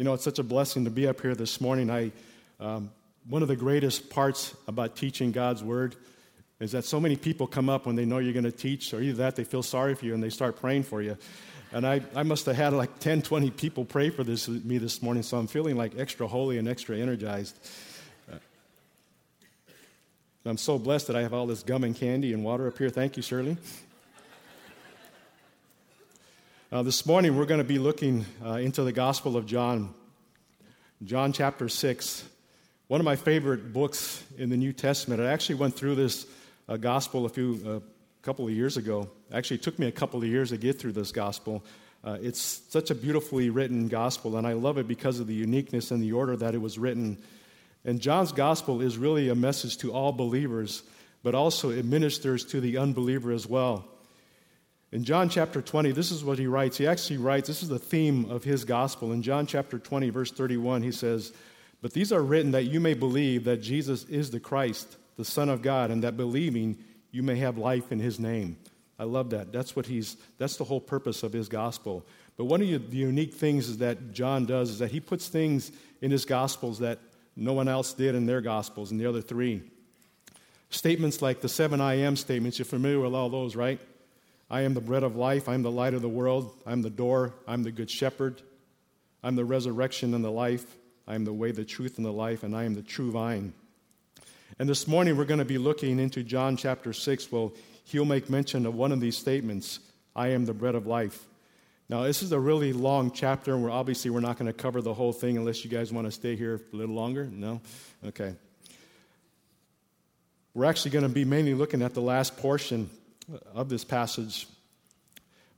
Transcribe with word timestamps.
You 0.00 0.04
know, 0.04 0.14
it's 0.14 0.24
such 0.24 0.38
a 0.38 0.42
blessing 0.42 0.84
to 0.84 0.90
be 0.90 1.06
up 1.06 1.20
here 1.20 1.34
this 1.34 1.60
morning. 1.60 1.90
I, 1.90 2.10
um, 2.58 2.90
one 3.28 3.42
of 3.42 3.48
the 3.48 3.54
greatest 3.54 4.08
parts 4.08 4.54
about 4.66 4.96
teaching 4.96 5.30
God's 5.30 5.62
Word 5.62 5.94
is 6.58 6.72
that 6.72 6.86
so 6.86 6.98
many 6.98 7.16
people 7.16 7.46
come 7.46 7.68
up 7.68 7.84
when 7.84 7.96
they 7.96 8.06
know 8.06 8.16
you're 8.16 8.32
going 8.32 8.46
to 8.46 8.50
teach, 8.50 8.94
or 8.94 9.02
either 9.02 9.18
that 9.18 9.36
they 9.36 9.44
feel 9.44 9.62
sorry 9.62 9.94
for 9.94 10.06
you 10.06 10.14
and 10.14 10.22
they 10.22 10.30
start 10.30 10.58
praying 10.58 10.84
for 10.84 11.02
you. 11.02 11.18
And 11.70 11.86
I, 11.86 12.00
I 12.14 12.22
must 12.22 12.46
have 12.46 12.56
had 12.56 12.72
like 12.72 12.98
10, 13.00 13.20
20 13.20 13.50
people 13.50 13.84
pray 13.84 14.08
for 14.08 14.24
this 14.24 14.48
me 14.48 14.78
this 14.78 15.02
morning, 15.02 15.22
so 15.22 15.36
I'm 15.36 15.46
feeling 15.46 15.76
like 15.76 15.98
extra 15.98 16.26
holy 16.26 16.56
and 16.56 16.66
extra 16.66 16.96
energized. 16.96 17.58
I'm 20.46 20.56
so 20.56 20.78
blessed 20.78 21.08
that 21.08 21.16
I 21.16 21.20
have 21.20 21.34
all 21.34 21.46
this 21.46 21.62
gum 21.62 21.84
and 21.84 21.94
candy 21.94 22.32
and 22.32 22.42
water 22.42 22.66
up 22.66 22.78
here. 22.78 22.88
Thank 22.88 23.18
you, 23.18 23.22
Shirley. 23.22 23.58
Uh, 26.72 26.84
this 26.84 27.04
morning, 27.04 27.36
we're 27.36 27.46
going 27.46 27.58
to 27.58 27.64
be 27.64 27.80
looking 27.80 28.24
uh, 28.46 28.50
into 28.50 28.84
the 28.84 28.92
Gospel 28.92 29.36
of 29.36 29.44
John, 29.44 29.92
John 31.02 31.32
chapter 31.32 31.68
6. 31.68 32.24
One 32.86 33.00
of 33.00 33.04
my 33.04 33.16
favorite 33.16 33.72
books 33.72 34.22
in 34.38 34.50
the 34.50 34.56
New 34.56 34.72
Testament. 34.72 35.20
I 35.20 35.32
actually 35.32 35.56
went 35.56 35.74
through 35.74 35.96
this 35.96 36.26
uh, 36.68 36.76
Gospel 36.76 37.26
a 37.26 37.28
few, 37.28 37.60
a 37.66 37.76
uh, 37.78 37.80
couple 38.22 38.46
of 38.46 38.52
years 38.52 38.76
ago. 38.76 39.10
Actually, 39.32 39.56
it 39.56 39.62
took 39.64 39.80
me 39.80 39.88
a 39.88 39.92
couple 39.92 40.22
of 40.22 40.28
years 40.28 40.50
to 40.50 40.58
get 40.58 40.78
through 40.78 40.92
this 40.92 41.10
Gospel. 41.10 41.64
Uh, 42.04 42.18
it's 42.22 42.62
such 42.68 42.92
a 42.92 42.94
beautifully 42.94 43.50
written 43.50 43.88
Gospel, 43.88 44.36
and 44.36 44.46
I 44.46 44.52
love 44.52 44.78
it 44.78 44.86
because 44.86 45.18
of 45.18 45.26
the 45.26 45.34
uniqueness 45.34 45.90
and 45.90 46.00
the 46.00 46.12
order 46.12 46.36
that 46.36 46.54
it 46.54 46.60
was 46.60 46.78
written. 46.78 47.18
And 47.84 48.00
John's 48.00 48.30
Gospel 48.30 48.80
is 48.80 48.96
really 48.96 49.28
a 49.28 49.34
message 49.34 49.78
to 49.78 49.92
all 49.92 50.12
believers, 50.12 50.84
but 51.24 51.34
also 51.34 51.70
it 51.70 51.84
ministers 51.84 52.44
to 52.44 52.60
the 52.60 52.78
unbeliever 52.78 53.32
as 53.32 53.44
well. 53.44 53.88
In 54.92 55.04
John 55.04 55.28
chapter 55.28 55.62
20, 55.62 55.92
this 55.92 56.10
is 56.10 56.24
what 56.24 56.38
he 56.38 56.48
writes. 56.48 56.76
He 56.76 56.86
actually 56.86 57.18
writes, 57.18 57.46
this 57.46 57.62
is 57.62 57.68
the 57.68 57.78
theme 57.78 58.28
of 58.28 58.42
his 58.42 58.64
gospel. 58.64 59.12
In 59.12 59.22
John 59.22 59.46
chapter 59.46 59.78
20, 59.78 60.10
verse 60.10 60.32
31, 60.32 60.82
he 60.82 60.90
says, 60.90 61.32
But 61.80 61.92
these 61.92 62.12
are 62.12 62.22
written 62.22 62.50
that 62.52 62.64
you 62.64 62.80
may 62.80 62.94
believe 62.94 63.44
that 63.44 63.58
Jesus 63.58 64.04
is 64.04 64.30
the 64.30 64.40
Christ, 64.40 64.96
the 65.16 65.24
Son 65.24 65.48
of 65.48 65.62
God, 65.62 65.92
and 65.92 66.02
that 66.02 66.16
believing 66.16 66.76
you 67.12 67.22
may 67.22 67.36
have 67.36 67.56
life 67.56 67.92
in 67.92 68.00
his 68.00 68.18
name. 68.18 68.56
I 68.98 69.04
love 69.04 69.30
that. 69.30 69.52
That's 69.52 69.74
what 69.74 69.86
he's 69.86 70.16
that's 70.36 70.56
the 70.56 70.64
whole 70.64 70.80
purpose 70.80 71.22
of 71.22 71.32
his 71.32 71.48
gospel. 71.48 72.04
But 72.36 72.44
one 72.44 72.60
of 72.60 72.90
the 72.90 72.96
unique 72.96 73.32
things 73.32 73.68
is 73.68 73.78
that 73.78 74.12
John 74.12 74.44
does 74.44 74.70
is 74.70 74.78
that 74.80 74.90
he 74.90 75.00
puts 75.00 75.28
things 75.28 75.72
in 76.02 76.10
his 76.10 76.26
gospels 76.26 76.80
that 76.80 76.98
no 77.34 77.54
one 77.54 77.66
else 77.66 77.94
did 77.94 78.14
in 78.14 78.26
their 78.26 78.42
gospels, 78.42 78.90
in 78.90 78.98
the 78.98 79.06
other 79.06 79.22
three. 79.22 79.62
Statements 80.68 81.22
like 81.22 81.40
the 81.40 81.48
seven 81.48 81.80
I 81.80 81.94
am 81.94 82.14
statements, 82.14 82.58
you're 82.58 82.66
familiar 82.66 83.00
with 83.00 83.14
all 83.14 83.30
those, 83.30 83.56
right? 83.56 83.80
I 84.50 84.62
am 84.62 84.74
the 84.74 84.80
bread 84.80 85.04
of 85.04 85.14
life. 85.14 85.48
I 85.48 85.54
am 85.54 85.62
the 85.62 85.70
light 85.70 85.94
of 85.94 86.02
the 86.02 86.08
world. 86.08 86.52
I'm 86.66 86.82
the 86.82 86.90
door. 86.90 87.34
I'm 87.46 87.62
the 87.62 87.70
good 87.70 87.90
shepherd. 87.90 88.42
I'm 89.22 89.36
the 89.36 89.44
resurrection 89.44 90.12
and 90.12 90.24
the 90.24 90.30
life. 90.30 90.76
I 91.06 91.14
am 91.14 91.24
the 91.24 91.32
way, 91.32 91.52
the 91.52 91.64
truth, 91.64 91.98
and 91.98 92.06
the 92.06 92.12
life, 92.12 92.42
and 92.42 92.56
I 92.56 92.64
am 92.64 92.74
the 92.74 92.82
true 92.82 93.12
vine. 93.12 93.52
And 94.58 94.68
this 94.68 94.88
morning 94.88 95.16
we're 95.16 95.24
going 95.24 95.38
to 95.38 95.44
be 95.44 95.58
looking 95.58 96.00
into 96.00 96.22
John 96.22 96.56
chapter 96.56 96.92
6. 96.92 97.30
Well, 97.30 97.52
he'll 97.84 98.04
make 98.04 98.28
mention 98.28 98.66
of 98.66 98.74
one 98.74 98.90
of 98.92 99.00
these 99.00 99.16
statements 99.16 99.78
I 100.16 100.28
am 100.28 100.44
the 100.44 100.54
bread 100.54 100.74
of 100.74 100.86
life. 100.86 101.24
Now, 101.88 102.02
this 102.02 102.22
is 102.22 102.32
a 102.32 102.38
really 102.38 102.72
long 102.72 103.10
chapter, 103.10 103.54
and 103.54 103.62
we're 103.62 103.70
obviously 103.70 104.10
we're 104.10 104.20
not 104.20 104.38
going 104.38 104.46
to 104.46 104.52
cover 104.52 104.82
the 104.82 104.94
whole 104.94 105.12
thing 105.12 105.36
unless 105.36 105.64
you 105.64 105.70
guys 105.70 105.92
want 105.92 106.06
to 106.06 106.12
stay 106.12 106.36
here 106.36 106.60
a 106.72 106.76
little 106.76 106.94
longer. 106.94 107.28
No? 107.32 107.60
Okay. 108.06 108.34
We're 110.54 110.66
actually 110.66 110.90
going 110.90 111.04
to 111.04 111.08
be 111.08 111.24
mainly 111.24 111.54
looking 111.54 111.82
at 111.82 111.94
the 111.94 112.00
last 112.00 112.36
portion 112.36 112.90
of 113.52 113.68
this 113.68 113.84
passage. 113.84 114.46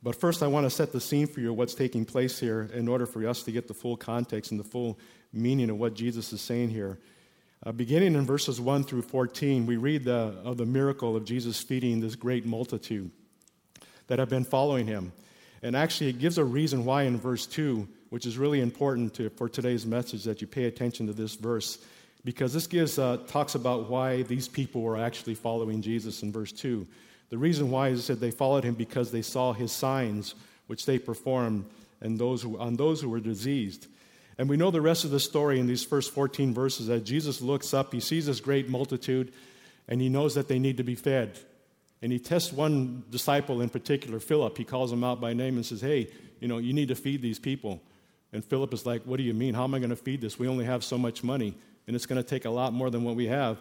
But 0.02 0.16
first, 0.16 0.42
I 0.42 0.48
want 0.48 0.66
to 0.66 0.70
set 0.70 0.92
the 0.92 1.00
scene 1.00 1.26
for 1.26 1.40
you 1.40 1.52
what's 1.52 1.74
taking 1.74 2.04
place 2.04 2.38
here 2.38 2.68
in 2.74 2.88
order 2.88 3.06
for 3.06 3.26
us 3.28 3.42
to 3.44 3.52
get 3.52 3.68
the 3.68 3.74
full 3.74 3.96
context 3.96 4.50
and 4.50 4.58
the 4.58 4.64
full 4.64 4.98
meaning 5.32 5.70
of 5.70 5.78
what 5.78 5.94
Jesus 5.94 6.32
is 6.32 6.40
saying 6.40 6.70
here. 6.70 6.98
Uh, 7.64 7.70
beginning 7.70 8.16
in 8.16 8.26
verses 8.26 8.60
1 8.60 8.82
through 8.82 9.02
14, 9.02 9.66
we 9.66 9.76
read 9.76 10.02
the, 10.02 10.34
of 10.44 10.56
the 10.56 10.66
miracle 10.66 11.14
of 11.14 11.24
Jesus 11.24 11.60
feeding 11.60 12.00
this 12.00 12.16
great 12.16 12.44
multitude 12.44 13.10
that 14.08 14.18
have 14.18 14.28
been 14.28 14.44
following 14.44 14.86
him. 14.86 15.12
And 15.62 15.76
actually, 15.76 16.10
it 16.10 16.18
gives 16.18 16.38
a 16.38 16.44
reason 16.44 16.84
why 16.84 17.04
in 17.04 17.20
verse 17.20 17.46
2, 17.46 17.86
which 18.10 18.26
is 18.26 18.36
really 18.36 18.60
important 18.60 19.14
to, 19.14 19.30
for 19.30 19.48
today's 19.48 19.86
message 19.86 20.24
that 20.24 20.40
you 20.40 20.48
pay 20.48 20.64
attention 20.64 21.06
to 21.06 21.12
this 21.12 21.36
verse, 21.36 21.78
because 22.24 22.52
this 22.52 22.66
gives, 22.66 22.98
uh, 22.98 23.18
talks 23.28 23.54
about 23.54 23.88
why 23.88 24.22
these 24.22 24.48
people 24.48 24.82
were 24.82 24.98
actually 24.98 25.36
following 25.36 25.80
Jesus 25.80 26.24
in 26.24 26.32
verse 26.32 26.50
2. 26.50 26.84
The 27.32 27.38
reason 27.38 27.70
why 27.70 27.88
is 27.88 28.08
that 28.08 28.20
they 28.20 28.30
followed 28.30 28.62
him 28.62 28.74
because 28.74 29.10
they 29.10 29.22
saw 29.22 29.54
his 29.54 29.72
signs, 29.72 30.34
which 30.66 30.84
they 30.84 30.98
performed, 30.98 31.64
and 32.02 32.18
those 32.18 32.42
who, 32.42 32.58
on 32.58 32.74
those 32.74 33.00
who 33.00 33.08
were 33.08 33.20
diseased. 33.20 33.86
And 34.36 34.50
we 34.50 34.58
know 34.58 34.70
the 34.70 34.82
rest 34.82 35.04
of 35.04 35.12
the 35.12 35.18
story 35.18 35.58
in 35.58 35.66
these 35.66 35.82
first 35.82 36.12
14 36.12 36.52
verses 36.52 36.88
that 36.88 37.04
Jesus 37.04 37.40
looks 37.40 37.72
up, 37.72 37.90
he 37.90 38.00
sees 38.00 38.26
this 38.26 38.40
great 38.40 38.68
multitude, 38.68 39.32
and 39.88 39.98
he 39.98 40.10
knows 40.10 40.34
that 40.34 40.46
they 40.46 40.58
need 40.58 40.76
to 40.76 40.82
be 40.82 40.94
fed. 40.94 41.38
And 42.02 42.12
he 42.12 42.18
tests 42.18 42.52
one 42.52 43.02
disciple 43.08 43.62
in 43.62 43.70
particular, 43.70 44.20
Philip. 44.20 44.58
He 44.58 44.64
calls 44.64 44.92
him 44.92 45.02
out 45.02 45.18
by 45.18 45.32
name 45.32 45.56
and 45.56 45.64
says, 45.64 45.80
Hey, 45.80 46.10
you 46.38 46.48
know, 46.48 46.58
you 46.58 46.74
need 46.74 46.88
to 46.88 46.94
feed 46.94 47.22
these 47.22 47.38
people. 47.38 47.80
And 48.34 48.44
Philip 48.44 48.74
is 48.74 48.84
like, 48.84 49.04
What 49.04 49.16
do 49.16 49.22
you 49.22 49.32
mean? 49.32 49.54
How 49.54 49.64
am 49.64 49.74
I 49.74 49.78
going 49.78 49.88
to 49.88 49.96
feed 49.96 50.20
this? 50.20 50.38
We 50.38 50.48
only 50.48 50.66
have 50.66 50.84
so 50.84 50.98
much 50.98 51.24
money, 51.24 51.54
and 51.86 51.96
it's 51.96 52.04
going 52.04 52.22
to 52.22 52.28
take 52.28 52.44
a 52.44 52.50
lot 52.50 52.74
more 52.74 52.90
than 52.90 53.04
what 53.04 53.16
we 53.16 53.28
have. 53.28 53.56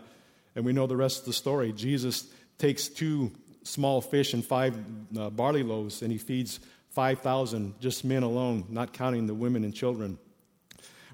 And 0.57 0.65
we 0.65 0.73
know 0.73 0.87
the 0.87 0.97
rest 0.97 1.19
of 1.19 1.25
the 1.25 1.31
story. 1.31 1.71
Jesus 1.71 2.27
takes 2.57 2.89
two 2.89 3.31
small 3.63 4.01
fish 4.01 4.33
and 4.33 4.45
five 4.45 4.77
uh, 5.17 5.29
barley 5.29 5.63
loaves, 5.63 6.01
and 6.01 6.11
he 6.11 6.17
feeds 6.17 6.59
5,000, 6.89 7.79
just 7.79 8.03
men 8.03 8.23
alone, 8.23 8.65
not 8.69 8.93
counting 8.93 9.27
the 9.27 9.33
women 9.33 9.63
and 9.63 9.73
children. 9.73 10.17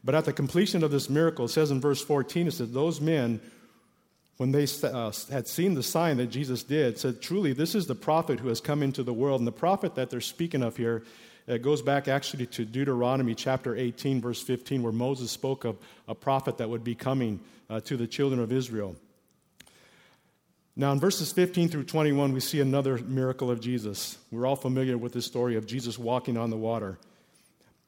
But 0.03 0.15
at 0.15 0.25
the 0.25 0.33
completion 0.33 0.83
of 0.83 0.91
this 0.91 1.09
miracle, 1.09 1.45
it 1.45 1.49
says 1.49 1.71
in 1.71 1.81
verse 1.81 2.01
14, 2.01 2.47
it 2.47 2.51
says, 2.51 2.71
Those 2.71 3.01
men, 3.01 3.41
when 4.37 4.51
they 4.51 4.67
uh, 4.83 5.11
had 5.29 5.47
seen 5.47 5.73
the 5.73 5.83
sign 5.83 6.17
that 6.17 6.27
Jesus 6.27 6.63
did, 6.63 6.97
said, 6.97 7.21
Truly, 7.21 7.53
this 7.53 7.75
is 7.75 7.85
the 7.85 7.95
prophet 7.95 8.39
who 8.39 8.47
has 8.47 8.61
come 8.61 8.81
into 8.81 9.03
the 9.03 9.13
world. 9.13 9.41
And 9.41 9.47
the 9.47 9.51
prophet 9.51 9.95
that 9.95 10.09
they're 10.09 10.21
speaking 10.21 10.63
of 10.63 10.77
here 10.77 11.03
it 11.47 11.61
goes 11.61 11.81
back 11.81 12.09
actually 12.09 12.45
to 12.47 12.65
Deuteronomy 12.65 13.33
chapter 13.33 13.73
18, 13.73 14.19
verse 14.19 14.41
15, 14.41 14.83
where 14.83 14.91
Moses 14.91 15.31
spoke 15.31 15.63
of 15.63 15.77
a 16.07 16.13
prophet 16.13 16.57
that 16.57 16.69
would 16.69 16.83
be 16.83 16.93
coming 16.93 17.39
uh, 17.69 17.79
to 17.81 17.95
the 17.95 18.05
children 18.05 18.41
of 18.41 18.51
Israel. 18.51 18.97
Now, 20.79 20.91
in 20.91 20.99
verses 20.99 21.31
15 21.31 21.69
through 21.69 21.85
21, 21.85 22.33
we 22.33 22.39
see 22.39 22.61
another 22.61 22.99
miracle 22.99 23.49
of 23.49 23.59
Jesus. 23.59 24.19
We're 24.31 24.45
all 24.45 24.55
familiar 24.55 24.95
with 24.95 25.11
the 25.11 25.23
story 25.23 25.55
of 25.55 25.65
Jesus 25.65 25.97
walking 25.97 26.37
on 26.37 26.51
the 26.51 26.57
water. 26.57 26.99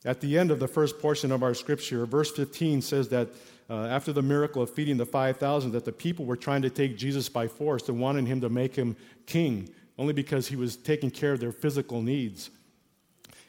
At 0.06 0.22
the 0.22 0.40
end 0.40 0.50
of 0.50 0.60
the 0.60 0.68
first 0.68 0.98
portion 0.98 1.32
of 1.32 1.44
our 1.44 1.54
scripture, 1.54 2.08
verse 2.08 2.32
15 2.32 2.82
says 2.82 3.10
that 3.10 3.30
uh, 3.70 3.86
after 3.86 4.12
the 4.12 4.24
miracle 4.24 4.64
of 4.64 4.72
feeding 4.72 4.98
the 4.98 5.06
5,000, 5.06 5.72
that 5.74 5.86
the 5.86 5.92
people 5.92 6.26
were 6.26 6.36
trying 6.36 6.64
to 6.64 6.72
take 6.72 6.98
Jesus 6.98 7.30
by 7.30 7.48
force 7.48 7.88
and 7.88 8.00
wanted 8.00 8.26
him 8.26 8.42
to 8.42 8.50
make 8.50 8.76
him 8.76 8.96
king, 9.28 9.70
only 10.00 10.14
because 10.14 10.48
he 10.48 10.56
was 10.56 10.76
taking 10.76 11.12
care 11.12 11.34
of 11.34 11.40
their 11.40 11.52
physical 11.52 12.02
needs. 12.02 12.50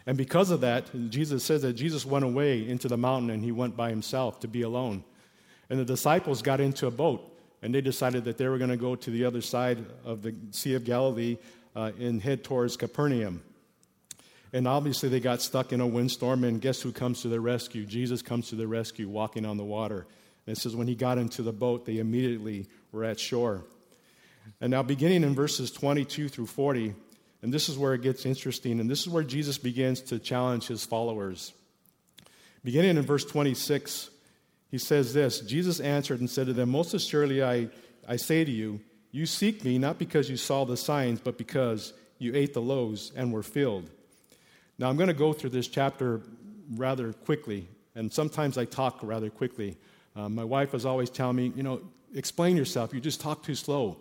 And 0.04 0.18
because 0.18 0.50
of 0.50 0.60
that, 0.60 0.90
Jesus 1.08 1.44
says 1.44 1.62
that 1.62 1.72
Jesus 1.72 2.04
went 2.04 2.26
away 2.26 2.68
into 2.68 2.88
the 2.88 2.98
mountain 2.98 3.30
and 3.30 3.42
he 3.42 3.52
went 3.52 3.74
by 3.74 3.88
himself 3.88 4.40
to 4.40 4.48
be 4.48 4.60
alone. 4.60 5.02
And 5.70 5.80
the 5.80 5.84
disciples 5.86 6.42
got 6.42 6.60
into 6.60 6.86
a 6.86 6.90
boat 6.90 7.26
and 7.62 7.75
they 7.75 7.81
decided 7.81 8.25
that 8.25 8.38
they 8.38 8.48
were 8.48 8.59
going 8.59 8.71
to 8.71 8.76
go 8.76 8.97
to 8.97 9.10
the 9.10 9.25
other 9.25 9.41
side 9.41 9.84
of 10.04 10.22
the 10.22 10.34
Sea 10.50 10.75
of 10.75 10.84
Galilee 10.84 11.37
uh, 11.76 11.93
and 11.98 12.22
head 12.22 12.43
towards 12.44 12.76
Capernaum. 12.76 13.43
And 14.53 14.66
obviously, 14.66 15.09
they 15.09 15.21
got 15.21 15.43
stuck 15.43 15.72
in 15.72 15.81
a 15.81 15.87
windstorm, 15.87 16.43
and 16.43 16.60
guess 16.60 16.82
who 16.82 16.91
comes 16.91 17.22
to 17.22 17.28
their 17.28 17.41
rescue? 17.41 17.84
Jesus 17.84 18.20
comes 18.20 18.49
to 18.49 18.56
their 18.56 18.66
rescue 18.66 19.09
walking 19.09 19.47
on 19.47 19.56
the 19.56 19.65
water. 19.65 20.06
And 20.47 20.56
it 20.56 20.60
says, 20.60 20.75
when 20.75 20.88
he 20.88 20.97
got 20.97 21.19
into 21.19 21.43
the 21.43 21.53
boat, 21.53 21.87
they 21.87 21.99
immediately 21.99 22.66
were 22.91 23.04
at 23.04 23.20
shore. 23.20 23.62
And 24.60 24.72
now, 24.72 24.82
beginning 24.82 25.22
in 25.22 25.34
verses 25.34 25.70
22 25.70 26.28
through 26.28 26.47
40, 26.47 26.94
and 27.43 27.54
this 27.54 27.69
is 27.69 27.78
where 27.78 27.94
it 27.94 28.03
gets 28.03 28.26
interesting, 28.26 28.81
and 28.81 28.91
this 28.91 29.00
is 29.00 29.09
where 29.09 29.22
Jesus 29.22 29.56
begins 29.56 30.00
to 30.03 30.19
challenge 30.19 30.66
his 30.66 30.84
followers. 30.84 31.53
Beginning 32.65 32.97
in 32.97 33.03
verse 33.03 33.25
26, 33.25 34.09
he 34.70 34.78
says 34.78 35.12
this 35.12 35.40
Jesus 35.40 35.81
answered 35.81 36.20
and 36.20 36.31
said 36.31 36.46
to 36.46 36.52
them, 36.52 36.70
Most 36.70 36.94
assuredly, 36.94 37.43
I, 37.43 37.69
I 38.08 38.17
say 38.17 38.44
to 38.44 38.50
you, 38.50 38.81
you 39.11 39.26
seek 39.26 39.64
me 39.64 39.78
not 39.78 39.99
because 39.99 40.31
you 40.31 40.37
saw 40.37 40.64
the 40.64 40.76
signs, 40.76 41.20
but 41.20 41.37
because 41.37 41.93
you 42.19 42.34
ate 42.34 42.55
the 42.55 42.62
loaves 42.62 43.12
and 43.17 43.32
were 43.32 43.43
filled. 43.43 43.90
Now, 44.78 44.88
I'm 44.88 44.96
going 44.96 45.08
to 45.08 45.14
go 45.14 45.32
through 45.32 45.50
this 45.50 45.69
chapter 45.69 46.22
rather 46.75 47.12
quickly, 47.12 47.69
and 47.94 48.12
sometimes 48.12 48.56
I 48.56 48.64
talk 48.64 49.00
rather 49.02 49.28
quickly. 49.28 49.76
Uh, 50.14 50.28
my 50.28 50.44
wife 50.44 50.75
is 50.75 50.87
always 50.87 51.11
telling 51.11 51.37
me, 51.37 51.52
you 51.55 51.62
know, 51.62 51.82
explain 52.14 52.56
yourself. 52.56 52.94
You 52.94 53.00
just 53.00 53.20
talk 53.20 53.43
too 53.43 53.55
slow. 53.55 53.99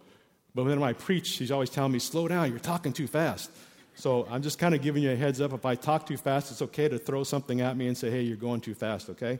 But 0.55 0.65
when 0.65 0.81
I 0.81 0.93
preach, 0.93 1.27
she's 1.27 1.51
always 1.51 1.69
telling 1.69 1.91
me, 1.91 1.99
slow 1.99 2.27
down, 2.27 2.49
you're 2.49 2.59
talking 2.59 2.93
too 2.93 3.07
fast. 3.07 3.51
So 3.95 4.27
I'm 4.29 4.41
just 4.41 4.59
kind 4.59 4.73
of 4.73 4.81
giving 4.81 5.03
you 5.03 5.11
a 5.11 5.15
heads 5.15 5.41
up. 5.41 5.53
If 5.53 5.65
I 5.65 5.75
talk 5.75 6.05
too 6.05 6.17
fast, 6.17 6.51
it's 6.51 6.61
okay 6.61 6.87
to 6.87 6.97
throw 6.97 7.23
something 7.23 7.61
at 7.61 7.75
me 7.75 7.87
and 7.87 7.97
say, 7.97 8.09
hey, 8.09 8.21
you're 8.21 8.37
going 8.37 8.61
too 8.61 8.73
fast, 8.73 9.09
okay? 9.09 9.39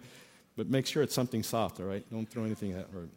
But 0.60 0.70
make 0.70 0.86
sure 0.86 1.02
it's 1.02 1.16
something 1.16 1.42
soft, 1.42 1.80
all 1.80 1.86
right? 1.86 2.04
Don't 2.12 2.30
throw 2.30 2.44
anything 2.44 2.74
at 2.74 2.90
her. 2.94 3.08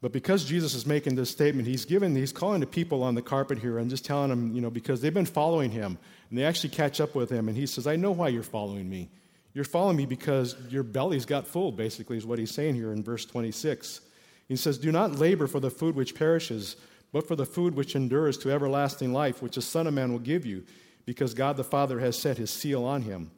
But 0.00 0.12
because 0.12 0.44
Jesus 0.44 0.72
is 0.72 0.86
making 0.86 1.16
this 1.16 1.30
statement, 1.30 1.66
he's 1.66 1.84
giving, 1.84 2.14
he's 2.14 2.30
calling 2.30 2.60
the 2.60 2.66
people 2.68 3.02
on 3.02 3.16
the 3.16 3.22
carpet 3.22 3.58
here 3.58 3.78
and 3.78 3.90
just 3.90 4.04
telling 4.04 4.28
them, 4.28 4.54
you 4.54 4.60
know, 4.60 4.70
because 4.70 5.00
they've 5.00 5.12
been 5.12 5.26
following 5.26 5.72
him 5.72 5.98
and 6.28 6.38
they 6.38 6.44
actually 6.44 6.70
catch 6.70 7.00
up 7.00 7.16
with 7.16 7.28
him. 7.28 7.48
And 7.48 7.56
he 7.56 7.66
says, 7.66 7.88
I 7.88 7.96
know 7.96 8.12
why 8.12 8.28
you're 8.28 8.44
following 8.44 8.88
me. 8.88 9.08
You're 9.52 9.64
following 9.64 9.96
me 9.96 10.06
because 10.06 10.54
your 10.68 10.84
belly's 10.84 11.26
got 11.26 11.44
full, 11.44 11.72
basically, 11.72 12.16
is 12.16 12.24
what 12.24 12.38
he's 12.38 12.54
saying 12.54 12.76
here 12.76 12.92
in 12.92 13.02
verse 13.02 13.24
26. 13.24 14.00
He 14.46 14.54
says, 14.54 14.78
Do 14.78 14.92
not 14.92 15.16
labor 15.16 15.48
for 15.48 15.58
the 15.58 15.70
food 15.70 15.96
which 15.96 16.14
perishes, 16.14 16.76
but 17.10 17.26
for 17.26 17.34
the 17.34 17.46
food 17.46 17.74
which 17.74 17.96
endures 17.96 18.38
to 18.38 18.52
everlasting 18.52 19.12
life, 19.12 19.42
which 19.42 19.56
the 19.56 19.60
Son 19.60 19.88
of 19.88 19.94
Man 19.94 20.12
will 20.12 20.20
give 20.20 20.46
you, 20.46 20.62
because 21.04 21.34
God 21.34 21.56
the 21.56 21.64
Father 21.64 21.98
has 21.98 22.16
set 22.16 22.38
his 22.38 22.52
seal 22.52 22.84
on 22.84 23.02
him. 23.02 23.32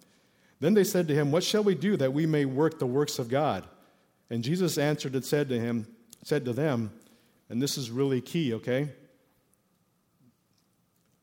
Then 0.63 0.75
they 0.75 0.85
said 0.85 1.09
to 1.09 1.15
him, 1.15 1.33
What 1.33 1.43
shall 1.43 1.65
we 1.65 1.75
do 1.75 1.97
that 1.97 2.13
we 2.13 2.25
may 2.25 2.45
work 2.45 2.79
the 2.79 2.87
works 2.87 3.19
of 3.19 3.29
God? 3.29 3.67
And 4.31 4.45
Jesus 4.45 4.79
answered 4.79 5.13
and 5.17 5.25
said 5.25 5.49
to 5.49 5.59
him, 5.59 5.89
said 6.23 6.45
to 6.45 6.53
them, 6.53 6.93
and 7.51 7.61
this 7.61 7.77
is 7.77 7.91
really 7.91 8.21
key, 8.21 8.55
okay? 8.55 8.89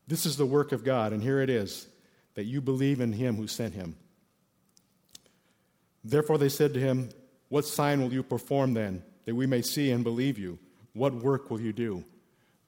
This 0.06 0.26
is 0.26 0.36
the 0.36 0.44
work 0.44 0.72
of 0.72 0.84
God, 0.84 1.14
and 1.14 1.22
here 1.22 1.40
it 1.40 1.48
is 1.48 1.88
that 2.34 2.44
you 2.44 2.60
believe 2.60 3.00
in 3.00 3.14
him 3.14 3.36
who 3.36 3.46
sent 3.46 3.72
him. 3.72 3.96
Therefore 6.04 6.36
they 6.36 6.50
said 6.50 6.74
to 6.74 6.80
him, 6.80 7.08
What 7.48 7.64
sign 7.64 8.02
will 8.02 8.12
you 8.12 8.22
perform 8.22 8.74
then, 8.74 9.02
that 9.24 9.34
we 9.34 9.46
may 9.46 9.62
see 9.62 9.90
and 9.90 10.04
believe 10.04 10.38
you? 10.38 10.58
What 10.92 11.14
work 11.14 11.50
will 11.50 11.62
you 11.62 11.72
do? 11.72 12.04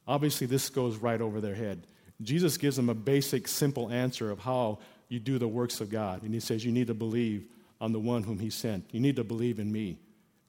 Obviously, 0.08 0.46
this 0.46 0.70
goes 0.70 0.96
right 0.96 1.20
over 1.20 1.38
their 1.42 1.54
head. 1.54 1.86
Jesus 2.22 2.56
gives 2.56 2.76
them 2.76 2.88
a 2.88 2.94
basic, 2.94 3.46
simple 3.46 3.90
answer 3.90 4.30
of 4.30 4.38
how 4.38 4.78
you 5.12 5.20
do 5.20 5.38
the 5.38 5.46
works 5.46 5.80
of 5.82 5.90
God. 5.90 6.22
And 6.22 6.32
he 6.32 6.40
says, 6.40 6.64
You 6.64 6.72
need 6.72 6.86
to 6.86 6.94
believe 6.94 7.44
on 7.80 7.92
the 7.92 8.00
one 8.00 8.22
whom 8.22 8.38
he 8.38 8.48
sent. 8.48 8.86
You 8.92 9.00
need 9.00 9.16
to 9.16 9.24
believe 9.24 9.58
in 9.58 9.70
me. 9.70 9.98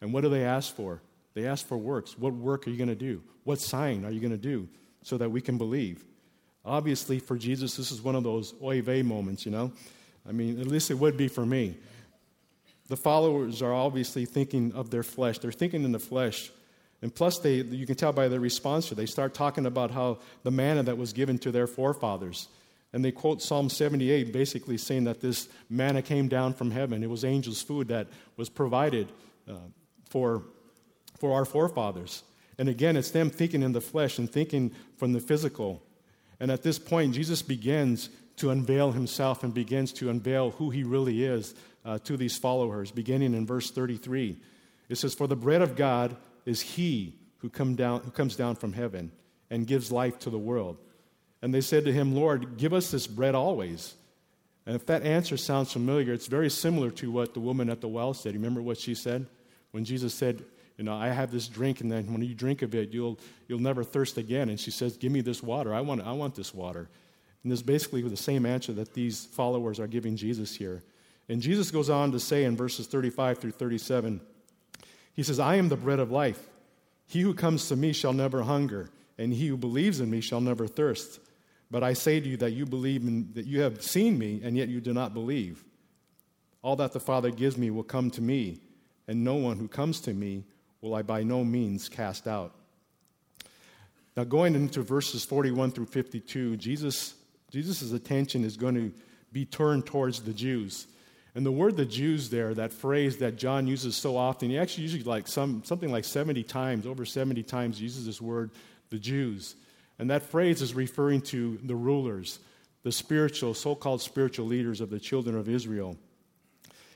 And 0.01 0.13
what 0.13 0.21
do 0.21 0.29
they 0.29 0.45
ask 0.45 0.73
for? 0.73 1.01
They 1.33 1.45
ask 1.45 1.67
for 1.67 1.77
works. 1.77 2.17
What 2.17 2.33
work 2.33 2.65
are 2.65 2.69
you 2.69 2.77
going 2.77 2.89
to 2.89 2.95
do? 2.95 3.21
What 3.43 3.59
sign 3.59 4.05
are 4.05 4.11
you 4.11 4.19
going 4.19 4.31
to 4.31 4.37
do 4.37 4.69
so 5.01 5.17
that 5.17 5.29
we 5.29 5.41
can 5.41 5.57
believe? 5.57 6.05
Obviously, 6.63 7.19
for 7.19 7.37
Jesus, 7.37 7.75
this 7.75 7.91
is 7.91 8.01
one 8.01 8.15
of 8.15 8.23
those 8.23 8.53
oy 8.63 8.81
vey 8.81 9.01
moments, 9.01 9.45
you 9.45 9.51
know? 9.51 9.73
I 10.27 10.31
mean, 10.31 10.61
at 10.61 10.67
least 10.67 10.91
it 10.91 10.93
would 10.93 11.17
be 11.17 11.27
for 11.27 11.45
me. 11.45 11.75
The 12.87 12.95
followers 12.95 13.61
are 13.61 13.73
obviously 13.73 14.25
thinking 14.25 14.71
of 14.73 14.91
their 14.91 15.03
flesh. 15.03 15.39
They're 15.39 15.51
thinking 15.51 15.83
in 15.83 15.91
the 15.91 15.99
flesh. 15.99 16.51
And 17.01 17.13
plus, 17.13 17.39
they, 17.39 17.55
you 17.55 17.85
can 17.85 17.95
tell 17.95 18.13
by 18.13 18.29
their 18.29 18.39
response 18.39 18.89
they 18.89 19.07
start 19.07 19.33
talking 19.33 19.65
about 19.65 19.91
how 19.91 20.19
the 20.43 20.51
manna 20.51 20.83
that 20.83 20.97
was 20.97 21.11
given 21.11 21.37
to 21.39 21.51
their 21.51 21.67
forefathers. 21.67 22.47
And 22.93 23.03
they 23.03 23.11
quote 23.11 23.41
Psalm 23.41 23.69
78, 23.69 24.31
basically 24.31 24.77
saying 24.77 25.05
that 25.05 25.19
this 25.19 25.49
manna 25.69 26.01
came 26.01 26.27
down 26.27 26.53
from 26.53 26.71
heaven. 26.71 27.03
It 27.03 27.09
was 27.09 27.25
angels' 27.25 27.61
food 27.61 27.87
that 27.87 28.07
was 28.37 28.49
provided 28.49 29.11
uh, 29.49 29.55
for 30.09 30.43
for 31.23 31.33
our 31.33 31.45
forefathers. 31.45 32.21
And 32.57 32.67
again, 32.67 32.97
it's 32.97 33.11
them 33.11 33.29
thinking 33.29 33.63
in 33.63 33.71
the 33.71 33.79
flesh 33.79 34.17
and 34.17 34.29
thinking 34.29 34.73
from 34.97 35.13
the 35.13 35.21
physical. 35.21 35.81
And 36.37 36.51
at 36.51 36.63
this 36.63 36.77
point, 36.77 37.13
Jesus 37.13 37.41
begins 37.41 38.09
to 38.35 38.49
unveil 38.49 38.91
himself 38.91 39.41
and 39.41 39.53
begins 39.53 39.93
to 39.93 40.09
unveil 40.09 40.51
who 40.51 40.69
he 40.69 40.83
really 40.83 41.23
is 41.23 41.55
uh, 41.85 41.99
to 41.99 42.17
these 42.17 42.37
followers, 42.37 42.91
beginning 42.91 43.33
in 43.33 43.45
verse 43.45 43.71
33. 43.71 44.37
It 44.89 44.97
says, 44.97 45.13
For 45.13 45.27
the 45.27 45.37
bread 45.37 45.61
of 45.61 45.77
God 45.77 46.17
is 46.45 46.59
he 46.59 47.15
who, 47.37 47.49
come 47.49 47.75
down, 47.75 48.01
who 48.01 48.11
comes 48.11 48.35
down 48.35 48.55
from 48.55 48.73
heaven 48.73 49.11
and 49.49 49.65
gives 49.65 49.93
life 49.93 50.19
to 50.19 50.29
the 50.29 50.37
world. 50.37 50.77
And 51.43 51.53
they 51.53 51.61
said 51.61 51.83
to 51.85 51.91
him, 51.93 52.15
Lord, 52.15 52.57
give 52.57 52.73
us 52.73 52.89
this 52.89 53.05
bread 53.05 53.35
always. 53.35 53.95
And 54.65 54.77
if 54.77 54.85
that 54.85 55.03
answer 55.03 55.35
sounds 55.35 55.73
familiar, 55.73 56.13
it's 56.13 56.27
very 56.27 56.49
similar 56.49 56.89
to 56.91 57.11
what 57.11 57.33
the 57.33 57.41
woman 57.41 57.69
at 57.69 57.81
the 57.81 57.87
well 57.89 58.13
said. 58.13 58.33
Remember 58.33 58.61
what 58.61 58.77
she 58.77 58.95
said? 58.95 59.27
When 59.71 59.83
Jesus 59.83 60.13
said, 60.13 60.41
you 60.77 60.85
know, 60.85 60.95
I 60.95 61.09
have 61.09 61.31
this 61.31 61.47
drink, 61.47 61.81
and 61.81 61.91
then 61.91 62.11
when 62.11 62.21
you 62.21 62.33
drink 62.33 62.61
of 62.61 62.73
it, 62.73 62.93
you'll, 62.93 63.19
you'll 63.47 63.59
never 63.59 63.83
thirst 63.83 64.17
again. 64.17 64.47
And 64.47 64.59
she 64.59 64.71
says, 64.71 64.95
Give 64.95 65.11
me 65.11 65.21
this 65.21 65.43
water. 65.43 65.73
I 65.73 65.81
want, 65.81 66.01
I 66.01 66.13
want 66.13 66.33
this 66.33 66.53
water. 66.53 66.89
And 67.43 67.51
is 67.51 67.61
basically 67.61 68.01
the 68.03 68.15
same 68.15 68.45
answer 68.45 68.71
that 68.73 68.93
these 68.93 69.25
followers 69.25 69.79
are 69.79 69.87
giving 69.87 70.15
Jesus 70.15 70.55
here. 70.55 70.81
And 71.27 71.41
Jesus 71.41 71.71
goes 71.71 71.89
on 71.89 72.13
to 72.13 72.19
say 72.19 72.45
in 72.45 72.55
verses 72.55 72.87
35 72.87 73.39
through 73.39 73.51
37, 73.51 74.21
He 75.13 75.23
says, 75.23 75.39
I 75.39 75.55
am 75.55 75.69
the 75.69 75.75
bread 75.75 75.99
of 75.99 76.09
life. 76.09 76.41
He 77.05 77.21
who 77.21 77.33
comes 77.33 77.67
to 77.67 77.75
me 77.75 77.91
shall 77.91 78.13
never 78.13 78.43
hunger, 78.43 78.89
and 79.17 79.33
he 79.33 79.47
who 79.47 79.57
believes 79.57 79.99
in 79.99 80.09
me 80.09 80.21
shall 80.21 80.41
never 80.41 80.67
thirst. 80.67 81.19
But 81.73 81.81
I 81.81 81.93
say 81.93 82.19
to 82.19 82.29
you 82.29 82.37
that 82.37 82.51
you 82.51 82.67
believe 82.67 83.33
that 83.33 83.47
you 83.47 83.61
have 83.61 83.81
seen 83.81 84.19
me, 84.19 84.41
and 84.43 84.55
yet 84.55 84.69
you 84.69 84.79
do 84.79 84.93
not 84.93 85.15
believe. 85.15 85.63
All 86.61 86.75
that 86.75 86.93
the 86.93 86.99
Father 86.99 87.31
gives 87.31 87.57
me 87.57 87.71
will 87.71 87.81
come 87.81 88.11
to 88.11 88.21
me, 88.21 88.59
and 89.07 89.23
no 89.23 89.33
one 89.33 89.57
who 89.57 89.67
comes 89.67 89.99
to 90.01 90.13
me 90.13 90.43
will 90.81 90.93
I 90.93 91.01
by 91.01 91.23
no 91.23 91.43
means 91.43 91.89
cast 91.89 92.27
out. 92.27 92.53
Now, 94.15 94.23
going 94.23 94.53
into 94.53 94.83
verses 94.83 95.25
41 95.25 95.71
through 95.71 95.87
52, 95.87 96.57
Jesus, 96.57 97.15
Jesus's 97.49 97.91
attention 97.91 98.43
is 98.43 98.55
going 98.55 98.75
to 98.75 98.91
be 99.31 99.43
turned 99.43 99.87
towards 99.87 100.21
the 100.21 100.33
Jews. 100.33 100.85
And 101.33 101.43
the 101.43 101.51
word 101.51 101.75
the 101.75 101.85
Jews 101.85 102.29
there, 102.29 102.53
that 102.53 102.71
phrase 102.71 103.17
that 103.17 103.37
John 103.37 103.65
uses 103.65 103.95
so 103.95 104.15
often, 104.15 104.51
he 104.51 104.59
actually 104.59 104.83
usually 104.83 105.01
like 105.01 105.27
some, 105.27 105.63
something 105.65 105.91
like 105.91 106.05
70 106.05 106.43
times, 106.43 106.85
over 106.85 107.03
70 107.03 107.41
times, 107.41 107.81
uses 107.81 108.05
this 108.05 108.21
word, 108.21 108.51
the 108.91 108.99
Jews. 108.99 109.55
And 109.99 110.09
that 110.09 110.23
phrase 110.23 110.61
is 110.61 110.73
referring 110.73 111.21
to 111.21 111.59
the 111.63 111.75
rulers, 111.75 112.39
the 112.83 112.91
spiritual, 112.91 113.53
so 113.53 113.75
called 113.75 114.01
spiritual 114.01 114.45
leaders 114.45 114.81
of 114.81 114.89
the 114.89 114.99
children 114.99 115.37
of 115.37 115.47
Israel. 115.47 115.97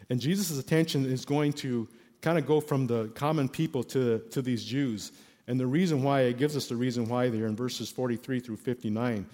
And 0.09 0.19
Jesus' 0.19 0.57
attention 0.57 1.05
is 1.05 1.25
going 1.25 1.53
to 1.53 1.87
kind 2.21 2.37
of 2.37 2.45
go 2.45 2.59
from 2.59 2.87
the 2.87 3.07
common 3.09 3.49
people 3.49 3.83
to, 3.83 4.19
to 4.31 4.41
these 4.41 4.63
Jews. 4.65 5.11
And 5.47 5.59
the 5.59 5.67
reason 5.67 6.03
why, 6.03 6.21
it 6.21 6.37
gives 6.37 6.57
us 6.57 6.67
the 6.67 6.75
reason 6.75 7.07
why 7.07 7.29
there 7.29 7.45
in 7.45 7.55
verses 7.55 7.89
43 7.89 8.39
through 8.39 8.57
59. 8.57 9.25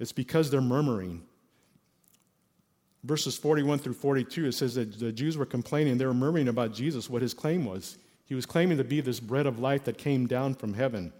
It's 0.00 0.12
because 0.12 0.50
they're 0.50 0.60
murmuring. 0.60 1.22
Verses 3.04 3.36
41 3.36 3.80
through 3.80 3.94
42, 3.94 4.46
it 4.46 4.52
says 4.52 4.74
that 4.76 4.98
the 4.98 5.12
Jews 5.12 5.36
were 5.36 5.46
complaining. 5.46 5.98
They 5.98 6.06
were 6.06 6.14
murmuring 6.14 6.48
about 6.48 6.72
Jesus, 6.72 7.10
what 7.10 7.22
his 7.22 7.34
claim 7.34 7.64
was. 7.66 7.98
He 8.24 8.34
was 8.34 8.46
claiming 8.46 8.78
to 8.78 8.84
be 8.84 9.00
this 9.00 9.20
bread 9.20 9.46
of 9.46 9.58
life 9.58 9.84
that 9.84 9.98
came 9.98 10.26
down 10.26 10.54
from 10.54 10.74
heaven. 10.74 11.12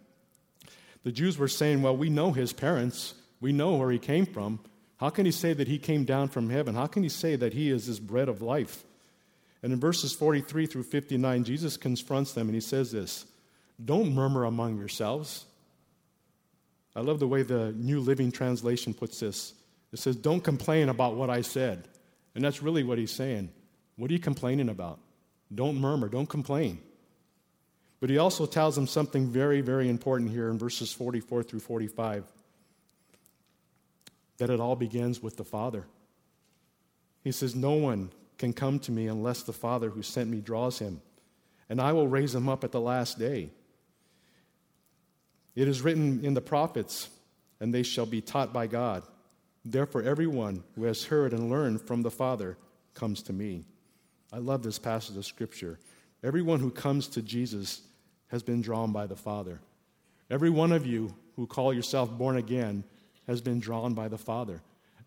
The 1.05 1.13
Jews 1.13 1.39
were 1.39 1.49
saying, 1.49 1.83
Well, 1.83 1.97
we 1.97 2.11
know 2.11 2.33
his 2.33 2.53
parents, 2.53 3.15
we 3.41 3.53
know 3.53 3.77
where 3.77 3.91
he 3.91 3.99
came 3.99 4.27
from. 4.27 4.59
How 4.97 5.11
can 5.11 5.27
he 5.27 5.33
say 5.33 5.53
that 5.53 5.69
he 5.69 5.79
came 5.79 6.05
down 6.05 6.29
from 6.29 6.51
heaven? 6.51 6.75
How 6.75 6.87
can 6.87 7.03
he 7.03 7.09
say 7.09 7.37
that 7.37 7.53
he 7.53 7.71
is 7.71 7.87
this 7.87 7.99
bread 7.99 8.29
of 8.29 8.43
life? 8.43 8.85
And 9.63 9.73
in 9.73 9.81
verses 9.81 10.13
43 10.13 10.67
through 10.67 10.85
59, 10.85 11.45
Jesus 11.45 11.77
confronts 11.77 12.33
them 12.33 12.49
and 12.49 12.55
he 12.55 12.61
says 12.61 12.91
this 12.91 13.27
Don't 13.83 14.15
murmur 14.15 14.45
among 14.45 14.79
yourselves. 14.79 15.45
I 16.97 17.01
love 17.01 17.19
the 17.19 17.27
way 17.29 17.43
the 17.43 17.73
New 17.73 18.01
Living 18.01 18.31
Translation 18.31 18.95
puts 18.95 19.21
this. 19.21 19.53
It 19.93 19.99
says, 19.99 20.17
Don't 20.17 20.43
complain 20.43 20.89
about 20.89 21.17
what 21.17 21.31
I 21.31 21.41
said. 21.41 21.89
And 22.35 22.43
that's 22.43 22.63
really 22.63 22.83
what 22.83 22.99
he's 22.99 23.13
saying. 23.13 23.51
What 23.97 24.11
are 24.11 24.15
you 24.15 24.21
complaining 24.21 24.69
about? 24.69 25.01
Don't 25.55 25.81
murmur, 25.81 26.09
don't 26.09 26.29
complain. 26.29 26.81
But 28.05 28.11
he 28.11 28.19
also 28.19 28.45
tells 28.45 28.75
them 28.75 28.87
something 28.87 29.29
very, 29.29 29.63
very 29.63 29.89
important 29.89 30.31
here 30.31 30.51
in 30.51 30.59
verses 30.59 30.93
44 30.93 31.43
through 31.43 31.61
45 31.61 32.31
that 34.37 34.51
it 34.51 34.61
all 34.61 34.77
begins 34.77 35.23
with 35.23 35.39
the 35.39 35.45
Father. 35.45 35.87
He 37.23 37.33
says, 37.33 37.55
No 37.55 37.73
one 37.73 38.11
can 38.37 38.53
come 38.53 38.79
to 38.81 38.93
me 38.93 39.07
unless 39.07 39.43
the 39.43 39.55
Father 39.55 39.89
who 39.89 40.03
sent 40.03 40.29
me 40.29 40.43
draws 40.43 40.81
him, 40.81 41.01
and 41.71 41.81
I 41.81 41.95
will 41.95 42.07
raise 42.07 42.35
him 42.35 42.47
up 42.47 42.63
at 42.63 42.73
the 42.73 42.81
last 42.81 43.19
day. 43.19 43.49
It 45.57 45.67
is 45.67 45.81
written 45.81 46.23
in 46.23 46.35
the 46.35 46.43
prophets, 46.43 47.09
and 47.59 47.73
they 47.73 47.83
shall 47.83 48.05
be 48.05 48.21
taught 48.21 48.53
by 48.53 48.67
God. 48.67 49.03
Therefore, 49.65 50.03
everyone 50.03 50.63
who 50.75 50.85
has 50.85 51.05
heard 51.05 51.33
and 51.33 51.49
learned 51.49 51.81
from 51.81 52.03
the 52.03 52.11
Father 52.11 52.59
comes 52.93 53.23
to 53.23 53.33
me. 53.33 53.65
I 54.31 54.41
love 54.41 54.63
this 54.63 54.79
passage 54.79 55.17
of 55.17 55.25
Scripture. 55.25 55.79
Everyone 56.23 56.61
who 56.61 56.71
comes 56.71 57.09
to 57.09 57.23
Jesus 57.23 57.81
has 58.29 58.43
been 58.43 58.63
drawn 58.63 58.93
by 58.93 59.07
the 59.07 59.17
Father. 59.17 59.61
Every 60.31 60.51
one 60.51 60.73
of 60.73 60.87
you 60.87 61.15
who 61.37 61.47
call 61.47 61.73
yourself 61.73 62.11
born 62.11 62.37
again 62.37 62.85
has 63.27 63.41
been 63.41 63.61
drawn 63.61 63.95
by 63.95 64.09
the 64.09 64.19
Father. 64.19 64.61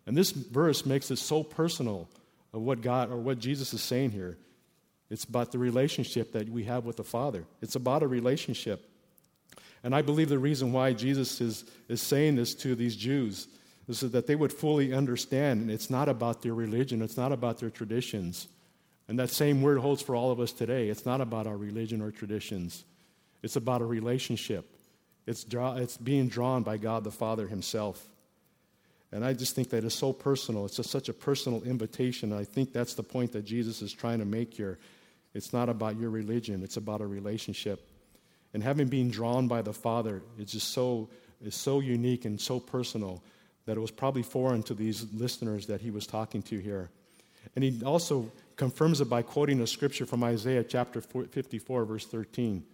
And 0.06 0.16
this 0.16 0.30
verse 0.30 0.86
makes 0.86 1.10
it 1.10 1.16
so 1.16 1.42
personal 1.42 2.08
of 2.52 2.62
what 2.62 2.80
God 2.80 3.10
or 3.10 3.16
what 3.16 3.38
Jesus 3.38 3.74
is 3.74 3.82
saying 3.82 4.10
here. 4.10 4.38
It's 5.10 5.24
about 5.24 5.52
the 5.52 5.58
relationship 5.58 6.32
that 6.32 6.48
we 6.48 6.64
have 6.64 6.84
with 6.84 6.96
the 6.96 7.04
Father. 7.04 7.44
It's 7.62 7.76
about 7.76 8.02
a 8.02 8.08
relationship. 8.08 8.88
And 9.82 9.94
I 9.94 10.02
believe 10.02 10.28
the 10.28 10.38
reason 10.38 10.72
why 10.72 10.92
Jesus 10.92 11.40
is, 11.40 11.64
is 11.88 12.02
saying 12.02 12.36
this 12.36 12.54
to 12.56 12.74
these 12.74 12.96
Jews 12.96 13.48
is 13.88 14.00
that 14.00 14.26
they 14.26 14.36
would 14.36 14.52
fully 14.52 14.92
understand 14.92 15.62
and 15.62 15.70
it's 15.70 15.88
not 15.88 16.08
about 16.08 16.42
their 16.42 16.54
religion, 16.54 17.00
it's 17.00 17.16
not 17.16 17.32
about 17.32 17.58
their 17.58 17.70
traditions. 17.70 18.48
And 19.08 19.18
that 19.18 19.30
same 19.30 19.62
word 19.62 19.78
holds 19.78 20.02
for 20.02 20.14
all 20.14 20.30
of 20.30 20.40
us 20.40 20.52
today. 20.52 20.88
It's 20.88 21.06
not 21.06 21.22
about 21.22 21.46
our 21.46 21.56
religion 21.56 22.02
or 22.02 22.10
traditions, 22.10 22.84
it's 23.42 23.56
about 23.56 23.82
a 23.82 23.84
relationship. 23.84 24.68
It's, 25.26 25.44
draw, 25.44 25.76
it's 25.76 25.96
being 25.96 26.28
drawn 26.28 26.62
by 26.62 26.78
God 26.78 27.04
the 27.04 27.10
Father 27.10 27.46
Himself. 27.46 28.02
And 29.12 29.24
I 29.24 29.32
just 29.32 29.54
think 29.54 29.70
that 29.70 29.84
is 29.84 29.94
so 29.94 30.12
personal. 30.12 30.66
It's 30.66 30.76
just 30.76 30.90
such 30.90 31.08
a 31.08 31.12
personal 31.12 31.62
invitation. 31.62 32.32
I 32.32 32.44
think 32.44 32.72
that's 32.72 32.94
the 32.94 33.02
point 33.02 33.32
that 33.32 33.44
Jesus 33.44 33.80
is 33.80 33.92
trying 33.92 34.18
to 34.18 34.24
make 34.24 34.54
here. 34.54 34.78
It's 35.34 35.52
not 35.52 35.68
about 35.68 35.98
your 35.98 36.10
religion, 36.10 36.62
it's 36.62 36.76
about 36.76 37.00
a 37.00 37.06
relationship. 37.06 37.88
And 38.54 38.62
having 38.62 38.88
been 38.88 39.10
drawn 39.10 39.46
by 39.46 39.62
the 39.62 39.72
Father 39.72 40.22
is 40.38 40.52
just 40.52 40.68
so, 40.68 41.10
is 41.42 41.54
so 41.54 41.80
unique 41.80 42.24
and 42.24 42.40
so 42.40 42.58
personal 42.58 43.22
that 43.66 43.76
it 43.76 43.80
was 43.80 43.90
probably 43.90 44.22
foreign 44.22 44.62
to 44.64 44.74
these 44.74 45.06
listeners 45.12 45.66
that 45.66 45.82
he 45.82 45.90
was 45.90 46.06
talking 46.06 46.40
to 46.42 46.58
here. 46.58 46.88
And 47.54 47.62
he 47.62 47.82
also 47.84 48.32
confirms 48.56 49.00
it 49.00 49.10
by 49.10 49.22
quoting 49.22 49.60
a 49.60 49.66
scripture 49.66 50.06
from 50.06 50.24
Isaiah 50.24 50.64
chapter 50.64 51.00
54, 51.00 51.84
verse 51.84 52.06
13. 52.06 52.64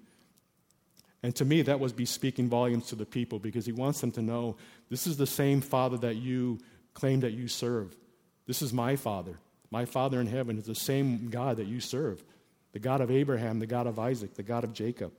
And 1.24 1.34
to 1.36 1.44
me, 1.46 1.62
that 1.62 1.80
was 1.80 1.94
be 1.94 2.04
speaking 2.04 2.50
volumes 2.50 2.88
to 2.88 2.96
the 2.96 3.06
people 3.06 3.38
because 3.38 3.64
he 3.64 3.72
wants 3.72 3.98
them 4.02 4.12
to 4.12 4.20
know 4.20 4.56
this 4.90 5.06
is 5.06 5.16
the 5.16 5.26
same 5.26 5.62
Father 5.62 5.96
that 5.96 6.16
you 6.16 6.58
claim 6.92 7.20
that 7.20 7.32
you 7.32 7.48
serve. 7.48 7.96
This 8.46 8.60
is 8.60 8.74
my 8.74 8.96
Father. 8.96 9.38
My 9.70 9.86
Father 9.86 10.20
in 10.20 10.26
heaven 10.26 10.58
is 10.58 10.64
the 10.64 10.74
same 10.74 11.30
God 11.30 11.56
that 11.56 11.66
you 11.66 11.80
serve 11.80 12.22
the 12.74 12.78
God 12.78 13.00
of 13.00 13.10
Abraham, 13.10 13.58
the 13.58 13.66
God 13.66 13.86
of 13.86 13.98
Isaac, 13.98 14.34
the 14.34 14.42
God 14.42 14.64
of 14.64 14.74
Jacob. 14.74 15.12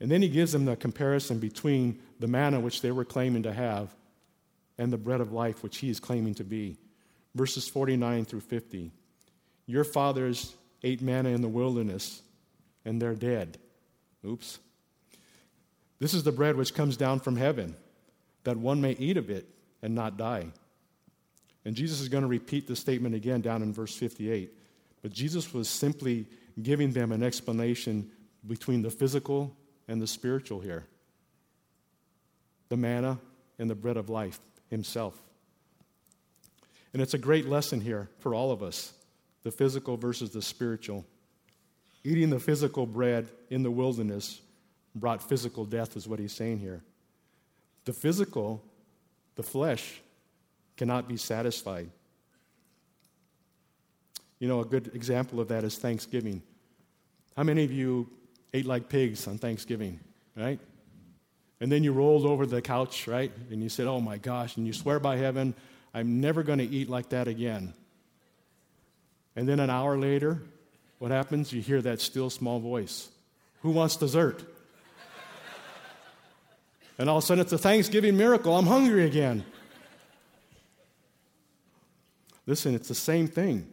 And 0.00 0.10
then 0.10 0.22
he 0.22 0.28
gives 0.28 0.50
them 0.50 0.64
the 0.64 0.74
comparison 0.74 1.38
between 1.38 2.00
the 2.18 2.26
manna 2.26 2.58
which 2.58 2.82
they 2.82 2.90
were 2.90 3.04
claiming 3.04 3.44
to 3.44 3.52
have 3.52 3.94
and 4.76 4.92
the 4.92 4.98
bread 4.98 5.20
of 5.20 5.30
life 5.32 5.62
which 5.62 5.78
he 5.78 5.88
is 5.88 6.00
claiming 6.00 6.34
to 6.34 6.44
be. 6.44 6.78
Verses 7.36 7.68
49 7.68 8.24
through 8.24 8.40
50. 8.40 8.90
Your 9.66 9.84
fathers 9.84 10.56
ate 10.82 11.00
manna 11.00 11.28
in 11.28 11.42
the 11.42 11.48
wilderness, 11.48 12.22
and 12.84 13.00
they're 13.00 13.14
dead. 13.14 13.56
Oops. 14.26 14.58
This 16.00 16.14
is 16.14 16.24
the 16.24 16.32
bread 16.32 16.56
which 16.56 16.74
comes 16.74 16.96
down 16.96 17.20
from 17.20 17.36
heaven, 17.36 17.76
that 18.44 18.56
one 18.56 18.80
may 18.80 18.92
eat 18.92 19.16
of 19.16 19.30
it 19.30 19.46
and 19.82 19.94
not 19.94 20.16
die. 20.16 20.46
And 21.64 21.76
Jesus 21.76 22.00
is 22.00 22.08
going 22.08 22.22
to 22.22 22.28
repeat 22.28 22.66
the 22.66 22.74
statement 22.74 23.14
again 23.14 23.42
down 23.42 23.62
in 23.62 23.72
verse 23.72 23.94
58. 23.94 24.50
But 25.02 25.12
Jesus 25.12 25.52
was 25.52 25.68
simply 25.68 26.26
giving 26.62 26.92
them 26.92 27.12
an 27.12 27.22
explanation 27.22 28.10
between 28.46 28.82
the 28.82 28.90
physical 28.90 29.54
and 29.88 30.00
the 30.00 30.06
spiritual 30.06 30.60
here 30.60 30.86
the 32.70 32.76
manna 32.76 33.18
and 33.58 33.68
the 33.68 33.74
bread 33.74 33.96
of 33.96 34.08
life 34.08 34.38
himself. 34.68 35.20
And 36.92 37.02
it's 37.02 37.14
a 37.14 37.18
great 37.18 37.46
lesson 37.46 37.80
here 37.80 38.08
for 38.20 38.32
all 38.32 38.52
of 38.52 38.62
us 38.62 38.94
the 39.42 39.50
physical 39.50 39.96
versus 39.96 40.30
the 40.30 40.42
spiritual. 40.42 41.04
Eating 42.04 42.30
the 42.30 42.38
physical 42.38 42.86
bread 42.86 43.28
in 43.48 43.62
the 43.62 43.70
wilderness 43.70 44.40
brought 44.94 45.22
physical 45.22 45.64
death, 45.64 45.96
is 45.96 46.08
what 46.08 46.18
he's 46.18 46.32
saying 46.32 46.58
here. 46.58 46.82
The 47.84 47.92
physical, 47.92 48.62
the 49.36 49.42
flesh, 49.42 50.00
cannot 50.76 51.08
be 51.08 51.16
satisfied. 51.16 51.90
You 54.38 54.48
know, 54.48 54.60
a 54.60 54.64
good 54.64 54.90
example 54.94 55.40
of 55.40 55.48
that 55.48 55.64
is 55.64 55.76
Thanksgiving. 55.76 56.42
How 57.36 57.42
many 57.42 57.64
of 57.64 57.72
you 57.72 58.08
ate 58.52 58.66
like 58.66 58.88
pigs 58.88 59.28
on 59.28 59.38
Thanksgiving, 59.38 60.00
right? 60.36 60.58
And 61.60 61.70
then 61.70 61.84
you 61.84 61.92
rolled 61.92 62.24
over 62.24 62.46
the 62.46 62.62
couch, 62.62 63.06
right? 63.06 63.30
And 63.50 63.62
you 63.62 63.68
said, 63.68 63.86
Oh 63.86 64.00
my 64.00 64.16
gosh, 64.16 64.56
and 64.56 64.66
you 64.66 64.72
swear 64.72 64.98
by 64.98 65.16
heaven, 65.16 65.54
I'm 65.92 66.20
never 66.20 66.42
going 66.42 66.58
to 66.58 66.64
eat 66.64 66.88
like 66.88 67.10
that 67.10 67.28
again. 67.28 67.74
And 69.36 69.48
then 69.48 69.60
an 69.60 69.70
hour 69.70 69.98
later, 69.98 70.42
what 70.98 71.10
happens? 71.10 71.52
You 71.52 71.60
hear 71.60 71.82
that 71.82 72.00
still 72.00 72.30
small 72.30 72.60
voice 72.60 73.08
Who 73.62 73.70
wants 73.70 73.96
dessert? 73.96 74.44
And 77.00 77.08
all 77.08 77.16
of 77.16 77.24
a 77.24 77.26
sudden, 77.26 77.40
it's 77.40 77.52
a 77.54 77.56
Thanksgiving 77.56 78.14
miracle. 78.14 78.54
I'm 78.54 78.66
hungry 78.66 79.06
again. 79.06 79.42
Listen, 82.44 82.74
it's 82.74 82.88
the 82.88 82.94
same 82.94 83.26
thing. 83.26 83.66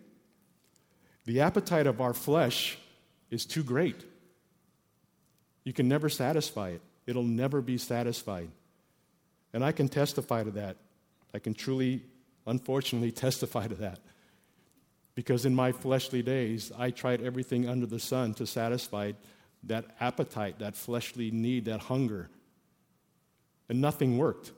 The 1.25 1.41
appetite 1.41 1.88
of 1.88 2.00
our 2.00 2.13
flesh 2.13 2.77
is 3.29 3.46
too 3.46 3.63
great. 3.63 4.05
You 5.65 5.74
can 5.74 5.89
never 5.89 6.07
satisfy 6.07 6.69
it, 6.69 6.81
it'll 7.05 7.24
never 7.24 7.62
be 7.62 7.77
satisfied. 7.77 8.48
And 9.51 9.62
I 9.62 9.74
can 9.74 9.89
testify 9.89 10.43
to 10.43 10.51
that. 10.51 10.77
I 11.34 11.39
can 11.39 11.53
truly, 11.53 12.03
unfortunately, 12.46 13.12
testify 13.27 13.67
to 13.67 13.75
that. 13.75 14.00
Because 15.15 15.46
in 15.46 15.53
my 15.53 15.74
fleshly 15.74 16.22
days, 16.22 16.72
I 16.77 16.91
tried 16.91 17.22
everything 17.22 17.67
under 17.67 17.88
the 17.88 18.00
sun 18.00 18.36
to 18.36 18.48
satisfy 18.48 19.12
that 19.63 19.84
appetite, 20.00 20.60
that 20.60 20.77
fleshly 20.77 21.29
need, 21.29 21.65
that 21.65 21.81
hunger. 21.81 22.29
And 23.69 23.81
nothing 23.81 24.17
worked. 24.17 24.51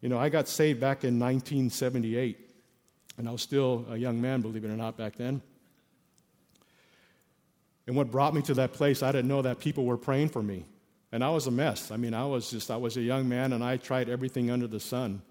You 0.00 0.08
know, 0.08 0.18
I 0.18 0.28
got 0.28 0.48
saved 0.48 0.80
back 0.80 1.04
in 1.04 1.18
1978, 1.18 2.38
and 3.18 3.28
I 3.28 3.32
was 3.32 3.42
still 3.42 3.86
a 3.90 3.96
young 3.96 4.20
man, 4.20 4.40
believe 4.40 4.64
it 4.64 4.70
or 4.70 4.76
not, 4.76 4.96
back 4.96 5.16
then. 5.16 5.40
And 7.86 7.96
what 7.96 8.10
brought 8.10 8.34
me 8.34 8.42
to 8.42 8.54
that 8.54 8.72
place, 8.72 9.02
I 9.02 9.12
didn't 9.12 9.28
know 9.28 9.42
that 9.42 9.60
people 9.60 9.84
were 9.84 9.96
praying 9.96 10.30
for 10.30 10.42
me. 10.42 10.64
And 11.12 11.22
I 11.22 11.30
was 11.30 11.46
a 11.46 11.50
mess. 11.50 11.90
I 11.90 11.96
mean, 11.96 12.14
I 12.14 12.24
was 12.26 12.50
just, 12.50 12.70
I 12.70 12.76
was 12.76 12.96
a 12.96 13.00
young 13.00 13.28
man 13.28 13.52
and 13.52 13.62
I 13.62 13.76
tried 13.76 14.08
everything 14.08 14.50
under 14.50 14.66
the 14.66 14.80
sun. 14.80 15.22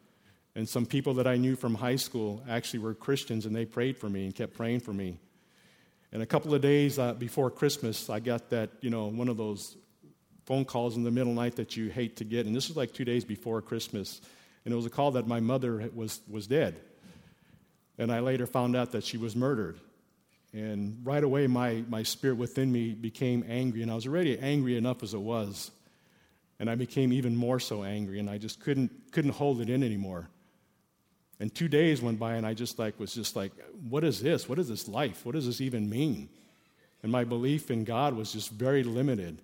And 0.55 0.67
some 0.67 0.85
people 0.85 1.15
that 1.15 1.27
I 1.27 1.35
knew 1.35 1.57
from 1.57 1.75
high 1.75 1.97
school 1.97 2.41
actually 2.47 2.79
were 2.79 2.93
Christians 2.93 3.45
and 3.45 3.53
they 3.53 3.65
prayed 3.65 3.97
for 3.97 4.09
me 4.09 4.23
and 4.23 4.33
kept 4.33 4.53
praying 4.53 4.79
for 4.79 4.93
me. 4.93 5.19
And 6.13 6.23
a 6.23 6.25
couple 6.25 6.53
of 6.53 6.61
days 6.61 6.97
uh, 6.97 7.13
before 7.13 7.51
Christmas, 7.51 8.09
I 8.09 8.21
got 8.21 8.49
that, 8.51 8.69
you 8.79 8.89
know, 8.89 9.07
one 9.07 9.27
of 9.27 9.35
those 9.35 9.75
phone 10.45 10.65
calls 10.65 10.95
in 10.95 11.03
the 11.03 11.11
middle 11.11 11.31
of 11.31 11.35
the 11.35 11.41
night 11.41 11.55
that 11.55 11.75
you 11.75 11.89
hate 11.89 12.17
to 12.17 12.23
get. 12.23 12.45
And 12.45 12.55
this 12.55 12.67
was 12.67 12.77
like 12.77 12.93
two 12.93 13.05
days 13.05 13.25
before 13.25 13.61
Christmas. 13.61 14.21
And 14.63 14.73
it 14.73 14.77
was 14.77 14.85
a 14.85 14.89
call 14.89 15.11
that 15.11 15.27
my 15.27 15.39
mother 15.39 15.89
was, 15.93 16.21
was 16.29 16.47
dead. 16.47 16.79
And 17.97 18.11
I 18.11 18.19
later 18.19 18.45
found 18.45 18.75
out 18.75 18.91
that 18.91 19.03
she 19.03 19.17
was 19.17 19.35
murdered. 19.35 19.79
And 20.53 20.99
right 21.03 21.23
away, 21.23 21.47
my, 21.47 21.83
my 21.89 22.03
spirit 22.03 22.37
within 22.37 22.71
me 22.71 22.93
became 22.93 23.43
angry. 23.47 23.81
And 23.81 23.91
I 23.91 23.95
was 23.95 24.07
already 24.07 24.37
angry 24.39 24.77
enough 24.77 25.03
as 25.03 25.13
it 25.13 25.19
was. 25.19 25.71
And 26.59 26.69
I 26.69 26.75
became 26.75 27.11
even 27.11 27.35
more 27.35 27.59
so 27.59 27.83
angry. 27.83 28.19
And 28.19 28.29
I 28.29 28.37
just 28.37 28.59
couldn't, 28.59 28.91
couldn't 29.11 29.31
hold 29.31 29.61
it 29.61 29.69
in 29.69 29.83
anymore. 29.83 30.29
And 31.39 31.53
two 31.53 31.67
days 31.67 32.01
went 32.01 32.17
by, 32.17 32.35
and 32.35 32.45
I 32.45 32.53
just 32.53 32.79
like 32.79 32.97
was 32.99 33.13
just 33.13 33.35
like, 33.35 33.51
what 33.89 34.03
is 34.03 34.21
this? 34.21 34.47
What 34.47 34.57
is 34.57 34.69
this 34.69 34.87
life? 34.87 35.25
What 35.25 35.35
does 35.35 35.45
this 35.45 35.59
even 35.59 35.89
mean? 35.89 36.29
And 37.03 37.11
my 37.11 37.23
belief 37.23 37.69
in 37.69 37.83
God 37.83 38.15
was 38.15 38.31
just 38.31 38.49
very 38.49 38.83
limited. 38.83 39.41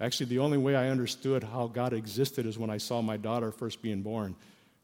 Actually, 0.00 0.26
the 0.26 0.38
only 0.38 0.58
way 0.58 0.76
I 0.76 0.88
understood 0.88 1.42
how 1.42 1.66
God 1.66 1.92
existed 1.92 2.46
is 2.46 2.58
when 2.58 2.70
I 2.70 2.78
saw 2.78 3.02
my 3.02 3.16
daughter 3.16 3.50
first 3.50 3.82
being 3.82 4.02
born. 4.02 4.36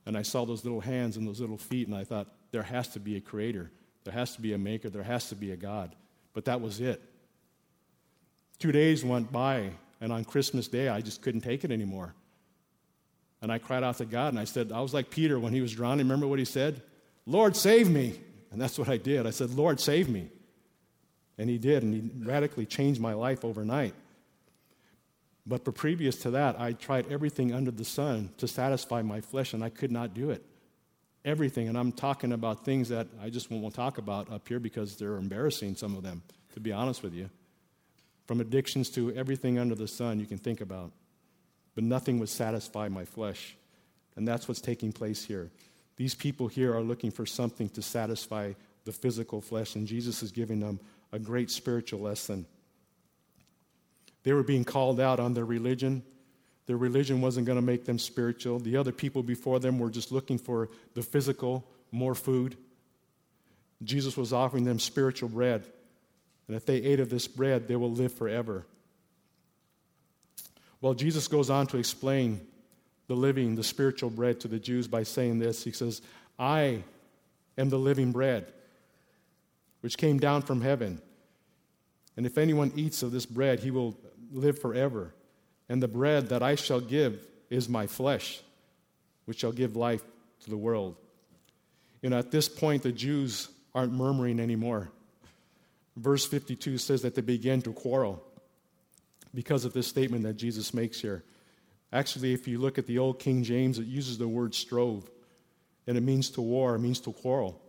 And 0.07 0.17
I 0.19 0.23
saw 0.23 0.45
those 0.45 0.65
little 0.65 0.81
hands 0.81 1.17
and 1.17 1.27
those 1.27 1.41
little 1.41 1.57
feet, 1.57 1.87
and 1.87 1.97
I 1.97 2.05
thought, 2.05 2.27
there 2.51 2.63
has 2.63 2.89
to 2.89 3.01
be 3.01 3.17
a 3.17 3.21
creator. 3.21 3.71
There 4.05 4.13
has 4.13 4.35
to 4.35 4.41
be 4.41 4.53
a 4.53 4.59
maker. 4.59 4.91
There 4.91 5.03
has 5.03 5.29
to 5.31 5.35
be 5.35 5.53
a 5.53 5.57
God. 5.57 5.95
But 6.35 6.45
that 6.45 6.61
was 6.61 6.81
it. 6.81 7.01
Two 8.59 8.71
days 8.71 9.05
went 9.05 9.33
by, 9.33 9.71
and 10.01 10.13
on 10.13 10.25
Christmas 10.25 10.69
Day, 10.69 10.89
I 10.89 11.01
just 11.01 11.23
couldn't 11.23 11.41
take 11.41 11.65
it 11.65 11.71
anymore. 11.71 12.15
And 13.41 13.51
I 13.53 13.59
cried 13.59 13.83
out 13.83 13.99
to 13.99 14.05
God, 14.05 14.33
and 14.33 14.39
I 14.39 14.45
said, 14.45 14.73
I 14.73 14.81
was 14.81 14.93
like 14.93 15.11
Peter 15.11 15.39
when 15.39 15.53
he 15.53 15.61
was 15.61 15.73
drowning. 15.73 16.07
Remember 16.07 16.27
what 16.27 16.39
he 16.39 16.45
said? 16.45 16.83
Lord, 17.27 17.57
save 17.57 17.89
me. 17.91 18.19
And 18.51 18.61
that's 18.61 18.79
what 18.79 18.89
I 18.89 18.97
did. 18.97 19.27
I 19.27 19.31
said, 19.31 19.51
Lord, 19.51 19.81
save 19.81 20.09
me. 20.09 20.29
And 21.39 21.51
he 21.51 21.59
did, 21.59 21.83
and 21.83 21.95
he 21.95 22.25
radically 22.25 22.67
changed 22.67 23.01
my 23.01 23.15
life 23.15 23.45
overnight. 23.45 23.95
But 25.47 25.65
previous 25.75 26.17
to 26.21 26.31
that, 26.31 26.59
I 26.59 26.73
tried 26.73 27.11
everything 27.11 27.53
under 27.53 27.71
the 27.71 27.85
sun 27.85 28.31
to 28.39 28.49
satisfy 28.49 29.03
my 29.03 29.21
flesh, 29.21 29.53
and 29.53 29.63
I 29.63 29.69
could 29.69 29.93
not 29.93 30.15
do 30.15 30.31
it 30.31 30.45
everything. 31.25 31.69
And 31.69 31.79
I'm 31.79 31.93
talking 31.93 32.33
about 32.33 32.65
things 32.65 32.89
that 32.91 33.07
I 33.21 33.31
just 33.31 33.51
won't 33.51 33.75
talk 33.75 33.99
about 33.99 34.31
up 34.31 34.47
here 34.47 34.61
because 34.61 34.97
they're 34.97 35.17
embarrassing, 35.17 35.77
some 35.77 35.97
of 35.97 36.03
them, 36.03 36.23
to 36.53 36.61
be 36.61 36.73
honest 36.73 37.03
with 37.03 37.15
you. 37.15 37.31
From 38.27 38.41
addictions 38.41 38.91
to 38.91 39.13
everything 39.15 39.59
under 39.59 39.75
the 39.75 39.89
sun 39.89 40.21
you 40.21 40.27
can 40.27 40.39
think 40.39 40.61
about. 40.61 40.93
But 41.75 41.85
nothing 41.85 42.19
would 42.21 42.29
satisfy 42.29 42.89
my 42.89 43.05
flesh. 43.05 43.57
And 44.17 44.29
that's 44.29 44.47
what's 44.47 44.61
taking 44.61 44.93
place 44.93 45.25
here. 45.25 45.51
These 45.97 46.15
people 46.15 46.49
here 46.49 46.75
are 46.75 46.83
looking 46.83 47.11
for 47.11 47.27
something 47.27 47.69
to 47.71 47.83
satisfy 47.83 48.53
the 48.85 48.93
physical 48.93 49.41
flesh, 49.41 49.77
and 49.77 49.87
Jesus 49.87 50.23
is 50.23 50.31
giving 50.31 50.61
them 50.61 50.79
a 51.13 51.19
great 51.19 51.51
spiritual 51.51 52.01
lesson. 52.01 52.47
They 54.25 54.33
were 54.33 54.43
being 54.43 54.65
called 54.65 55.01
out 55.01 55.21
on 55.21 55.35
their 55.35 55.45
religion, 55.45 56.03
their 56.67 56.77
religion 56.77 57.21
wasn't 57.21 57.47
going 57.47 57.59
to 57.59 57.63
make 57.63 57.85
them 57.85 57.99
spiritual. 57.99 58.59
The 58.59 58.77
other 58.77 58.93
people 58.93 59.23
before 59.23 59.61
them 59.61 59.79
were 59.79 59.91
just 59.91 60.11
looking 60.11 60.39
for 60.39 60.71
the 60.95 61.03
physical, 61.03 61.65
more 61.93 62.15
food. 62.15 62.57
Jesus 63.83 64.17
was 64.17 64.33
offering 64.33 64.65
them 64.65 64.79
spiritual 64.79 65.29
bread. 65.29 65.65
And 66.49 66.57
if 66.57 66.65
they 66.65 66.77
ate 66.77 67.01
of 67.01 67.11
this 67.11 67.29
bread, 67.29 67.69
they 67.69 67.77
will 67.77 67.91
live 67.91 68.15
forever. 68.15 68.67
Well, 70.81 70.95
Jesus 70.95 71.29
goes 71.29 71.51
on 71.51 71.67
to 71.69 71.79
explain 71.79 72.41
the 73.09 73.15
living, 73.15 73.55
the 73.55 73.65
spiritual 73.65 74.11
bread 74.11 74.41
to 74.41 74.49
the 74.49 74.59
Jews 74.59 74.89
by 74.89 75.03
saying 75.03 75.39
this. 75.39 75.65
He 75.65 75.73
says, 75.73 76.01
I 76.39 76.83
am 77.59 77.69
the 77.69 77.79
living 77.79 78.13
bread, 78.13 78.47
which 79.83 79.99
came 79.99 80.19
down 80.19 80.43
from 80.43 80.63
heaven. 80.63 81.01
And 82.17 82.27
if 82.27 82.39
anyone 82.39 82.73
eats 82.75 83.03
of 83.03 83.13
this 83.13 83.27
bread, 83.27 83.61
he 83.61 83.71
will 83.71 83.97
live 84.35 84.59
forever. 84.59 85.15
And 85.69 85.83
the 85.83 85.89
bread 85.89 86.29
that 86.29 86.43
I 86.43 86.57
shall 86.57 86.81
give 86.81 87.27
is 87.49 87.69
my 87.69 87.87
flesh, 87.87 88.41
which 89.25 89.39
shall 89.41 89.53
give 89.53 89.77
life 89.77 90.03
to 90.43 90.51
the 90.51 90.57
world. 90.57 90.97
You 92.03 92.11
know, 92.11 92.19
at 92.19 92.31
this 92.31 92.49
point, 92.49 92.83
the 92.83 92.93
Jews 92.93 93.49
aren't 93.75 93.93
murmuring 93.93 94.41
anymore. 94.41 94.91
Verse 95.97 96.27
52 96.27 96.79
says 96.79 97.03
that 97.03 97.15
they 97.15 97.23
began 97.23 97.63
to 97.63 97.73
quarrel. 97.73 98.23
because 99.35 99.65
of 99.65 99.73
this 99.73 99.89
statement 99.89 100.23
that 100.23 100.35
Jesus 100.35 100.73
makes 100.73 101.01
here. 101.01 101.25
Actually, 101.93 102.33
if 102.33 102.47
you 102.49 102.59
look 102.59 102.79
at 102.79 102.87
the 102.87 102.99
old 102.99 103.19
King 103.19 103.43
James, 103.43 103.79
it 103.79 103.87
uses 103.87 104.17
the 104.17 104.29
word 104.29 104.55
strove, 104.55 105.11
and 105.87 105.99
it 105.99 106.03
means 106.03 106.31
to 106.31 106.41
war, 106.41 106.77
it 106.77 106.79
means 106.79 107.01
to 107.01 107.13
quarrel. 107.13 107.61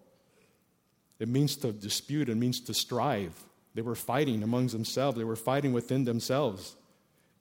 It 1.19 1.27
means 1.27 1.55
to 1.57 1.71
dispute, 1.71 2.29
it 2.29 2.35
means 2.35 2.59
to 2.61 2.73
strive. 2.73 3.33
They 3.75 3.81
were 3.81 3.95
fighting 3.95 4.41
amongst 4.41 4.73
themselves, 4.73 5.17
they 5.17 5.23
were 5.23 5.35
fighting 5.35 5.73
within 5.73 6.05
themselves. 6.05 6.75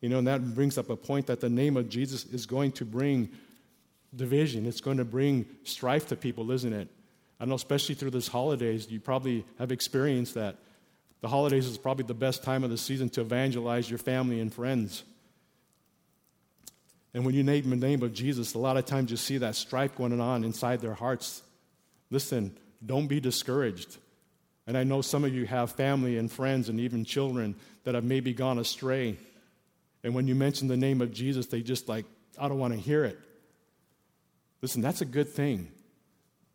You 0.01 0.11
know, 0.11 0.19
and 0.19 0.27
that 0.27 0.55
brings 0.55 0.77
up 0.77 0.91
a 0.91 0.97
point 0.97 1.29
that 1.29 1.41
the 1.41 1.49
name 1.49 1.79
of 1.79 1.89
Jesus 1.89 2.27
is 2.27 2.45
going 2.45 2.73
to 2.73 2.85
bring 2.85 3.31
division, 4.15 4.67
it's 4.67 4.83
going 4.83 4.99
to 4.99 5.05
bring 5.05 5.47
strife 5.63 6.09
to 6.09 6.17
people, 6.17 6.51
isn't 6.51 6.73
it? 6.73 6.89
I 7.41 7.47
know, 7.47 7.55
especially 7.55 7.95
through 7.95 8.11
this 8.11 8.29
holidays, 8.29 8.91
you 8.91 9.01
probably 9.01 9.45
have 9.59 9.73
experienced 9.73 10.35
that. 10.35 10.59
The 11.21 11.29
holidays 11.29 11.67
is 11.67 11.79
probably 11.79 12.05
the 12.05 12.15
best 12.15 12.43
time 12.43 12.65
of 12.65 12.71
the 12.71 12.77
season 12.77 13.09
to 13.11 13.23
evangelize 13.23 13.89
your 13.89 13.99
family 13.99 14.41
and 14.41 14.53
friends. 14.53 15.05
And 17.15 17.25
when 17.25 17.35
you 17.35 17.43
name 17.43 17.71
the 17.71 17.77
name 17.77 18.03
of 18.03 18.13
Jesus, 18.13 18.55
a 18.55 18.59
lot 18.59 18.77
of 18.77 18.85
times 18.85 19.11
you 19.11 19.17
see 19.17 19.39
that 19.39 19.55
strife 19.55 19.97
going 19.97 20.21
on 20.21 20.45
inside 20.45 20.81
their 20.81 20.95
hearts. 20.95 21.43
Listen, 22.11 22.57
don't 22.85 23.07
be 23.07 23.21
discouraged. 23.21 23.97
And 24.67 24.79
I 24.79 24.85
know 24.85 25.03
some 25.03 25.25
of 25.25 25.35
you 25.35 25.47
have 25.47 25.73
family 25.73 26.17
and 26.17 26.31
friends 26.31 26.69
and 26.69 26.81
even 26.81 27.05
children 27.05 27.55
that 27.85 27.95
have 27.95 28.05
maybe 28.05 28.33
gone 28.33 28.59
astray. 28.59 29.17
And 30.03 30.15
when 30.15 30.27
you 30.27 30.35
mention 30.35 30.69
the 30.69 30.77
name 30.77 31.01
of 31.01 31.13
Jesus, 31.13 31.47
they 31.47 31.61
just 31.61 31.89
like, 31.89 32.07
I 32.39 32.49
don't 32.49 32.59
want 32.59 32.73
to 32.73 32.81
hear 32.81 33.05
it. 33.05 33.19
Listen, 34.63 34.81
that's 34.81 35.03
a 35.03 35.07
good 35.07 35.29
thing. 35.29 35.69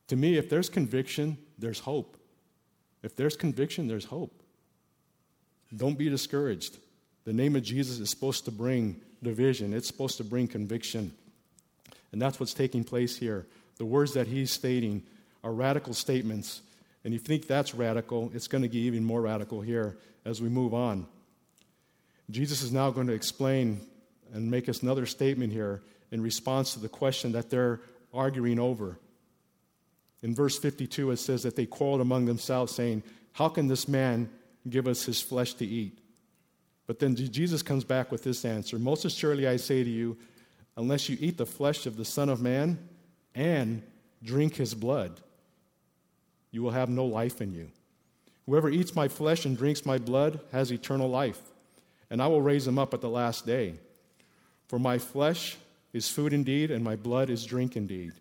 To 0.07 0.15
me, 0.15 0.37
if 0.37 0.49
there's 0.49 0.69
conviction, 0.69 1.37
there's 1.59 1.79
hope. 1.79 2.17
If 3.03 3.15
there's 3.15 3.37
conviction, 3.37 3.87
there's 3.87 4.05
hope. 4.05 4.41
Don't 5.75 5.97
be 5.97 6.09
discouraged. 6.09 6.77
The 7.25 7.33
name 7.33 7.55
of 7.55 7.61
Jesus 7.61 7.99
is 7.99 8.09
supposed 8.09 8.45
to 8.45 8.51
bring 8.51 9.01
division, 9.21 9.73
it's 9.73 9.87
supposed 9.87 10.17
to 10.17 10.23
bring 10.23 10.47
conviction. 10.47 11.13
And 12.11 12.21
that's 12.21 12.39
what's 12.39 12.53
taking 12.53 12.83
place 12.83 13.17
here. 13.17 13.45
The 13.77 13.85
words 13.85 14.13
that 14.13 14.27
he's 14.27 14.51
stating 14.51 15.03
are 15.43 15.53
radical 15.53 15.93
statements. 15.93 16.61
And 17.03 17.13
you 17.13 17.19
think 17.19 17.47
that's 17.47 17.73
radical, 17.73 18.31
it's 18.33 18.47
going 18.47 18.61
to 18.61 18.67
get 18.67 18.79
even 18.79 19.03
more 19.03 19.21
radical 19.21 19.61
here 19.61 19.97
as 20.25 20.41
we 20.41 20.49
move 20.49 20.73
on. 20.73 21.07
Jesus 22.29 22.61
is 22.61 22.71
now 22.71 22.91
going 22.91 23.07
to 23.07 23.13
explain 23.13 23.81
and 24.33 24.51
make 24.51 24.69
us 24.69 24.83
another 24.83 25.05
statement 25.05 25.51
here 25.51 25.81
in 26.11 26.21
response 26.21 26.73
to 26.73 26.79
the 26.79 26.89
question 26.89 27.31
that 27.31 27.49
they're 27.49 27.81
arguing 28.13 28.59
over. 28.59 28.99
In 30.21 30.35
verse 30.35 30.57
52, 30.59 31.11
it 31.11 31.17
says 31.17 31.43
that 31.43 31.55
they 31.55 31.65
quarreled 31.65 32.01
among 32.01 32.25
themselves, 32.25 32.75
saying, 32.75 33.03
How 33.33 33.49
can 33.49 33.67
this 33.67 33.87
man 33.87 34.29
give 34.69 34.87
us 34.87 35.05
his 35.05 35.21
flesh 35.21 35.53
to 35.55 35.65
eat? 35.65 35.97
But 36.87 36.99
then 36.99 37.15
Jesus 37.15 37.61
comes 37.61 37.83
back 37.83 38.11
with 38.11 38.23
this 38.23 38.43
answer 38.43 38.77
Most 38.79 39.05
assuredly 39.05 39.47
I 39.47 39.57
say 39.57 39.83
to 39.83 39.89
you, 39.89 40.17
unless 40.75 41.09
you 41.09 41.17
eat 41.19 41.37
the 41.37 41.45
flesh 41.45 41.85
of 41.85 41.97
the 41.97 42.05
Son 42.05 42.29
of 42.29 42.41
Man 42.41 42.77
and 43.35 43.81
drink 44.23 44.55
his 44.55 44.73
blood, 44.73 45.19
you 46.51 46.63
will 46.63 46.71
have 46.71 46.89
no 46.89 47.05
life 47.05 47.41
in 47.41 47.53
you. 47.53 47.69
Whoever 48.45 48.69
eats 48.69 48.95
my 48.95 49.07
flesh 49.07 49.45
and 49.45 49.57
drinks 49.57 49.85
my 49.85 49.97
blood 49.97 50.39
has 50.51 50.71
eternal 50.71 51.09
life, 51.09 51.39
and 52.09 52.21
I 52.21 52.27
will 52.27 52.41
raise 52.41 52.67
him 52.67 52.79
up 52.79 52.93
at 52.93 53.01
the 53.01 53.09
last 53.09 53.45
day. 53.45 53.75
For 54.67 54.79
my 54.79 54.97
flesh 54.97 55.57
is 55.93 56.09
food 56.09 56.33
indeed, 56.33 56.71
and 56.71 56.83
my 56.83 56.95
blood 56.95 57.29
is 57.29 57.45
drink 57.45 57.75
indeed. 57.75 58.13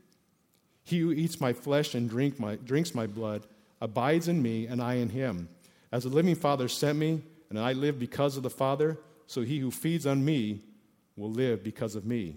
He 0.84 1.00
who 1.00 1.12
eats 1.12 1.40
my 1.40 1.52
flesh 1.52 1.94
and 1.94 2.08
drink 2.08 2.38
my, 2.38 2.56
drinks 2.56 2.94
my 2.94 3.06
blood 3.06 3.46
abides 3.80 4.28
in 4.28 4.42
me, 4.42 4.66
and 4.66 4.82
I 4.82 4.94
in 4.94 5.08
him. 5.08 5.48
As 5.92 6.02
the 6.02 6.10
living 6.10 6.34
Father 6.34 6.68
sent 6.68 6.98
me, 6.98 7.22
and 7.48 7.58
I 7.58 7.72
live 7.72 7.98
because 7.98 8.36
of 8.36 8.42
the 8.42 8.50
Father, 8.50 8.98
so 9.26 9.42
he 9.42 9.58
who 9.58 9.70
feeds 9.70 10.06
on 10.06 10.24
me 10.24 10.62
will 11.16 11.30
live 11.30 11.64
because 11.64 11.94
of 11.94 12.04
me. 12.04 12.36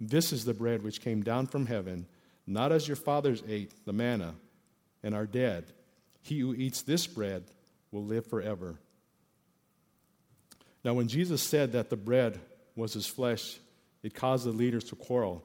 This 0.00 0.32
is 0.32 0.46
the 0.46 0.54
bread 0.54 0.82
which 0.82 1.02
came 1.02 1.22
down 1.22 1.46
from 1.46 1.66
heaven, 1.66 2.06
not 2.46 2.72
as 2.72 2.88
your 2.88 2.96
fathers 2.96 3.42
ate 3.46 3.72
the 3.84 3.92
manna 3.92 4.34
and 5.02 5.14
are 5.14 5.26
dead. 5.26 5.64
He 6.22 6.40
who 6.40 6.54
eats 6.54 6.82
this 6.82 7.06
bread 7.06 7.44
will 7.90 8.04
live 8.04 8.26
forever. 8.26 8.78
Now, 10.84 10.94
when 10.94 11.08
Jesus 11.08 11.42
said 11.42 11.72
that 11.72 11.90
the 11.90 11.96
bread 11.96 12.40
was 12.76 12.94
his 12.94 13.06
flesh, 13.06 13.58
it 14.02 14.14
caused 14.14 14.46
the 14.46 14.50
leaders 14.50 14.84
to 14.84 14.96
quarrel. 14.96 15.44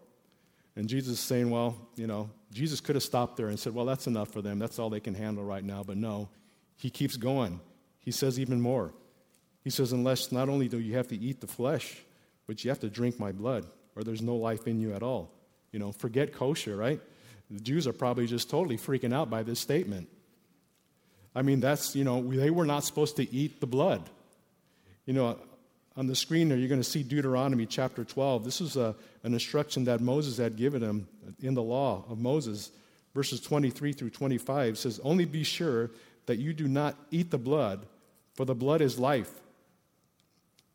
And 0.75 0.87
Jesus 0.87 1.19
saying, 1.19 1.49
well, 1.49 1.77
you 1.95 2.07
know, 2.07 2.29
Jesus 2.51 2.81
could 2.81 2.95
have 2.95 3.03
stopped 3.03 3.37
there 3.37 3.47
and 3.47 3.59
said, 3.59 3.73
well, 3.73 3.85
that's 3.85 4.07
enough 4.07 4.31
for 4.31 4.41
them. 4.41 4.59
That's 4.59 4.79
all 4.79 4.89
they 4.89 4.99
can 4.99 5.13
handle 5.13 5.43
right 5.43 5.63
now. 5.63 5.83
But 5.83 5.97
no, 5.97 6.29
he 6.77 6.89
keeps 6.89 7.17
going. 7.17 7.59
He 7.99 8.11
says 8.11 8.39
even 8.39 8.61
more. 8.61 8.93
He 9.63 9.69
says, 9.69 9.91
unless 9.91 10.31
not 10.31 10.47
only 10.47 10.67
do 10.67 10.79
you 10.79 10.95
have 10.95 11.07
to 11.07 11.17
eat 11.17 11.41
the 11.41 11.47
flesh, 11.47 11.97
but 12.45 12.63
you 12.63 12.69
have 12.69 12.79
to 12.81 12.89
drink 12.89 13.19
my 13.19 13.31
blood, 13.31 13.65
or 13.95 14.03
there's 14.03 14.21
no 14.21 14.35
life 14.35 14.67
in 14.67 14.79
you 14.79 14.93
at 14.93 15.01
all. 15.01 15.31
You 15.71 15.79
know, 15.79 15.91
forget 15.91 16.31
kosher, 16.33 16.75
right? 16.75 17.01
The 17.51 17.59
Jews 17.59 17.87
are 17.87 17.93
probably 17.93 18.27
just 18.27 18.49
totally 18.49 18.77
freaking 18.77 19.13
out 19.13 19.29
by 19.29 19.43
this 19.43 19.59
statement. 19.59 20.09
I 21.35 21.41
mean, 21.41 21.59
that's, 21.59 21.95
you 21.95 22.03
know, 22.03 22.23
they 22.23 22.49
were 22.49 22.65
not 22.65 22.83
supposed 22.83 23.17
to 23.17 23.33
eat 23.33 23.59
the 23.59 23.67
blood. 23.67 24.09
You 25.05 25.13
know, 25.13 25.37
on 25.97 26.07
the 26.07 26.15
screen 26.15 26.49
there, 26.49 26.57
you're 26.57 26.69
going 26.69 26.81
to 26.81 26.89
see 26.89 27.03
Deuteronomy 27.03 27.65
chapter 27.65 28.03
12. 28.03 28.43
This 28.43 28.61
is 28.61 28.77
a, 28.77 28.95
an 29.23 29.33
instruction 29.33 29.85
that 29.85 30.01
Moses 30.01 30.37
had 30.37 30.55
given 30.55 30.81
him 30.81 31.07
in 31.41 31.53
the 31.53 31.61
law 31.61 32.03
of 32.09 32.19
Moses. 32.19 32.71
Verses 33.13 33.39
23 33.41 33.93
through 33.93 34.09
25 34.09 34.77
says, 34.77 34.99
Only 35.03 35.25
be 35.25 35.43
sure 35.43 35.91
that 36.25 36.37
you 36.37 36.53
do 36.53 36.67
not 36.67 36.95
eat 37.11 37.31
the 37.31 37.37
blood, 37.37 37.85
for 38.33 38.45
the 38.45 38.55
blood 38.55 38.81
is 38.81 38.99
life. 38.99 39.31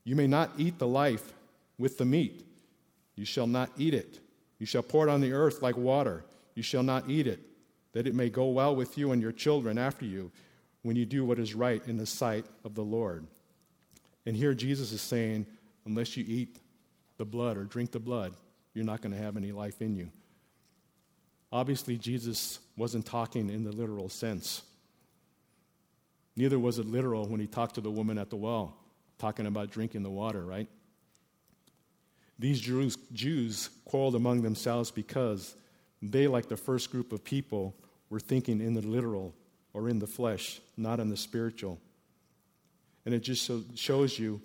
You 0.04 0.16
may 0.16 0.26
not 0.26 0.50
eat 0.56 0.78
the 0.78 0.86
life 0.86 1.32
with 1.78 1.98
the 1.98 2.04
meat. 2.04 2.46
You 3.16 3.24
shall 3.24 3.46
not 3.46 3.70
eat 3.76 3.92
it. 3.92 4.18
You 4.58 4.66
shall 4.66 4.82
pour 4.82 5.06
it 5.06 5.10
on 5.10 5.20
the 5.20 5.32
earth 5.32 5.62
like 5.62 5.76
water. 5.76 6.24
You 6.54 6.62
shall 6.62 6.82
not 6.82 7.08
eat 7.08 7.26
it, 7.26 7.40
that 7.92 8.06
it 8.06 8.14
may 8.14 8.28
go 8.30 8.48
well 8.48 8.74
with 8.74 8.98
you 8.98 9.12
and 9.12 9.22
your 9.22 9.32
children 9.32 9.78
after 9.78 10.04
you 10.04 10.30
when 10.82 10.96
you 10.96 11.04
do 11.04 11.24
what 11.24 11.38
is 11.38 11.54
right 11.54 11.82
in 11.86 11.96
the 11.96 12.06
sight 12.06 12.46
of 12.64 12.74
the 12.74 12.84
Lord. 12.84 13.26
And 14.26 14.36
here 14.36 14.54
Jesus 14.54 14.92
is 14.92 15.00
saying, 15.00 15.46
unless 15.86 16.16
you 16.16 16.24
eat 16.26 16.56
the 17.16 17.24
blood 17.24 17.56
or 17.56 17.64
drink 17.64 17.90
the 17.90 17.98
blood, 17.98 18.34
you're 18.74 18.84
not 18.84 19.00
going 19.00 19.12
to 19.12 19.18
have 19.18 19.36
any 19.36 19.52
life 19.52 19.82
in 19.82 19.94
you. 19.94 20.10
Obviously, 21.52 21.96
Jesus 21.96 22.60
wasn't 22.76 23.04
talking 23.04 23.50
in 23.50 23.64
the 23.64 23.72
literal 23.72 24.08
sense. 24.08 24.62
Neither 26.36 26.58
was 26.58 26.78
it 26.78 26.86
literal 26.86 27.26
when 27.26 27.40
he 27.40 27.46
talked 27.46 27.74
to 27.74 27.80
the 27.80 27.90
woman 27.90 28.18
at 28.18 28.30
the 28.30 28.36
well, 28.36 28.76
talking 29.18 29.46
about 29.46 29.70
drinking 29.70 30.02
the 30.02 30.10
water, 30.10 30.44
right? 30.44 30.68
These 32.38 32.60
Jews, 32.60 32.96
Jews 33.12 33.68
quarreled 33.84 34.14
among 34.14 34.42
themselves 34.42 34.90
because 34.90 35.56
they, 36.02 36.26
like 36.26 36.48
the 36.48 36.56
first 36.56 36.90
group 36.90 37.12
of 37.12 37.24
people, 37.24 37.74
were 38.08 38.20
thinking 38.20 38.60
in 38.60 38.74
the 38.74 38.80
literal 38.80 39.34
or 39.72 39.88
in 39.88 39.98
the 39.98 40.06
flesh, 40.06 40.60
not 40.76 40.98
in 41.00 41.10
the 41.10 41.16
spiritual. 41.16 41.78
And 43.04 43.14
it 43.14 43.20
just 43.20 43.50
shows 43.76 44.18
you 44.18 44.40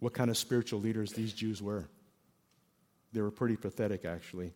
what 0.00 0.12
kind 0.12 0.30
of 0.30 0.36
spiritual 0.36 0.80
leaders 0.80 1.12
these 1.12 1.32
Jews 1.32 1.62
were. 1.62 1.88
They 3.12 3.20
were 3.20 3.30
pretty 3.30 3.56
pathetic, 3.56 4.04
actually. 4.04 4.52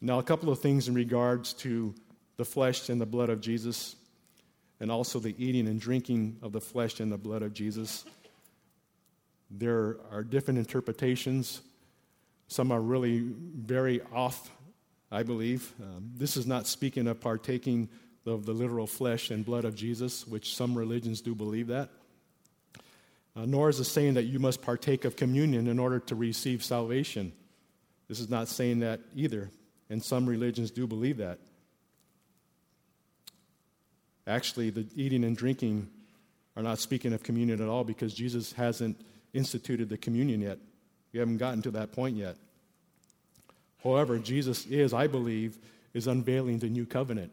Now, 0.00 0.18
a 0.18 0.22
couple 0.22 0.50
of 0.50 0.60
things 0.60 0.86
in 0.88 0.94
regards 0.94 1.54
to 1.54 1.94
the 2.36 2.44
flesh 2.44 2.88
and 2.88 3.00
the 3.00 3.06
blood 3.06 3.30
of 3.30 3.40
Jesus, 3.40 3.96
and 4.78 4.92
also 4.92 5.18
the 5.18 5.34
eating 5.38 5.66
and 5.66 5.80
drinking 5.80 6.36
of 6.42 6.52
the 6.52 6.60
flesh 6.60 7.00
and 7.00 7.10
the 7.10 7.18
blood 7.18 7.42
of 7.42 7.52
Jesus. 7.52 8.04
There 9.50 9.96
are 10.12 10.22
different 10.22 10.58
interpretations. 10.58 11.62
Some 12.48 12.72
are 12.72 12.80
really 12.80 13.20
very 13.20 14.00
off, 14.12 14.50
I 15.12 15.22
believe. 15.22 15.72
Um, 15.80 16.10
this 16.16 16.36
is 16.36 16.46
not 16.46 16.66
speaking 16.66 17.06
of 17.06 17.20
partaking 17.20 17.88
of 18.26 18.46
the 18.46 18.52
literal 18.52 18.86
flesh 18.86 19.30
and 19.30 19.44
blood 19.44 19.64
of 19.64 19.74
Jesus, 19.74 20.26
which 20.26 20.56
some 20.56 20.76
religions 20.76 21.20
do 21.20 21.34
believe 21.34 21.68
that. 21.68 21.90
Uh, 23.36 23.44
nor 23.44 23.68
is 23.68 23.78
it 23.78 23.84
saying 23.84 24.14
that 24.14 24.24
you 24.24 24.38
must 24.38 24.62
partake 24.62 25.04
of 25.04 25.14
communion 25.14 25.68
in 25.68 25.78
order 25.78 26.00
to 26.00 26.14
receive 26.14 26.64
salvation. 26.64 27.32
This 28.08 28.18
is 28.18 28.28
not 28.28 28.48
saying 28.48 28.80
that 28.80 29.00
either, 29.14 29.50
and 29.90 30.02
some 30.02 30.26
religions 30.26 30.70
do 30.70 30.86
believe 30.86 31.18
that. 31.18 31.38
Actually, 34.26 34.70
the 34.70 34.86
eating 34.94 35.24
and 35.24 35.36
drinking 35.36 35.88
are 36.56 36.62
not 36.62 36.78
speaking 36.78 37.12
of 37.12 37.22
communion 37.22 37.62
at 37.62 37.68
all 37.68 37.84
because 37.84 38.12
Jesus 38.12 38.52
hasn't 38.52 39.00
instituted 39.32 39.88
the 39.88 39.96
communion 39.96 40.40
yet. 40.40 40.58
We 41.12 41.18
haven't 41.18 41.38
gotten 41.38 41.62
to 41.62 41.70
that 41.72 41.92
point 41.92 42.16
yet. 42.16 42.36
However, 43.82 44.18
Jesus 44.18 44.66
is, 44.66 44.92
I 44.92 45.06
believe, 45.06 45.58
is 45.94 46.06
unveiling 46.06 46.58
the 46.58 46.68
new 46.68 46.86
covenant. 46.86 47.32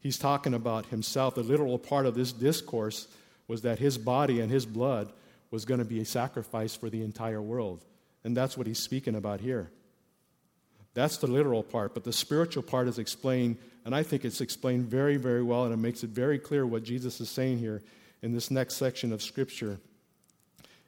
He's 0.00 0.18
talking 0.18 0.54
about 0.54 0.86
himself. 0.86 1.34
The 1.34 1.42
literal 1.42 1.78
part 1.78 2.06
of 2.06 2.14
this 2.14 2.32
discourse 2.32 3.08
was 3.48 3.62
that 3.62 3.78
his 3.78 3.98
body 3.98 4.40
and 4.40 4.50
his 4.50 4.66
blood 4.66 5.12
was 5.50 5.64
going 5.64 5.78
to 5.78 5.84
be 5.84 6.00
a 6.00 6.04
sacrifice 6.04 6.74
for 6.74 6.90
the 6.90 7.02
entire 7.02 7.40
world. 7.40 7.84
And 8.24 8.36
that's 8.36 8.56
what 8.56 8.66
he's 8.66 8.78
speaking 8.78 9.14
about 9.14 9.40
here. 9.40 9.70
That's 10.94 11.18
the 11.18 11.26
literal 11.26 11.62
part, 11.62 11.94
but 11.94 12.04
the 12.04 12.12
spiritual 12.12 12.62
part 12.62 12.88
is 12.88 12.98
explained, 12.98 13.58
and 13.84 13.94
I 13.94 14.02
think 14.02 14.24
it's 14.24 14.40
explained 14.40 14.86
very, 14.86 15.16
very 15.18 15.42
well, 15.42 15.64
and 15.64 15.72
it 15.72 15.76
makes 15.76 16.02
it 16.02 16.10
very 16.10 16.38
clear 16.38 16.66
what 16.66 16.82
Jesus 16.82 17.20
is 17.20 17.28
saying 17.28 17.58
here 17.58 17.82
in 18.22 18.32
this 18.32 18.50
next 18.50 18.76
section 18.76 19.12
of 19.12 19.22
Scripture. 19.22 19.78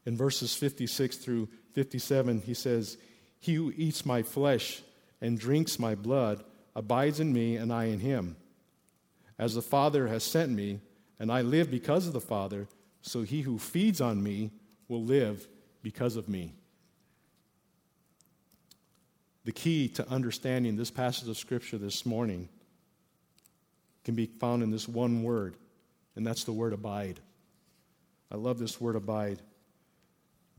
In 0.07 0.17
verses 0.17 0.55
56 0.55 1.17
through 1.17 1.49
57, 1.73 2.43
he 2.43 2.55
says, 2.55 2.97
He 3.39 3.55
who 3.55 3.73
eats 3.77 4.07
my 4.07 4.23
flesh 4.23 4.83
and 5.21 5.39
drinks 5.39 5.79
my 5.79 5.95
blood 5.95 6.45
abides 6.75 7.21
in 7.21 7.33
me, 7.33 7.57
and 7.57 7.73
I 7.73 7.87
in 7.87 8.01
him. 8.01 8.37
As 9.39 9.55
the 9.55 9.63
Father 9.63 10.07
has 10.09 10.23
sent 10.23 10.51
me, 10.51 10.81
and 11.19 11.31
I 11.33 11.43
live 11.43 11.71
because 11.71 12.07
of 12.07 12.13
the 12.13 12.21
Father, 12.21 12.69
so 13.03 13.23
he 13.23 13.43
who 13.43 13.59
feeds 13.59 14.01
on 14.01 14.23
me 14.23 14.53
will 14.89 15.03
live 15.03 15.47
because 15.83 16.17
of 16.17 16.29
me. 16.29 16.55
The 19.45 19.53
key 19.53 19.89
to 19.91 20.09
understanding 20.09 20.77
this 20.77 20.91
passage 20.91 21.29
of 21.29 21.39
Scripture 21.39 21.79
this 21.79 22.05
morning 22.05 22.49
can 24.05 24.15
be 24.15 24.27
found 24.27 24.63
in 24.63 24.71
this 24.71 24.87
one 24.87 25.23
word, 25.23 25.57
and 26.17 26.27
that's 26.27 26.45
the 26.45 26.53
word 26.53 26.73
abide. 26.73 27.21
I 28.31 28.37
love 28.37 28.59
this 28.59 28.81
word 28.81 28.97
abide. 28.97 29.41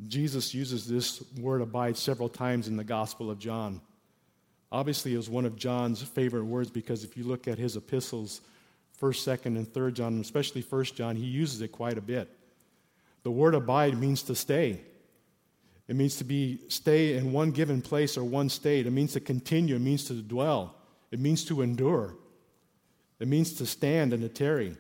Jesus 0.08 0.54
uses 0.54 0.88
this 0.88 1.24
word 1.40 1.62
abide 1.62 1.98
several 1.98 2.30
times 2.30 2.68
in 2.68 2.78
the 2.78 2.84
Gospel 2.84 3.30
of 3.30 3.40
John. 3.40 3.82
Obviously, 4.72 5.14
it 5.14 5.18
was 5.18 5.30
one 5.30 5.46
of 5.46 5.56
John's 5.56 6.02
favorite 6.02 6.46
words 6.46 6.70
because 6.70 7.04
if 7.04 7.18
you 7.18 7.24
look 7.24 7.48
at 7.48 7.58
his 7.58 7.76
epistles, 7.76 8.42
1st, 9.02 9.40
2nd, 9.40 9.46
and 9.58 9.68
3rd 9.68 9.94
John, 9.94 10.20
especially 10.22 10.62
1st 10.62 10.96
John, 10.96 11.16
he 11.16 11.26
uses 11.26 11.62
it 11.62 11.70
quite 11.70 11.98
a 11.98 12.02
bit. 12.02 12.30
The 13.24 13.32
word 13.32 13.56
abide 13.56 13.98
means 13.98 14.24
to 14.24 14.36
stay. 14.36 14.82
It 15.88 15.96
means 15.96 16.18
to 16.18 16.24
be 16.24 16.60
stay 16.70 17.18
in 17.18 17.34
one 17.34 17.52
given 17.52 17.82
place 17.82 18.16
or 18.16 18.24
one 18.24 18.50
state. 18.50 18.86
It 18.86 18.92
means 18.92 19.14
to 19.14 19.20
continue. 19.20 19.76
It 19.76 19.82
means 19.82 20.06
to 20.06 20.14
dwell. 20.14 20.76
It 21.12 21.20
means 21.20 21.44
to 21.46 21.62
endure. 21.62 22.16
It 23.20 23.28
means 23.28 23.54
to 23.54 23.66
stand 23.66 24.14
and 24.14 24.22
to 24.22 24.30
tarry. 24.30 24.78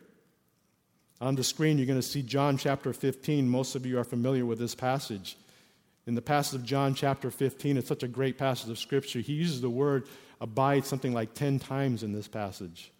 On 1.21 1.35
the 1.35 1.43
screen, 1.43 1.77
you're 1.77 1.87
going 1.87 1.99
to 1.99 2.07
see 2.07 2.21
John 2.21 2.57
chapter 2.57 2.93
15. 2.93 3.49
Most 3.49 3.75
of 3.75 3.85
you 3.85 3.99
are 3.99 4.05
familiar 4.05 4.45
with 4.45 4.57
this 4.57 4.73
passage. 4.73 5.37
In 6.07 6.15
the 6.15 6.21
passage 6.21 6.61
of 6.61 6.65
John 6.65 6.95
chapter 6.95 7.29
15, 7.29 7.77
it's 7.77 7.87
such 7.87 8.03
a 8.03 8.07
great 8.07 8.37
passage 8.37 8.69
of 8.69 8.79
Scripture. 8.79 9.19
He 9.19 9.33
uses 9.33 9.59
the 9.61 9.69
word 9.69 10.07
abide 10.39 10.85
something 10.85 11.13
like 11.13 11.33
10 11.33 11.59
times 11.59 12.03
in 12.03 12.13
this 12.13 12.27
passage. 12.27 12.91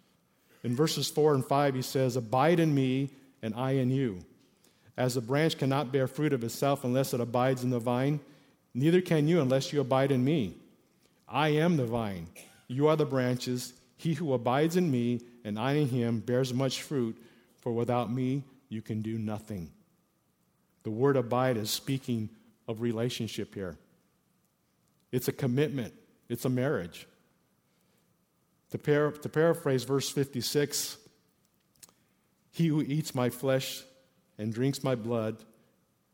In 0.62 0.76
verses 0.76 1.08
4 1.08 1.34
and 1.34 1.44
5, 1.44 1.74
he 1.74 1.82
says, 1.82 2.16
Abide 2.16 2.60
in 2.60 2.74
me, 2.74 3.10
and 3.42 3.54
I 3.54 3.72
in 3.72 3.90
you. 3.90 4.18
As 4.96 5.16
a 5.16 5.22
branch 5.22 5.56
cannot 5.56 5.92
bear 5.92 6.06
fruit 6.06 6.34
of 6.34 6.44
itself 6.44 6.84
unless 6.84 7.14
it 7.14 7.20
abides 7.20 7.64
in 7.64 7.70
the 7.70 7.78
vine, 7.78 8.20
neither 8.74 9.00
can 9.00 9.26
you 9.26 9.40
unless 9.40 9.72
you 9.72 9.80
abide 9.80 10.12
in 10.12 10.22
me. 10.22 10.56
I 11.26 11.48
am 11.48 11.78
the 11.78 11.86
vine, 11.86 12.26
you 12.68 12.88
are 12.88 12.96
the 12.96 13.06
branches. 13.06 13.72
He 13.96 14.14
who 14.14 14.32
abides 14.32 14.76
in 14.76 14.90
me, 14.90 15.20
and 15.44 15.58
I 15.58 15.72
in 15.72 15.88
him, 15.88 16.20
bears 16.20 16.52
much 16.52 16.82
fruit, 16.82 17.16
for 17.60 17.72
without 17.72 18.12
me 18.12 18.44
you 18.68 18.82
can 18.82 19.02
do 19.02 19.18
nothing. 19.18 19.70
The 20.82 20.90
word 20.90 21.16
abide 21.16 21.56
is 21.56 21.70
speaking 21.70 22.30
of 22.66 22.80
relationship 22.80 23.54
here. 23.54 23.76
It's 25.12 25.28
a 25.28 25.32
commitment, 25.32 25.94
it's 26.28 26.44
a 26.44 26.48
marriage. 26.48 27.06
To, 28.70 28.78
par- 28.78 29.10
to 29.10 29.28
paraphrase 29.28 29.82
verse 29.84 30.08
56, 30.08 30.96
he 32.52 32.68
who 32.68 32.82
eats 32.82 33.14
my 33.14 33.28
flesh 33.28 33.82
and 34.38 34.52
drinks 34.52 34.84
my 34.84 34.94
blood 34.94 35.44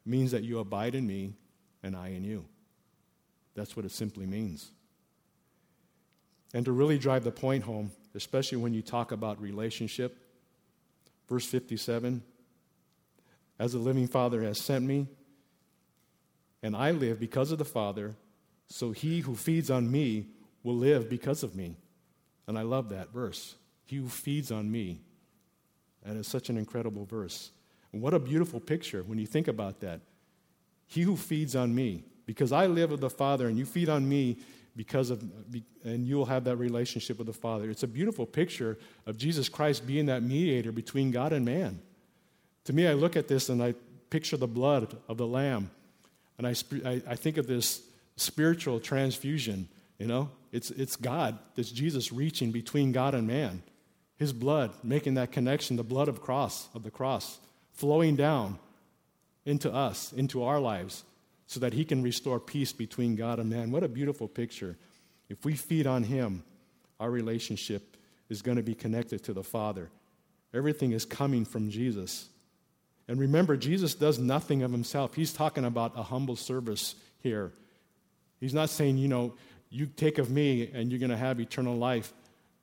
means 0.06 0.30
that 0.30 0.42
you 0.42 0.58
abide 0.58 0.94
in 0.94 1.06
me 1.06 1.34
and 1.82 1.94
I 1.94 2.08
in 2.08 2.24
you. 2.24 2.46
That's 3.54 3.76
what 3.76 3.84
it 3.84 3.92
simply 3.92 4.26
means. 4.26 4.70
And 6.54 6.64
to 6.64 6.72
really 6.72 6.98
drive 6.98 7.24
the 7.24 7.30
point 7.30 7.64
home, 7.64 7.90
especially 8.14 8.58
when 8.58 8.72
you 8.72 8.82
talk 8.82 9.12
about 9.12 9.40
relationship, 9.40 10.25
verse 11.28 11.46
57 11.46 12.22
As 13.58 13.72
the 13.72 13.78
living 13.78 14.06
Father 14.06 14.42
has 14.42 14.60
sent 14.60 14.84
me, 14.84 15.08
and 16.62 16.76
I 16.76 16.90
live 16.90 17.20
because 17.20 17.52
of 17.52 17.58
the 17.58 17.64
Father, 17.64 18.16
so 18.68 18.92
he 18.92 19.20
who 19.20 19.34
feeds 19.34 19.70
on 19.70 19.90
me 19.90 20.26
will 20.62 20.76
live 20.76 21.08
because 21.08 21.42
of 21.42 21.54
me. 21.54 21.76
And 22.46 22.58
I 22.58 22.62
love 22.62 22.88
that 22.88 23.12
verse. 23.12 23.54
He 23.84 23.96
who 23.96 24.08
feeds 24.08 24.50
on 24.50 24.70
me. 24.70 25.00
And 26.04 26.18
it's 26.18 26.28
such 26.28 26.48
an 26.48 26.56
incredible 26.56 27.04
verse. 27.04 27.50
And 27.92 28.02
what 28.02 28.14
a 28.14 28.18
beautiful 28.18 28.60
picture 28.60 29.02
when 29.02 29.18
you 29.18 29.26
think 29.26 29.48
about 29.48 29.80
that. 29.80 30.00
He 30.86 31.02
who 31.02 31.16
feeds 31.16 31.56
on 31.56 31.74
me, 31.74 32.04
because 32.26 32.52
I 32.52 32.66
live 32.66 32.90
with 32.90 33.00
the 33.00 33.10
Father, 33.10 33.48
and 33.48 33.58
you 33.58 33.64
feed 33.64 33.88
on 33.88 34.08
me 34.08 34.38
because 34.76 35.10
of, 35.10 35.24
and 35.84 36.06
you'll 36.06 36.26
have 36.26 36.44
that 36.44 36.56
relationship 36.56 37.18
with 37.18 37.26
the 37.26 37.32
Father. 37.32 37.70
It's 37.70 37.82
a 37.82 37.88
beautiful 37.88 38.26
picture 38.26 38.78
of 39.06 39.16
Jesus 39.16 39.48
Christ 39.48 39.86
being 39.86 40.06
that 40.06 40.22
mediator 40.22 40.70
between 40.70 41.10
God 41.10 41.32
and 41.32 41.44
man. 41.44 41.80
To 42.64 42.72
me, 42.72 42.86
I 42.86 42.92
look 42.92 43.16
at 43.16 43.26
this 43.26 43.48
and 43.48 43.62
I 43.62 43.74
picture 44.10 44.36
the 44.36 44.46
blood 44.46 44.96
of 45.08 45.16
the 45.16 45.26
Lamb, 45.26 45.70
and 46.38 46.46
I, 46.46 46.50
I, 47.08 47.16
think 47.16 47.38
of 47.38 47.46
this 47.46 47.82
spiritual 48.16 48.78
transfusion, 48.78 49.68
you 49.98 50.06
know? 50.06 50.30
It's, 50.52 50.70
it's 50.70 50.96
God, 50.96 51.38
it's 51.56 51.70
Jesus 51.70 52.12
reaching 52.12 52.52
between 52.52 52.92
God 52.92 53.14
and 53.14 53.26
man. 53.26 53.62
His 54.16 54.32
blood, 54.32 54.72
making 54.82 55.14
that 55.14 55.32
connection, 55.32 55.76
the 55.76 55.82
blood 55.82 56.08
of 56.08 56.20
cross, 56.20 56.68
of 56.74 56.82
the 56.82 56.90
cross, 56.90 57.38
flowing 57.72 58.16
down 58.16 58.58
into 59.44 59.72
us, 59.72 60.12
into 60.12 60.42
our 60.42 60.60
lives, 60.60 61.04
so 61.46 61.60
that 61.60 61.72
he 61.72 61.84
can 61.84 62.02
restore 62.02 62.40
peace 62.40 62.72
between 62.72 63.16
God 63.16 63.38
and 63.38 63.50
man. 63.50 63.70
What 63.70 63.84
a 63.84 63.88
beautiful 63.88 64.28
picture. 64.28 64.76
If 65.28 65.44
we 65.44 65.54
feed 65.54 65.86
on 65.86 66.04
him, 66.04 66.44
our 66.98 67.10
relationship 67.10 67.96
is 68.28 68.42
going 68.42 68.56
to 68.56 68.62
be 68.62 68.74
connected 68.74 69.22
to 69.24 69.32
the 69.32 69.44
Father. 69.44 69.90
Everything 70.52 70.92
is 70.92 71.04
coming 71.04 71.44
from 71.44 71.70
Jesus. 71.70 72.28
And 73.08 73.20
remember, 73.20 73.56
Jesus 73.56 73.94
does 73.94 74.18
nothing 74.18 74.62
of 74.62 74.72
himself. 74.72 75.14
He's 75.14 75.32
talking 75.32 75.64
about 75.64 75.92
a 75.96 76.02
humble 76.02 76.36
service 76.36 76.96
here. 77.22 77.52
He's 78.40 78.54
not 78.54 78.70
saying, 78.70 78.98
you 78.98 79.08
know, 79.08 79.34
you 79.70 79.86
take 79.86 80.18
of 80.18 80.30
me 80.30 80.70
and 80.72 80.90
you're 80.90 80.98
going 80.98 81.10
to 81.10 81.16
have 81.16 81.40
eternal 81.40 81.76
life, 81.76 82.12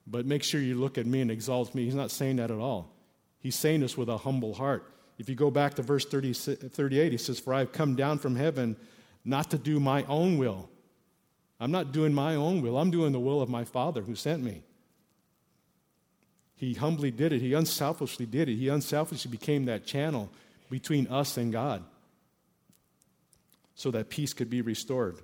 but 0.06 0.26
make 0.26 0.44
sure 0.44 0.60
you 0.60 0.76
look 0.76 0.98
at 0.98 1.06
me 1.06 1.22
and 1.22 1.32
exalt 1.32 1.74
me. 1.74 1.86
He's 1.86 1.96
not 1.96 2.12
saying 2.12 2.38
that 2.38 2.52
at 2.52 2.60
all. 2.60 2.92
He's 3.40 3.56
saying 3.56 3.82
this 3.82 3.98
with 3.98 4.10
a 4.10 4.18
humble 4.18 4.54
heart. 4.54 4.93
If 5.18 5.30
you 5.30 5.36
go 5.36 5.52
back 5.52 5.76
to 5.76 5.82
verse 5.82 6.06
30, 6.06 6.34
38, 6.34 7.12
he 7.12 7.18
says, 7.18 7.40
For 7.40 7.54
I 7.54 7.60
have 7.60 7.72
come 7.72 7.96
down 7.96 8.20
from 8.20 8.36
heaven 8.36 8.76
not 9.24 9.52
to 9.52 9.58
do 9.58 9.80
my 9.80 10.04
own 10.04 10.38
will. 10.38 10.70
I'm 11.60 11.72
not 11.72 11.92
doing 11.92 12.14
my 12.14 12.36
own 12.36 12.62
will, 12.62 12.78
I'm 12.78 12.92
doing 12.92 13.14
the 13.14 13.20
will 13.20 13.42
of 13.42 13.50
my 13.50 13.64
Father 13.64 14.02
who 14.02 14.16
sent 14.16 14.44
me. 14.44 14.64
He 16.56 16.74
humbly 16.74 17.12
did 17.12 17.34
it, 17.34 17.42
he 17.42 17.54
unselfishly 17.54 18.26
did 18.26 18.50
it. 18.50 18.56
He 18.56 18.70
unselfishly 18.70 19.30
became 19.30 19.66
that 19.66 19.86
channel 19.86 20.30
between 20.70 21.08
us 21.08 21.38
and 21.38 21.52
God 21.52 21.84
so 23.76 23.92
that 23.92 24.10
peace 24.10 24.34
could 24.34 24.50
be 24.50 24.62
restored. 24.62 25.18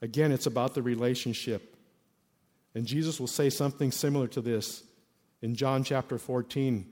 Again, 0.00 0.32
it's 0.32 0.46
about 0.46 0.74
the 0.74 0.82
relationship. 0.82 1.76
And 2.74 2.86
Jesus 2.86 3.20
will 3.20 3.26
say 3.26 3.50
something 3.50 3.92
similar 3.92 4.26
to 4.28 4.40
this 4.40 4.82
in 5.42 5.54
John 5.54 5.84
chapter 5.84 6.18
14, 6.18 6.90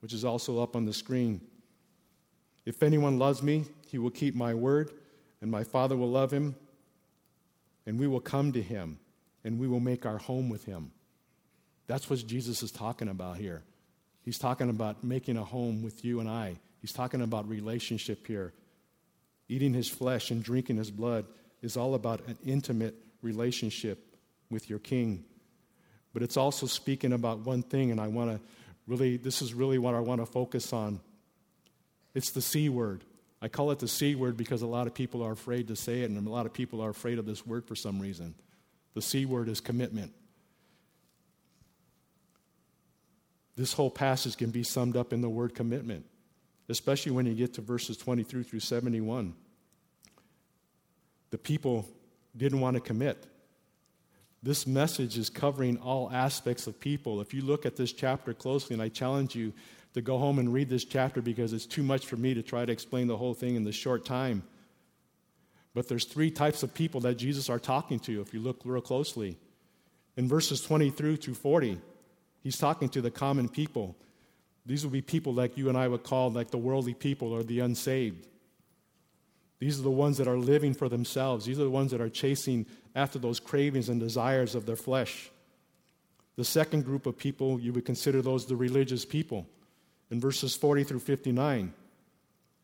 which 0.00 0.12
is 0.12 0.24
also 0.24 0.62
up 0.62 0.76
on 0.76 0.84
the 0.84 0.92
screen. 0.92 1.40
If 2.64 2.82
anyone 2.82 3.18
loves 3.18 3.42
me, 3.42 3.64
he 3.88 3.98
will 3.98 4.10
keep 4.10 4.34
my 4.34 4.54
word, 4.54 4.90
and 5.40 5.50
my 5.50 5.64
Father 5.64 5.96
will 5.96 6.10
love 6.10 6.32
him, 6.32 6.56
and 7.86 7.98
we 7.98 8.06
will 8.06 8.20
come 8.20 8.52
to 8.52 8.62
him, 8.62 8.98
and 9.44 9.58
we 9.58 9.68
will 9.68 9.80
make 9.80 10.04
our 10.04 10.18
home 10.18 10.48
with 10.48 10.64
him. 10.64 10.90
That's 11.86 12.10
what 12.10 12.26
Jesus 12.26 12.62
is 12.62 12.72
talking 12.72 13.08
about 13.08 13.36
here. 13.36 13.62
He's 14.22 14.38
talking 14.38 14.70
about 14.70 15.04
making 15.04 15.36
a 15.36 15.44
home 15.44 15.82
with 15.82 16.04
you 16.04 16.18
and 16.18 16.28
I. 16.28 16.56
He's 16.80 16.92
talking 16.92 17.22
about 17.22 17.48
relationship 17.48 18.26
here. 18.26 18.52
Eating 19.48 19.72
his 19.72 19.88
flesh 19.88 20.32
and 20.32 20.42
drinking 20.42 20.78
his 20.78 20.90
blood 20.90 21.26
is 21.62 21.76
all 21.76 21.94
about 21.94 22.26
an 22.26 22.36
intimate 22.44 22.96
relationship 23.22 24.16
with 24.50 24.68
your 24.68 24.80
king. 24.80 25.24
But 26.12 26.22
it's 26.24 26.36
also 26.36 26.66
speaking 26.66 27.12
about 27.12 27.40
one 27.40 27.62
thing, 27.62 27.92
and 27.92 28.00
I 28.00 28.08
want 28.08 28.30
to 28.32 28.40
really, 28.86 29.16
this 29.16 29.42
is 29.42 29.54
really 29.54 29.78
what 29.78 29.94
I 29.94 30.00
want 30.00 30.20
to 30.20 30.26
focus 30.26 30.72
on. 30.72 31.00
It's 32.14 32.30
the 32.30 32.42
C 32.42 32.68
word. 32.68 33.04
I 33.42 33.48
call 33.48 33.70
it 33.70 33.78
the 33.78 33.88
C 33.88 34.14
word 34.14 34.36
because 34.36 34.62
a 34.62 34.66
lot 34.66 34.86
of 34.86 34.94
people 34.94 35.22
are 35.22 35.32
afraid 35.32 35.68
to 35.68 35.76
say 35.76 36.00
it, 36.00 36.10
and 36.10 36.26
a 36.26 36.30
lot 36.30 36.46
of 36.46 36.52
people 36.52 36.80
are 36.80 36.90
afraid 36.90 37.18
of 37.18 37.26
this 37.26 37.46
word 37.46 37.66
for 37.66 37.74
some 37.74 38.00
reason. 38.00 38.34
The 38.94 39.02
C 39.02 39.26
word 39.26 39.48
is 39.48 39.60
commitment. 39.60 40.12
This 43.56 43.72
whole 43.72 43.90
passage 43.90 44.36
can 44.36 44.50
be 44.50 44.62
summed 44.62 44.96
up 44.96 45.12
in 45.12 45.20
the 45.20 45.28
word 45.28 45.54
commitment, 45.54 46.04
especially 46.68 47.12
when 47.12 47.26
you 47.26 47.34
get 47.34 47.54
to 47.54 47.60
verses 47.60 47.96
23 47.96 48.42
through 48.42 48.60
71 48.60 49.34
the 51.30 51.38
people 51.38 51.86
didn't 52.36 52.60
want 52.60 52.74
to 52.74 52.80
commit. 52.80 53.26
This 54.46 54.64
message 54.64 55.18
is 55.18 55.28
covering 55.28 55.76
all 55.78 56.08
aspects 56.12 56.68
of 56.68 56.78
people. 56.78 57.20
If 57.20 57.34
you 57.34 57.42
look 57.42 57.66
at 57.66 57.74
this 57.74 57.90
chapter 57.92 58.32
closely, 58.32 58.74
and 58.74 58.80
I 58.80 58.88
challenge 58.88 59.34
you 59.34 59.52
to 59.94 60.00
go 60.00 60.18
home 60.18 60.38
and 60.38 60.52
read 60.52 60.68
this 60.68 60.84
chapter 60.84 61.20
because 61.20 61.52
it's 61.52 61.66
too 61.66 61.82
much 61.82 62.06
for 62.06 62.14
me 62.14 62.32
to 62.32 62.44
try 62.44 62.64
to 62.64 62.70
explain 62.70 63.08
the 63.08 63.16
whole 63.16 63.34
thing 63.34 63.56
in 63.56 63.64
this 63.64 63.74
short 63.74 64.04
time. 64.06 64.44
But 65.74 65.88
there's 65.88 66.04
three 66.04 66.30
types 66.30 66.62
of 66.62 66.72
people 66.72 67.00
that 67.00 67.16
Jesus 67.16 67.50
are 67.50 67.58
talking 67.58 67.98
to 67.98 68.20
if 68.20 68.32
you 68.32 68.38
look 68.38 68.60
real 68.64 68.80
closely. 68.80 69.36
In 70.16 70.28
verses 70.28 70.60
20 70.60 70.90
through 70.90 71.16
to 71.16 71.34
40, 71.34 71.80
he's 72.44 72.56
talking 72.56 72.88
to 72.90 73.00
the 73.00 73.10
common 73.10 73.48
people. 73.48 73.96
These 74.64 74.84
would 74.84 74.92
be 74.92 75.02
people 75.02 75.34
like 75.34 75.58
you 75.58 75.68
and 75.70 75.76
I 75.76 75.88
would 75.88 76.04
call 76.04 76.30
like 76.30 76.52
the 76.52 76.56
worldly 76.56 76.94
people 76.94 77.32
or 77.32 77.42
the 77.42 77.58
unsaved. 77.58 78.28
These 79.58 79.78
are 79.78 79.82
the 79.82 79.90
ones 79.90 80.18
that 80.18 80.28
are 80.28 80.36
living 80.36 80.74
for 80.74 80.88
themselves. 80.88 81.46
These 81.46 81.58
are 81.58 81.64
the 81.64 81.70
ones 81.70 81.90
that 81.90 82.00
are 82.00 82.10
chasing 82.10 82.66
after 82.94 83.18
those 83.18 83.40
cravings 83.40 83.88
and 83.88 83.98
desires 83.98 84.54
of 84.54 84.66
their 84.66 84.76
flesh. 84.76 85.30
The 86.36 86.44
second 86.44 86.84
group 86.84 87.06
of 87.06 87.16
people, 87.16 87.58
you 87.58 87.72
would 87.72 87.86
consider 87.86 88.20
those 88.20 88.46
the 88.46 88.56
religious 88.56 89.04
people 89.04 89.46
in 90.10 90.20
verses 90.20 90.54
40 90.54 90.84
through 90.84 91.00
59. 91.00 91.72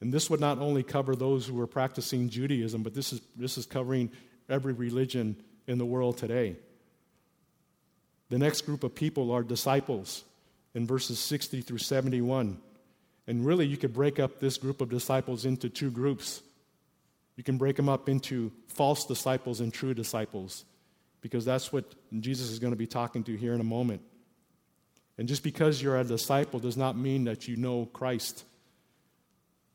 And 0.01 0.13
this 0.13 0.29
would 0.29 0.41
not 0.41 0.59
only 0.59 0.83
cover 0.83 1.17
those 1.17 1.47
who 1.47 1.55
were 1.55 1.67
practicing 1.67 2.29
Judaism, 2.29 2.83
but 2.83 2.93
this 2.93 3.13
is, 3.13 3.21
this 3.37 3.57
is 3.57 3.67
covering 3.67 4.11
every 4.49 4.73
religion 4.73 5.37
in 5.67 5.79
the 5.79 5.87
world 5.87 6.19
today. 6.19 6.57
The 8.29 8.39
next 8.39 8.63
group 8.63 8.83
of 8.85 8.95
people 8.95 9.31
are 9.31 9.43
disciples 9.43 10.25
in 10.75 10.87
verses 10.87 11.19
60 11.19 11.61
through 11.61 11.79
71. 11.79 12.59
And 13.27 13.47
really, 13.47 13.67
you 13.67 13.77
could 13.77 13.95
break 13.95 14.19
up 14.19 14.41
this 14.41 14.57
group 14.57 14.81
of 14.81 14.89
disciples 14.89 15.45
into 15.45 15.69
two 15.69 15.91
groups. 15.91 16.43
You 17.37 17.45
can 17.45 17.57
break 17.57 17.77
them 17.77 17.89
up 17.89 18.09
into 18.09 18.53
false 18.69 19.07
disciples 19.07 19.61
and 19.61 19.73
true 19.73 19.95
disciples, 19.95 20.65
because 21.21 21.45
that's 21.45 21.73
what 21.73 21.95
Jesus 22.21 22.51
is 22.51 22.59
going 22.59 22.73
to 22.73 22.77
be 22.77 22.87
talking 22.87 23.25
to 23.25 23.37
here 23.37 23.55
in 23.55 23.61
a 23.61 23.65
moment. 23.65 24.03
And 25.19 25.29
just 25.29 25.43
because 25.43 25.83
you're 25.83 25.99
a 25.99 26.05
disciple 26.05 26.59
does 26.59 26.77
not 26.77 26.97
mean 26.97 27.25
that 27.25 27.47
you 27.49 27.57
know 27.57 27.87
Christ. 27.87 28.45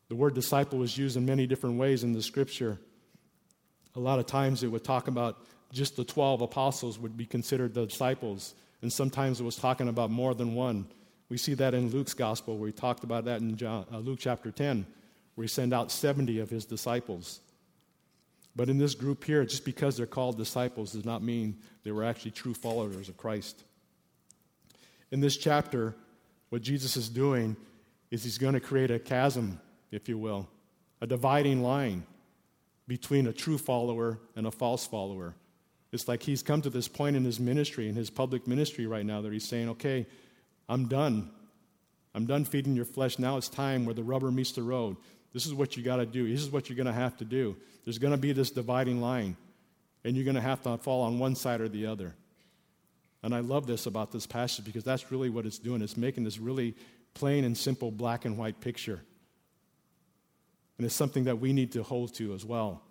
The 0.10 0.16
word 0.16 0.34
disciple 0.34 0.84
is 0.84 0.98
used 0.98 1.18
in 1.18 1.26
many 1.26 1.48
different 1.48 1.78
ways 1.78 2.04
in 2.04 2.14
the 2.14 2.22
scripture. 2.22 2.80
A 3.96 4.00
lot 4.00 4.20
of 4.20 4.26
times 4.26 4.64
it 4.64 4.68
would 4.68 4.84
talk 4.84 5.08
about 5.08 5.46
just 5.72 5.96
the 5.96 6.04
12 6.04 6.42
apostles 6.42 6.98
would 7.00 7.18
be 7.18 7.26
considered 7.26 7.74
the 7.74 7.86
disciples, 7.86 8.54
and 8.82 8.92
sometimes 8.92 9.40
it 9.40 9.44
was 9.44 9.56
talking 9.56 9.90
about 9.90 10.10
more 10.10 10.34
than 10.34 10.56
one. 10.56 10.88
We 11.30 11.38
see 11.38 11.56
that 11.56 11.74
in 11.74 11.90
Luke's 11.90 12.14
gospel, 12.14 12.58
where 12.58 12.68
he 12.68 12.74
talked 12.74 13.04
about 13.04 13.26
that 13.26 13.42
in 13.42 13.58
John, 13.58 13.86
uh, 13.92 13.98
Luke 13.98 14.20
chapter 14.20 14.50
10, 14.50 14.86
where 15.36 15.44
he 15.44 15.50
sent 15.50 15.74
out 15.74 15.92
70 15.92 16.40
of 16.40 16.50
his 16.50 16.66
disciples. 16.66 17.42
But 18.58 18.70
in 18.70 18.80
this 18.80 18.96
group 18.96 19.24
here, 19.24 19.46
just 19.46 19.64
because 19.64 19.96
they're 19.96 20.08
called 20.08 20.38
disciples 20.38 20.92
does 20.92 21.06
not 21.06 21.22
mean 21.22 21.58
they 21.84 21.92
were 21.92 22.04
actually 22.04 22.32
true 22.32 22.56
followers 22.56 23.08
of 23.08 23.16
Christ. 23.16 23.64
In 25.12 25.22
this 25.22 25.38
chapter, 25.38 25.96
what 26.50 26.64
Jesus 26.64 26.98
is 26.98 27.08
doing 27.08 27.56
is 28.10 28.24
he's 28.24 28.40
going 28.40 28.56
to 28.56 28.60
create 28.60 28.90
a 28.90 29.00
chasm 29.00 29.62
if 29.92 30.10
you 30.10 30.18
will, 30.18 30.48
a 31.02 31.08
dividing 31.08 31.62
line 31.62 32.04
between 32.88 33.28
a 33.28 33.34
true 33.34 33.58
follower 33.58 34.20
and 34.36 34.48
a 34.48 34.52
false 34.52 34.86
follower. 34.86 35.36
It's 35.92 36.08
like 36.08 36.24
he's 36.24 36.44
come 36.44 36.62
to 36.64 36.70
this 36.70 36.88
point 36.88 37.16
in 37.16 37.24
his 37.24 37.40
ministry, 37.40 37.88
in 37.88 37.96
his 37.96 38.10
public 38.10 38.48
ministry 38.48 38.86
right 38.86 39.06
now, 39.06 39.22
that 39.22 39.32
he's 39.32 39.48
saying, 39.48 39.70
okay, 39.70 40.06
I'm 40.68 40.88
done. 40.88 41.30
I'm 42.14 42.26
done 42.26 42.44
feeding 42.44 42.76
your 42.76 42.86
flesh. 42.86 43.20
Now 43.20 43.38
it's 43.38 43.50
time 43.50 43.86
where 43.86 43.94
the 43.94 44.04
rubber 44.04 44.32
meets 44.32 44.52
the 44.52 44.64
road. 44.64 44.98
This 45.38 45.46
is 45.46 45.54
what 45.54 45.78
you 45.78 45.84
got 45.84 45.98
to 45.98 46.06
do. 46.08 46.28
This 46.28 46.42
is 46.42 46.50
what 46.50 46.68
you're 46.68 46.76
going 46.76 46.88
to 46.88 46.92
have 46.92 47.16
to 47.18 47.24
do. 47.24 47.56
There's 47.86 48.00
going 48.00 48.10
to 48.10 48.18
be 48.18 48.32
this 48.32 48.50
dividing 48.50 49.02
line, 49.02 49.38
and 50.04 50.16
you're 50.16 50.26
going 50.26 50.34
to 50.34 50.42
have 50.42 50.64
to 50.64 50.80
fall 50.80 51.04
on 51.04 51.20
one 51.20 51.36
side 51.36 51.62
or 51.62 51.70
the 51.70 51.86
other. 51.86 52.16
And 53.22 53.36
I 53.36 53.42
love 53.42 53.68
this 53.68 53.86
about 53.86 54.12
this 54.12 54.26
passage 54.26 54.66
because 54.66 54.84
that's 54.84 55.12
really 55.12 55.30
what 55.30 55.46
it's 55.46 55.60
doing. 55.60 55.84
It's 55.84 55.96
making 55.96 56.24
this 56.24 56.40
really 56.40 56.74
plain 57.14 57.44
and 57.44 57.56
simple 57.56 57.92
black 57.92 58.26
and 58.26 58.36
white 58.36 58.60
picture. 58.62 59.00
And 60.80 60.88
it's 60.88 60.96
something 60.96 61.26
that 61.26 61.38
we 61.38 61.54
need 61.54 61.74
to 61.74 61.84
hold 61.84 62.16
to 62.16 62.34
as 62.34 62.44
well. 62.44 62.82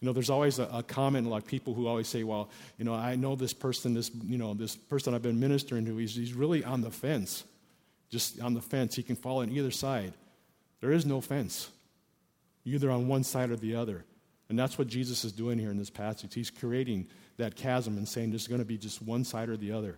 You 0.00 0.06
know, 0.06 0.12
there's 0.12 0.30
always 0.30 0.58
a, 0.58 0.68
a, 0.72 0.82
comment 0.82 1.28
like 1.28 1.46
people 1.46 1.72
who 1.72 1.86
always 1.86 2.08
say, 2.08 2.24
well, 2.24 2.50
you 2.78 2.84
know, 2.84 2.94
I 2.94 3.14
know 3.14 3.36
this 3.36 3.52
person, 3.52 3.94
this, 3.94 4.10
you 4.24 4.38
know, 4.38 4.54
this 4.54 4.74
person 4.74 5.14
I've 5.14 5.22
been 5.22 5.38
ministering 5.38 5.86
to, 5.86 5.96
he's, 5.98 6.16
he's 6.16 6.34
really 6.34 6.64
on 6.64 6.80
the 6.80 6.90
fence. 6.90 7.44
Just 8.10 8.40
on 8.40 8.54
the 8.54 8.60
fence. 8.60 8.96
He 8.96 9.04
can 9.04 9.14
fall 9.14 9.38
on 9.38 9.50
either 9.50 9.70
side. 9.70 10.14
There 10.84 10.92
is 10.92 11.06
no 11.06 11.22
fence. 11.22 11.70
You're 12.62 12.74
either 12.74 12.90
on 12.90 13.08
one 13.08 13.24
side 13.24 13.50
or 13.50 13.56
the 13.56 13.74
other. 13.74 14.04
And 14.50 14.58
that's 14.58 14.76
what 14.76 14.86
Jesus 14.86 15.24
is 15.24 15.32
doing 15.32 15.58
here 15.58 15.70
in 15.70 15.78
this 15.78 15.88
passage. 15.88 16.34
He's 16.34 16.50
creating 16.50 17.08
that 17.38 17.56
chasm 17.56 17.96
and 17.96 18.06
saying 18.06 18.30
there's 18.30 18.46
going 18.46 18.60
to 18.60 18.66
be 18.66 18.76
just 18.76 19.00
one 19.00 19.24
side 19.24 19.48
or 19.48 19.56
the 19.56 19.72
other. 19.72 19.96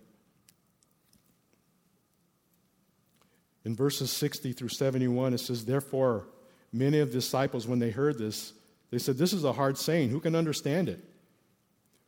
In 3.65 3.75
verses 3.75 4.11
60 4.11 4.53
through 4.53 4.69
71, 4.69 5.33
it 5.33 5.39
says, 5.39 5.65
Therefore, 5.65 6.25
Many 6.73 6.99
of 6.99 7.09
the 7.09 7.19
disciples, 7.19 7.67
when 7.67 7.79
they 7.79 7.91
heard 7.91 8.17
this, 8.17 8.53
they 8.91 8.97
said, 8.97 9.17
This 9.17 9.33
is 9.33 9.43
a 9.43 9.53
hard 9.53 9.77
saying. 9.77 10.09
Who 10.09 10.19
can 10.19 10.35
understand 10.35 10.89
it? 10.89 11.03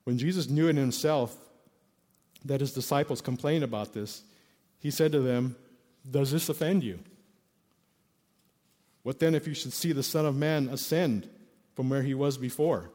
When 0.04 0.18
Jesus 0.18 0.50
knew 0.50 0.68
in 0.68 0.76
himself 0.76 1.36
that 2.46 2.62
his 2.62 2.74
disciples 2.74 3.22
complained 3.22 3.64
about 3.64 3.94
this, 3.94 4.22
he 4.80 4.92
said 4.92 5.12
to 5.14 5.22
them, 5.22 5.56
Does 6.10 6.32
this 6.32 6.50
offend 6.50 6.84
you? 6.84 7.00
What 9.04 9.20
then 9.20 9.36
if 9.36 9.48
you 9.48 9.54
should 9.54 9.74
see 9.74 9.92
the 9.92 10.04
Son 10.04 10.26
of 10.26 10.36
Man 10.36 10.70
ascend 10.70 11.30
from 11.76 11.90
where 11.90 12.04
he 12.04 12.14
was 12.14 12.38
before? 12.38 12.92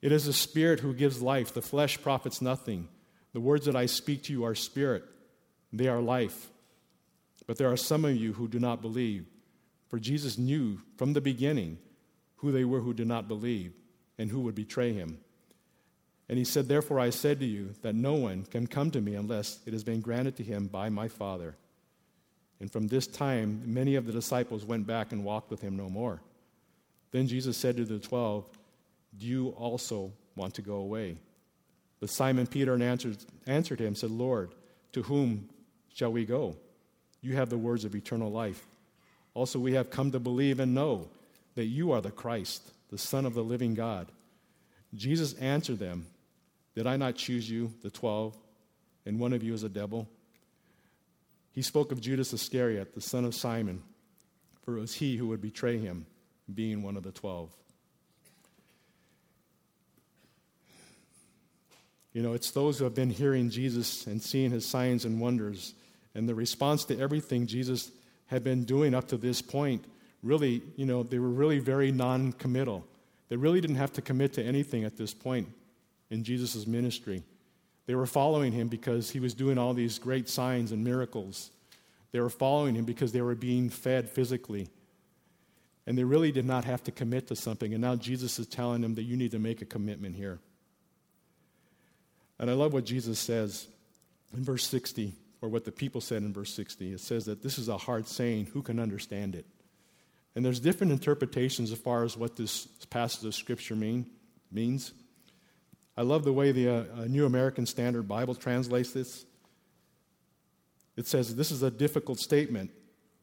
It 0.00 0.12
is 0.12 0.26
the 0.26 0.32
Spirit 0.32 0.80
who 0.80 0.94
gives 0.94 1.20
life, 1.20 1.52
the 1.52 1.62
flesh 1.62 2.00
profits 2.00 2.40
nothing. 2.40 2.88
The 3.32 3.40
words 3.40 3.66
that 3.66 3.76
I 3.76 3.86
speak 3.86 4.22
to 4.24 4.32
you 4.32 4.44
are 4.44 4.54
spirit, 4.54 5.04
they 5.72 5.88
are 5.88 6.00
life. 6.00 6.48
But 7.46 7.58
there 7.58 7.70
are 7.70 7.76
some 7.76 8.04
of 8.04 8.16
you 8.16 8.32
who 8.32 8.48
do 8.48 8.58
not 8.58 8.82
believe. 8.82 9.26
For 9.88 9.98
Jesus 9.98 10.38
knew 10.38 10.80
from 10.96 11.12
the 11.12 11.20
beginning 11.20 11.78
who 12.36 12.52
they 12.52 12.64
were 12.64 12.80
who 12.80 12.94
did 12.94 13.06
not 13.06 13.28
believe 13.28 13.72
and 14.18 14.30
who 14.30 14.40
would 14.40 14.54
betray 14.54 14.92
him. 14.92 15.18
And 16.28 16.38
he 16.38 16.44
said, 16.44 16.68
Therefore 16.68 17.00
I 17.00 17.10
said 17.10 17.40
to 17.40 17.46
you 17.46 17.74
that 17.82 17.94
no 17.94 18.14
one 18.14 18.44
can 18.44 18.66
come 18.66 18.90
to 18.90 19.00
me 19.00 19.14
unless 19.14 19.60
it 19.66 19.72
has 19.72 19.82
been 19.82 20.00
granted 20.00 20.36
to 20.36 20.42
him 20.42 20.66
by 20.66 20.90
my 20.90 21.08
Father. 21.08 21.56
And 22.60 22.70
from 22.70 22.88
this 22.88 23.06
time, 23.06 23.62
many 23.66 23.94
of 23.94 24.06
the 24.06 24.12
disciples 24.12 24.64
went 24.64 24.86
back 24.86 25.12
and 25.12 25.24
walked 25.24 25.50
with 25.50 25.60
him 25.60 25.76
no 25.76 25.88
more. 25.88 26.20
Then 27.12 27.26
Jesus 27.26 27.56
said 27.56 27.76
to 27.76 27.84
the 27.84 27.98
twelve, 27.98 28.48
Do 29.16 29.26
you 29.26 29.48
also 29.50 30.12
want 30.36 30.54
to 30.54 30.62
go 30.62 30.76
away? 30.76 31.16
But 32.00 32.10
Simon 32.10 32.46
Peter 32.46 32.80
answered, 32.80 33.18
answered 33.46 33.80
him, 33.80 33.94
said, 33.94 34.10
Lord, 34.10 34.50
to 34.92 35.02
whom 35.02 35.48
shall 35.94 36.12
we 36.12 36.24
go? 36.24 36.56
You 37.20 37.34
have 37.34 37.50
the 37.50 37.58
words 37.58 37.84
of 37.84 37.94
eternal 37.94 38.30
life. 38.30 38.64
Also, 39.34 39.58
we 39.58 39.72
have 39.72 39.90
come 39.90 40.12
to 40.12 40.20
believe 40.20 40.60
and 40.60 40.74
know 40.74 41.08
that 41.54 41.66
you 41.66 41.92
are 41.92 42.00
the 42.00 42.10
Christ, 42.10 42.70
the 42.90 42.98
Son 42.98 43.26
of 43.26 43.34
the 43.34 43.42
living 43.42 43.74
God. 43.74 44.06
Jesus 44.94 45.34
answered 45.34 45.78
them, 45.78 46.06
Did 46.74 46.86
I 46.86 46.96
not 46.96 47.16
choose 47.16 47.50
you, 47.50 47.72
the 47.82 47.90
twelve, 47.90 48.36
and 49.04 49.18
one 49.18 49.32
of 49.32 49.42
you 49.42 49.54
is 49.54 49.64
a 49.64 49.68
devil? 49.68 50.08
He 51.52 51.62
spoke 51.62 51.92
of 51.92 52.00
Judas 52.00 52.32
Iscariot, 52.32 52.94
the 52.94 53.00
son 53.00 53.24
of 53.24 53.34
Simon, 53.34 53.82
for 54.62 54.76
it 54.76 54.80
was 54.80 54.94
he 54.94 55.16
who 55.16 55.28
would 55.28 55.40
betray 55.40 55.78
him, 55.78 56.06
being 56.52 56.82
one 56.82 56.96
of 56.96 57.02
the 57.02 57.12
twelve. 57.12 57.50
You 62.12 62.22
know, 62.22 62.32
it's 62.32 62.50
those 62.50 62.78
who 62.78 62.84
have 62.84 62.94
been 62.94 63.10
hearing 63.10 63.50
Jesus 63.50 64.06
and 64.06 64.22
seeing 64.22 64.50
his 64.50 64.66
signs 64.66 65.04
and 65.04 65.20
wonders, 65.20 65.74
and 66.14 66.28
the 66.28 66.34
response 66.34 66.84
to 66.86 66.98
everything 66.98 67.46
Jesus 67.46 67.90
had 68.26 68.44
been 68.44 68.64
doing 68.64 68.94
up 68.94 69.08
to 69.08 69.16
this 69.16 69.42
point, 69.42 69.84
really, 70.22 70.62
you 70.76 70.86
know, 70.86 71.02
they 71.02 71.18
were 71.18 71.28
really 71.28 71.58
very 71.58 71.92
non 71.92 72.32
committal. 72.32 72.86
They 73.28 73.36
really 73.36 73.60
didn't 73.60 73.76
have 73.76 73.92
to 73.94 74.02
commit 74.02 74.32
to 74.34 74.42
anything 74.42 74.84
at 74.84 74.96
this 74.96 75.12
point 75.12 75.48
in 76.10 76.24
Jesus' 76.24 76.66
ministry. 76.66 77.22
They 77.88 77.94
were 77.94 78.04
following 78.04 78.52
him 78.52 78.68
because 78.68 79.10
he 79.10 79.18
was 79.18 79.32
doing 79.32 79.56
all 79.56 79.72
these 79.72 79.98
great 79.98 80.28
signs 80.28 80.72
and 80.72 80.84
miracles. 80.84 81.50
They 82.12 82.20
were 82.20 82.28
following 82.28 82.74
him 82.74 82.84
because 82.84 83.12
they 83.12 83.22
were 83.22 83.34
being 83.34 83.70
fed 83.70 84.10
physically. 84.10 84.68
And 85.86 85.96
they 85.96 86.04
really 86.04 86.30
did 86.30 86.44
not 86.44 86.66
have 86.66 86.84
to 86.84 86.92
commit 86.92 87.28
to 87.28 87.34
something. 87.34 87.72
And 87.72 87.80
now 87.80 87.96
Jesus 87.96 88.38
is 88.38 88.46
telling 88.46 88.82
them 88.82 88.96
that 88.96 89.04
you 89.04 89.16
need 89.16 89.30
to 89.30 89.38
make 89.38 89.62
a 89.62 89.64
commitment 89.64 90.16
here. 90.16 90.38
And 92.38 92.50
I 92.50 92.52
love 92.52 92.74
what 92.74 92.84
Jesus 92.84 93.18
says 93.18 93.66
in 94.36 94.44
verse 94.44 94.66
60 94.66 95.14
or 95.40 95.48
what 95.48 95.64
the 95.64 95.72
people 95.72 96.02
said 96.02 96.20
in 96.20 96.30
verse 96.30 96.52
60. 96.52 96.92
It 96.92 97.00
says 97.00 97.24
that 97.24 97.42
this 97.42 97.58
is 97.58 97.70
a 97.70 97.78
hard 97.78 98.06
saying. 98.06 98.48
Who 98.52 98.60
can 98.60 98.78
understand 98.78 99.34
it? 99.34 99.46
And 100.36 100.44
there's 100.44 100.60
different 100.60 100.92
interpretations 100.92 101.72
as 101.72 101.78
far 101.78 102.04
as 102.04 102.18
what 102.18 102.36
this 102.36 102.66
passage 102.90 103.24
of 103.24 103.34
Scripture 103.34 103.76
mean, 103.76 104.10
means. 104.52 104.92
I 105.98 106.02
love 106.02 106.22
the 106.22 106.32
way 106.32 106.52
the 106.52 106.68
uh, 106.68 106.84
New 107.08 107.26
American 107.26 107.66
Standard 107.66 108.06
Bible 108.06 108.36
translates 108.36 108.92
this. 108.92 109.26
It 110.96 111.08
says, 111.08 111.34
This 111.34 111.50
is 111.50 111.64
a 111.64 111.72
difficult 111.72 112.20
statement. 112.20 112.70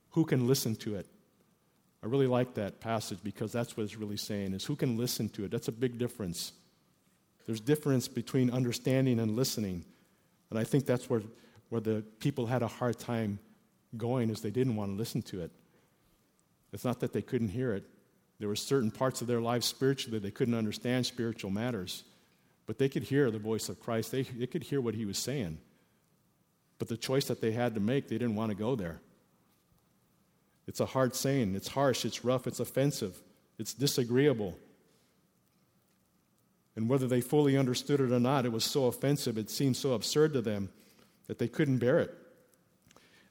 Who 0.10 0.26
can 0.26 0.46
listen 0.46 0.76
to 0.78 0.96
it? 0.96 1.08
I 2.04 2.08
really 2.08 2.28
like 2.28 2.56
that 2.56 2.82
passage 2.82 3.20
because 3.24 3.54
that's 3.54 3.78
what 3.78 3.84
it's 3.84 3.96
really 3.96 4.18
saying 4.18 4.54
is 4.54 4.66
who 4.66 4.76
can 4.76 4.98
listen 4.98 5.30
to 5.30 5.46
it. 5.46 5.52
That's 5.52 5.70
a 5.70 5.72
big 5.72 5.98
difference. 5.98 6.52
There's 7.46 7.62
difference 7.62 8.10
between 8.10 8.52
understanding 8.52 9.22
and 9.22 9.38
listening. 9.38 9.86
And 10.50 10.60
I 10.60 10.66
think 10.66 10.86
that's 10.86 11.10
where 11.10 11.22
where 11.70 11.80
the 11.80 12.04
people 12.20 12.46
had 12.46 12.62
a 12.62 12.68
hard 12.68 13.00
time 13.00 13.40
going 13.96 14.30
is 14.30 14.42
they 14.42 14.52
didn't 14.52 14.76
want 14.76 14.92
to 14.92 14.98
listen 14.98 15.22
to 15.22 15.44
it. 15.44 15.52
It's 16.74 16.84
not 16.84 17.00
that 17.00 17.14
they 17.14 17.22
couldn't 17.22 17.50
hear 17.50 17.72
it. 17.72 17.86
There 18.40 18.50
were 18.50 18.56
certain 18.58 18.92
parts 18.92 19.22
of 19.22 19.28
their 19.28 19.40
lives 19.40 19.66
spiritually 19.66 20.20
that 20.20 20.24
they 20.24 20.32
couldn't 20.32 20.56
understand 20.56 21.06
spiritual 21.06 21.52
matters, 21.52 22.04
but 22.66 22.78
they 22.78 22.90
could 22.90 23.04
hear 23.04 23.30
the 23.32 23.40
voice 23.40 23.70
of 23.70 23.80
Christ. 23.80 24.12
They, 24.12 24.24
they 24.24 24.48
could 24.48 24.64
hear 24.64 24.82
what 24.82 24.96
he 24.96 25.06
was 25.06 25.18
saying. 25.18 25.60
But 26.80 26.88
the 26.88 26.98
choice 26.98 27.26
that 27.26 27.42
they 27.42 27.52
had 27.52 27.76
to 27.76 27.80
make, 27.80 28.08
they 28.08 28.18
didn't 28.18 28.36
want 28.36 28.52
to 28.52 28.56
go 28.56 28.76
there. 28.76 29.00
It's 30.68 30.80
a 30.80 30.86
hard 30.86 31.16
saying. 31.16 31.56
It's 31.56 31.68
harsh. 31.68 32.06
It's 32.06 32.26
rough. 32.26 32.48
It's 32.48 32.60
offensive. 32.60 33.22
it's 33.58 33.74
disagreeable. 33.74 34.58
And 36.76 36.90
whether 36.90 37.08
they 37.08 37.22
fully 37.22 37.58
understood 37.58 38.02
it 38.02 38.12
or 38.12 38.20
not, 38.20 38.46
it 38.46 38.52
was 38.52 38.66
so 38.66 38.86
offensive, 38.88 39.38
it 39.38 39.50
seemed 39.50 39.78
so 39.78 39.94
absurd 39.94 40.34
to 40.34 40.42
them 40.42 40.70
that 41.28 41.40
they 41.40 41.48
couldn't 41.48 41.78
bear 41.78 42.00
it. 42.00 42.14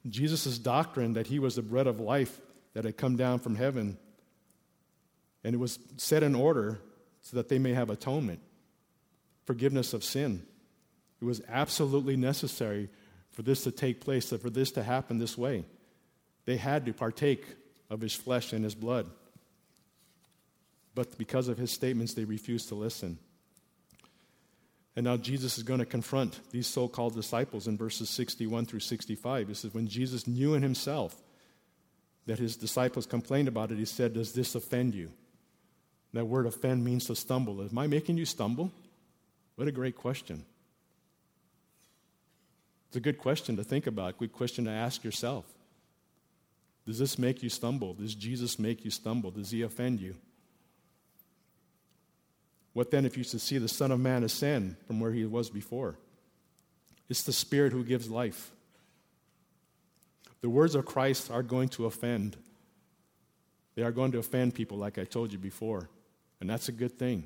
Jesus' 0.08 0.58
doctrine 0.58 1.12
that 1.14 1.26
he 1.26 1.38
was 1.38 1.56
the 1.56 1.62
bread 1.62 1.86
of 1.86 2.00
life 2.00 2.40
that 2.74 2.84
had 2.84 2.96
come 2.96 3.16
down 3.16 3.38
from 3.38 3.54
heaven, 3.54 3.98
and 5.42 5.54
it 5.54 5.58
was 5.58 5.78
set 5.96 6.22
in 6.22 6.34
order 6.34 6.80
so 7.22 7.36
that 7.36 7.48
they 7.48 7.58
may 7.58 7.72
have 7.72 7.90
atonement, 7.90 8.40
forgiveness 9.44 9.92
of 9.92 10.04
sin. 10.04 10.42
It 11.20 11.24
was 11.24 11.42
absolutely 11.48 12.16
necessary 12.16 12.88
for 13.30 13.42
this 13.42 13.64
to 13.64 13.70
take 13.70 14.00
place, 14.00 14.30
for 14.30 14.50
this 14.50 14.70
to 14.72 14.82
happen 14.82 15.18
this 15.18 15.36
way. 15.36 15.64
They 16.44 16.56
had 16.56 16.86
to 16.86 16.92
partake 16.92 17.44
of 17.90 18.00
his 18.00 18.14
flesh 18.14 18.52
and 18.52 18.64
his 18.64 18.74
blood. 18.74 19.10
But 20.94 21.18
because 21.18 21.48
of 21.48 21.58
his 21.58 21.72
statements, 21.72 22.14
they 22.14 22.24
refused 22.24 22.68
to 22.68 22.74
listen. 22.74 23.18
And 24.96 25.04
now 25.04 25.16
Jesus 25.16 25.58
is 25.58 25.64
going 25.64 25.80
to 25.80 25.86
confront 25.86 26.38
these 26.52 26.68
so 26.68 26.86
called 26.86 27.14
disciples 27.14 27.66
in 27.66 27.76
verses 27.76 28.08
61 28.10 28.66
through 28.66 28.80
65. 28.80 29.48
He 29.48 29.54
says, 29.54 29.74
When 29.74 29.88
Jesus 29.88 30.28
knew 30.28 30.54
in 30.54 30.62
himself 30.62 31.20
that 32.26 32.38
his 32.38 32.56
disciples 32.56 33.06
complained 33.06 33.48
about 33.48 33.72
it, 33.72 33.78
he 33.78 33.84
said, 33.84 34.14
Does 34.14 34.32
this 34.32 34.54
offend 34.54 34.94
you? 34.94 35.10
That 36.12 36.26
word 36.26 36.46
offend 36.46 36.84
means 36.84 37.06
to 37.06 37.16
stumble. 37.16 37.60
Am 37.60 37.76
I 37.76 37.88
making 37.88 38.16
you 38.18 38.24
stumble? 38.24 38.70
What 39.56 39.68
a 39.68 39.72
great 39.72 39.96
question. 39.96 40.44
It's 42.88 42.96
a 42.96 43.00
good 43.00 43.18
question 43.18 43.56
to 43.56 43.64
think 43.64 43.86
about, 43.86 44.10
a 44.10 44.18
good 44.18 44.32
question 44.32 44.64
to 44.66 44.70
ask 44.70 45.02
yourself. 45.02 45.44
Does 46.86 46.98
this 46.98 47.18
make 47.18 47.42
you 47.42 47.48
stumble? 47.48 47.94
Does 47.94 48.14
Jesus 48.14 48.58
make 48.58 48.84
you 48.84 48.90
stumble? 48.90 49.30
Does 49.30 49.50
he 49.50 49.62
offend 49.62 50.00
you? 50.00 50.14
What 52.72 52.90
then 52.90 53.06
if 53.06 53.16
you 53.16 53.24
should 53.24 53.40
see 53.40 53.58
the 53.58 53.68
Son 53.68 53.90
of 53.90 54.00
Man 54.00 54.24
ascend 54.24 54.76
from 54.86 55.00
where 55.00 55.12
he 55.12 55.24
was 55.24 55.48
before? 55.48 55.96
It's 57.08 57.22
the 57.22 57.32
Spirit 57.32 57.72
who 57.72 57.84
gives 57.84 58.10
life. 58.10 58.50
The 60.40 60.50
words 60.50 60.74
of 60.74 60.84
Christ 60.84 61.30
are 61.30 61.42
going 61.42 61.68
to 61.70 61.86
offend. 61.86 62.36
They 63.76 63.82
are 63.82 63.92
going 63.92 64.12
to 64.12 64.18
offend 64.18 64.54
people, 64.54 64.76
like 64.76 64.98
I 64.98 65.04
told 65.04 65.32
you 65.32 65.38
before. 65.38 65.88
And 66.40 66.50
that's 66.50 66.68
a 66.68 66.72
good 66.72 66.98
thing. 66.98 67.24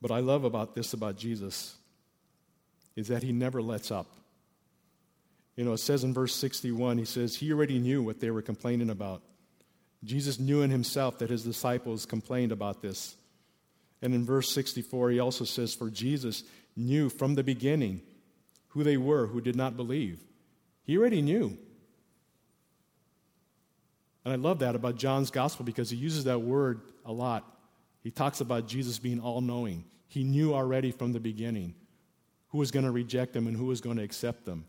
But 0.00 0.10
I 0.10 0.20
love 0.20 0.44
about 0.44 0.74
this 0.74 0.92
about 0.92 1.16
Jesus 1.16 1.76
is 2.96 3.08
that 3.08 3.22
he 3.22 3.32
never 3.32 3.62
lets 3.62 3.90
up. 3.90 4.06
You 5.56 5.64
know, 5.64 5.72
it 5.72 5.78
says 5.78 6.04
in 6.04 6.14
verse 6.14 6.34
61, 6.34 6.98
he 6.98 7.04
says, 7.04 7.36
He 7.36 7.52
already 7.52 7.78
knew 7.78 8.02
what 8.02 8.20
they 8.20 8.30
were 8.30 8.42
complaining 8.42 8.90
about. 8.90 9.22
Jesus 10.04 10.38
knew 10.38 10.62
in 10.62 10.70
himself 10.70 11.18
that 11.18 11.30
his 11.30 11.42
disciples 11.42 12.06
complained 12.06 12.52
about 12.52 12.80
this. 12.80 13.16
And 14.00 14.14
in 14.14 14.24
verse 14.24 14.50
64, 14.52 15.10
he 15.10 15.18
also 15.18 15.44
says, 15.44 15.74
For 15.74 15.90
Jesus 15.90 16.44
knew 16.76 17.08
from 17.08 17.34
the 17.34 17.42
beginning 17.42 18.02
who 18.68 18.84
they 18.84 18.96
were 18.96 19.26
who 19.26 19.40
did 19.40 19.56
not 19.56 19.76
believe. 19.76 20.20
He 20.84 20.96
already 20.96 21.22
knew. 21.22 21.58
And 24.24 24.32
I 24.32 24.36
love 24.36 24.60
that 24.60 24.76
about 24.76 24.96
John's 24.96 25.30
gospel 25.30 25.64
because 25.64 25.90
he 25.90 25.96
uses 25.96 26.24
that 26.24 26.40
word 26.40 26.80
a 27.04 27.12
lot. 27.12 27.44
He 28.02 28.10
talks 28.10 28.40
about 28.40 28.66
Jesus 28.66 28.98
being 28.98 29.20
all 29.20 29.40
knowing. 29.40 29.84
He 30.06 30.24
knew 30.24 30.54
already 30.54 30.90
from 30.90 31.12
the 31.12 31.20
beginning 31.20 31.74
who 32.48 32.58
was 32.58 32.70
going 32.70 32.84
to 32.84 32.90
reject 32.90 33.36
him 33.36 33.46
and 33.46 33.56
who 33.56 33.66
was 33.66 33.80
going 33.80 33.96
to 33.96 34.02
accept 34.02 34.44
them. 34.44 34.64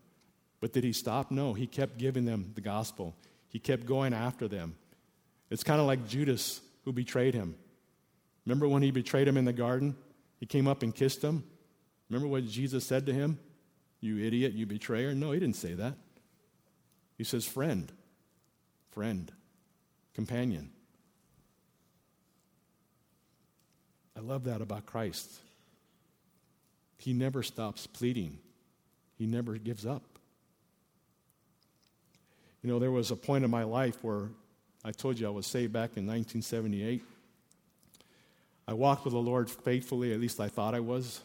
But 0.60 0.74
did 0.74 0.84
he 0.84 0.92
stop? 0.92 1.32
No. 1.32 1.54
He 1.54 1.68
kept 1.68 1.98
giving 1.98 2.26
them 2.26 2.52
the 2.56 2.62
gospel, 2.62 3.16
he 3.48 3.60
kept 3.60 3.86
going 3.86 4.14
after 4.14 4.48
them. 4.48 4.76
It's 5.50 5.64
kind 5.64 5.82
of 5.82 5.88
like 5.88 6.08
Judas 6.08 6.62
who 6.86 6.94
betrayed 6.94 7.34
him. 7.34 7.56
Remember 8.46 8.68
when 8.68 8.84
he 8.84 8.92
betrayed 8.92 9.28
him 9.28 9.38
in 9.38 9.46
the 9.46 9.54
garden? 9.54 9.96
He 10.40 10.46
came 10.46 10.68
up 10.68 10.84
and 10.84 10.94
kissed 10.94 11.24
him. 11.24 11.44
Remember 12.10 12.28
what 12.28 12.46
Jesus 12.46 12.86
said 12.86 13.06
to 13.08 13.14
him? 13.14 13.40
You 14.00 14.20
idiot, 14.20 14.54
you 14.54 14.66
betrayer. 14.66 15.14
No, 15.14 15.32
he 15.32 15.40
didn't 15.40 15.56
say 15.56 15.74
that. 15.74 15.96
He 17.18 17.24
says, 17.24 17.46
friend, 17.46 17.92
friend, 18.92 19.32
companion. 20.14 20.72
I 24.20 24.22
love 24.22 24.44
that 24.44 24.62
about 24.62 24.86
Christ. 24.86 25.32
He 26.98 27.14
never 27.14 27.42
stops 27.42 27.88
pleading, 27.88 28.38
he 29.18 29.26
never 29.26 29.58
gives 29.58 29.86
up. 29.86 30.04
You 32.62 32.70
know, 32.70 32.80
there 32.80 32.92
was 32.92 33.12
a 33.12 33.16
point 33.16 33.46
in 33.46 33.50
my 33.50 33.64
life 33.64 34.04
where 34.04 34.24
I 34.84 34.92
told 34.92 35.18
you 35.18 35.26
I 35.26 35.30
was 35.30 35.48
saved 35.48 35.72
back 35.72 35.96
in 35.96 36.06
1978. 36.06 37.02
I 38.68 38.74
walked 38.74 39.06
with 39.06 39.14
the 39.14 39.20
Lord 39.20 39.50
faithfully, 39.50 40.12
at 40.12 40.20
least 40.20 40.42
I 40.42 40.50
thought 40.50 40.76
I 40.76 40.82
was, 40.82 41.22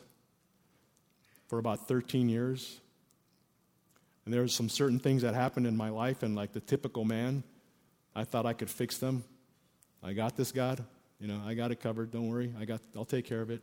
for 1.49 1.59
about 1.59 1.89
13 1.89 2.29
years. 2.29 2.79
And 4.25 4.33
there 4.33 4.43
were 4.43 4.49
some 4.49 4.69
certain 4.69 5.01
things 5.01 5.23
that 5.23 5.35
happened 5.35 5.67
in 5.67 5.77
my 5.77 5.89
life, 5.89 6.23
and 6.23 6.37
like 6.37 6.53
the 6.53 6.61
typical 6.61 7.05
man, 7.05 7.43
I 8.15 8.23
thought 8.23 8.47
I 8.47 8.53
could 8.53 8.71
fix 8.71 8.99
them. 8.99 9.25
I 10.01 10.13
got 10.13 10.37
this, 10.37 10.53
God. 10.53 10.85
You 11.25 11.33
know, 11.33 11.41
I 11.47 11.55
got 11.55 11.71
it 11.71 11.81
covered. 11.81 12.11
Don't 12.11 12.29
worry. 12.29 12.53
I 12.61 12.67
got, 12.67 12.83
I'll 12.95 13.07
take 13.07 13.25
care 13.25 13.41
of 13.41 13.49
it. 13.49 13.63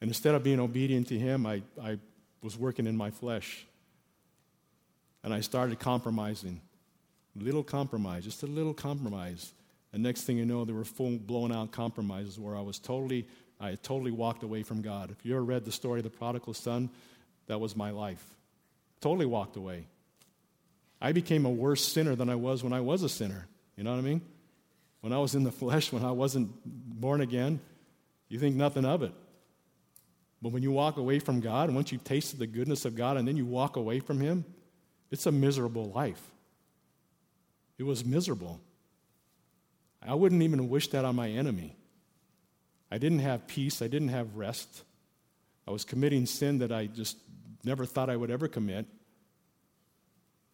And 0.00 0.08
instead 0.08 0.34
of 0.34 0.42
being 0.42 0.58
obedient 0.58 1.08
to 1.08 1.18
Him, 1.18 1.44
I, 1.44 1.60
I 1.78 1.98
was 2.40 2.56
working 2.56 2.86
in 2.86 2.96
my 2.96 3.10
flesh. 3.10 3.66
And 5.22 5.34
I 5.34 5.42
started 5.42 5.78
compromising. 5.78 6.62
Little 7.36 7.62
compromise, 7.62 8.24
just 8.24 8.42
a 8.42 8.46
little 8.46 8.72
compromise. 8.72 9.52
And 9.92 10.02
next 10.02 10.22
thing 10.22 10.38
you 10.38 10.46
know, 10.46 10.64
there 10.64 10.74
were 10.74 10.86
full 10.86 11.18
blown 11.18 11.52
out 11.52 11.70
compromises 11.70 12.40
where 12.40 12.56
I 12.56 12.62
was 12.62 12.78
totally, 12.78 13.28
I 13.60 13.68
had 13.68 13.82
totally 13.82 14.10
walked 14.10 14.42
away 14.42 14.62
from 14.62 14.80
God. 14.80 15.10
If 15.10 15.26
you 15.26 15.34
ever 15.34 15.44
read 15.44 15.66
the 15.66 15.72
story 15.72 16.00
of 16.00 16.04
the 16.04 16.10
prodigal 16.10 16.54
son, 16.54 16.88
that 17.46 17.60
was 17.60 17.76
my 17.76 17.90
life. 17.90 18.24
Totally 19.02 19.26
walked 19.26 19.56
away. 19.56 19.84
I 20.98 21.12
became 21.12 21.44
a 21.44 21.50
worse 21.50 21.84
sinner 21.84 22.16
than 22.16 22.30
I 22.30 22.36
was 22.36 22.64
when 22.64 22.72
I 22.72 22.80
was 22.80 23.02
a 23.02 23.08
sinner. 23.10 23.46
You 23.76 23.84
know 23.84 23.90
what 23.90 23.98
I 23.98 24.02
mean? 24.02 24.22
When 25.04 25.12
I 25.12 25.18
was 25.18 25.34
in 25.34 25.44
the 25.44 25.52
flesh, 25.52 25.92
when 25.92 26.02
I 26.02 26.12
wasn't 26.12 26.50
born 26.64 27.20
again, 27.20 27.60
you 28.30 28.38
think 28.38 28.56
nothing 28.56 28.86
of 28.86 29.02
it. 29.02 29.12
But 30.40 30.52
when 30.52 30.62
you 30.62 30.72
walk 30.72 30.96
away 30.96 31.18
from 31.18 31.40
God, 31.40 31.68
and 31.68 31.76
once 31.76 31.92
you've 31.92 32.04
tasted 32.04 32.38
the 32.38 32.46
goodness 32.46 32.86
of 32.86 32.96
God 32.96 33.18
and 33.18 33.28
then 33.28 33.36
you 33.36 33.44
walk 33.44 33.76
away 33.76 34.00
from 34.00 34.18
Him, 34.18 34.46
it's 35.10 35.26
a 35.26 35.30
miserable 35.30 35.90
life. 35.90 36.22
It 37.76 37.82
was 37.82 38.02
miserable. 38.02 38.62
I 40.00 40.14
wouldn't 40.14 40.40
even 40.40 40.70
wish 40.70 40.88
that 40.88 41.04
on 41.04 41.16
my 41.16 41.28
enemy. 41.28 41.76
I 42.90 42.96
didn't 42.96 43.18
have 43.18 43.46
peace. 43.46 43.82
I 43.82 43.88
didn't 43.88 44.08
have 44.08 44.36
rest. 44.36 44.84
I 45.68 45.70
was 45.70 45.84
committing 45.84 46.24
sin 46.24 46.60
that 46.60 46.72
I 46.72 46.86
just 46.86 47.18
never 47.62 47.84
thought 47.84 48.08
I 48.08 48.16
would 48.16 48.30
ever 48.30 48.48
commit. 48.48 48.86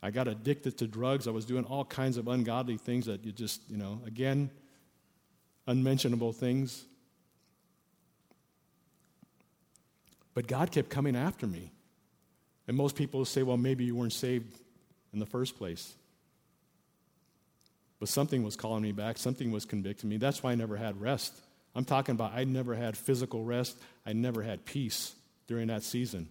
I 0.03 0.11
got 0.11 0.29
addicted 0.29 0.79
to 0.79 0.87
drugs. 0.87 1.29
I 1.29 1.31
was 1.31 1.45
doing 1.45 1.65
all 1.65 1.85
kinds 1.85 2.17
of 2.17 2.29
ungodly 2.29 2.79
things 2.79 3.07
that 3.07 3.25
you 3.25 3.33
just, 3.33 3.61
you 3.69 3.77
know, 3.77 4.01
again, 4.07 4.51
unmentionable 5.67 6.33
things. 6.33 6.85
But 10.33 10.47
God 10.47 10.71
kept 10.71 10.89
coming 10.89 11.17
after 11.17 11.47
me. 11.47 11.73
And 12.67 12.77
most 12.77 12.97
people 12.97 13.25
say, 13.25 13.43
well, 13.43 13.57
maybe 13.57 13.85
you 13.85 13.95
weren't 13.95 14.13
saved 14.13 14.59
in 15.13 15.19
the 15.19 15.27
first 15.27 15.59
place. 15.59 15.95
But 17.99 18.09
something 18.09 18.43
was 18.43 18.57
calling 18.57 18.83
me 18.83 18.93
back, 18.93 19.19
something 19.19 19.51
was 19.51 19.67
convicting 19.67 20.09
me. 20.09 20.17
That's 20.17 20.43
why 20.43 20.53
I 20.53 20.55
never 20.55 20.77
had 20.77 21.01
rest. 21.01 21.35
I'm 21.75 21.85
talking 21.85 22.15
about 22.15 22.33
I 22.33 22.45
never 22.45 22.75
had 22.75 22.97
physical 22.97 23.45
rest, 23.45 23.77
I 24.07 24.15
never 24.15 24.43
had 24.43 24.65
peace 24.65 25.15
during 25.47 25.67
that 25.67 25.83
season. 25.83 26.29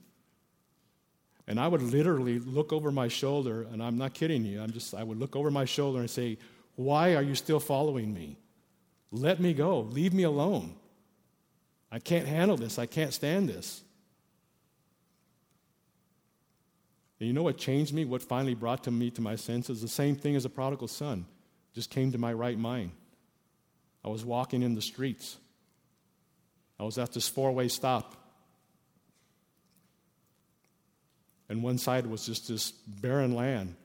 And 1.50 1.60
I 1.60 1.68
would 1.68 1.82
literally 1.82 2.38
look 2.38 2.72
over 2.72 2.92
my 2.92 3.08
shoulder, 3.08 3.64
and 3.72 3.82
I'm 3.82 3.98
not 3.98 4.14
kidding 4.14 4.46
you, 4.46 4.62
I'm 4.62 4.70
just, 4.70 4.94
I 4.94 5.04
would 5.04 5.18
look 5.18 5.36
over 5.36 5.50
my 5.50 5.66
shoulder 5.66 6.00
and 6.00 6.10
say, 6.10 6.38
Why 6.76 7.15
are 7.15 7.23
you 7.23 7.34
still 7.34 7.60
following 7.60 8.13
me? 8.13 8.38
Let 9.12 9.40
me 9.40 9.56
go. 9.56 9.80
Leave 9.80 10.13
me 10.13 10.23
alone. 10.23 10.76
I 11.92 11.98
can't 11.98 12.28
handle 12.28 12.56
this. 12.56 12.78
I 12.78 12.86
can't 12.86 13.12
stand 13.12 13.50
this. 13.50 13.82
And 17.19 17.28
you 17.28 17.34
know 17.34 17.42
what 17.42 17.58
changed 17.58 17.96
me? 17.96 18.06
What 18.06 18.21
finally 18.21 18.54
brought 18.54 18.84
to 18.84 18.92
me 18.92 19.10
to 19.10 19.21
my 19.21 19.36
senses? 19.36 19.82
The 19.82 19.88
same 19.88 20.15
thing 20.15 20.36
as 20.36 20.46
a 20.46 20.50
prodigal 20.50 20.88
son 20.88 21.26
just 21.73 21.90
came 21.90 22.12
to 22.12 22.19
my 22.19 22.32
right 22.32 22.60
mind. 22.60 22.92
I 24.06 24.10
was 24.10 24.23
walking 24.23 24.62
in 24.62 24.76
the 24.76 24.84
streets. 24.84 25.38
I 26.80 26.84
was 26.84 27.00
at 27.00 27.12
this 27.12 27.28
four 27.28 27.52
way 27.52 27.69
stop. 27.69 28.15
And 31.50 31.63
one 31.63 31.79
side 31.79 32.06
was 32.06 32.25
just 32.25 32.47
this 32.47 32.71
barren 32.71 33.33
land. 33.33 33.75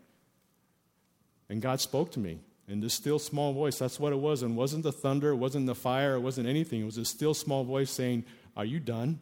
And 1.48 1.62
God 1.62 1.80
spoke 1.80 2.12
to 2.12 2.20
me 2.20 2.40
in 2.68 2.80
this 2.80 2.94
still 2.94 3.18
small 3.18 3.52
voice. 3.52 3.78
That's 3.78 3.98
what 3.98 4.12
it 4.12 4.18
was. 4.18 4.42
And 4.42 4.52
it 4.52 4.54
wasn't 4.54 4.82
the 4.82 4.92
thunder, 4.92 5.30
it 5.30 5.36
wasn't 5.36 5.66
the 5.66 5.74
fire, 5.74 6.14
it 6.14 6.20
wasn't 6.20 6.48
anything. 6.48 6.82
It 6.82 6.84
was 6.84 6.98
a 6.98 7.04
still 7.04 7.34
small 7.34 7.64
voice 7.64 7.90
saying, 7.90 8.24
Are 8.56 8.64
you 8.64 8.80
done? 8.80 9.18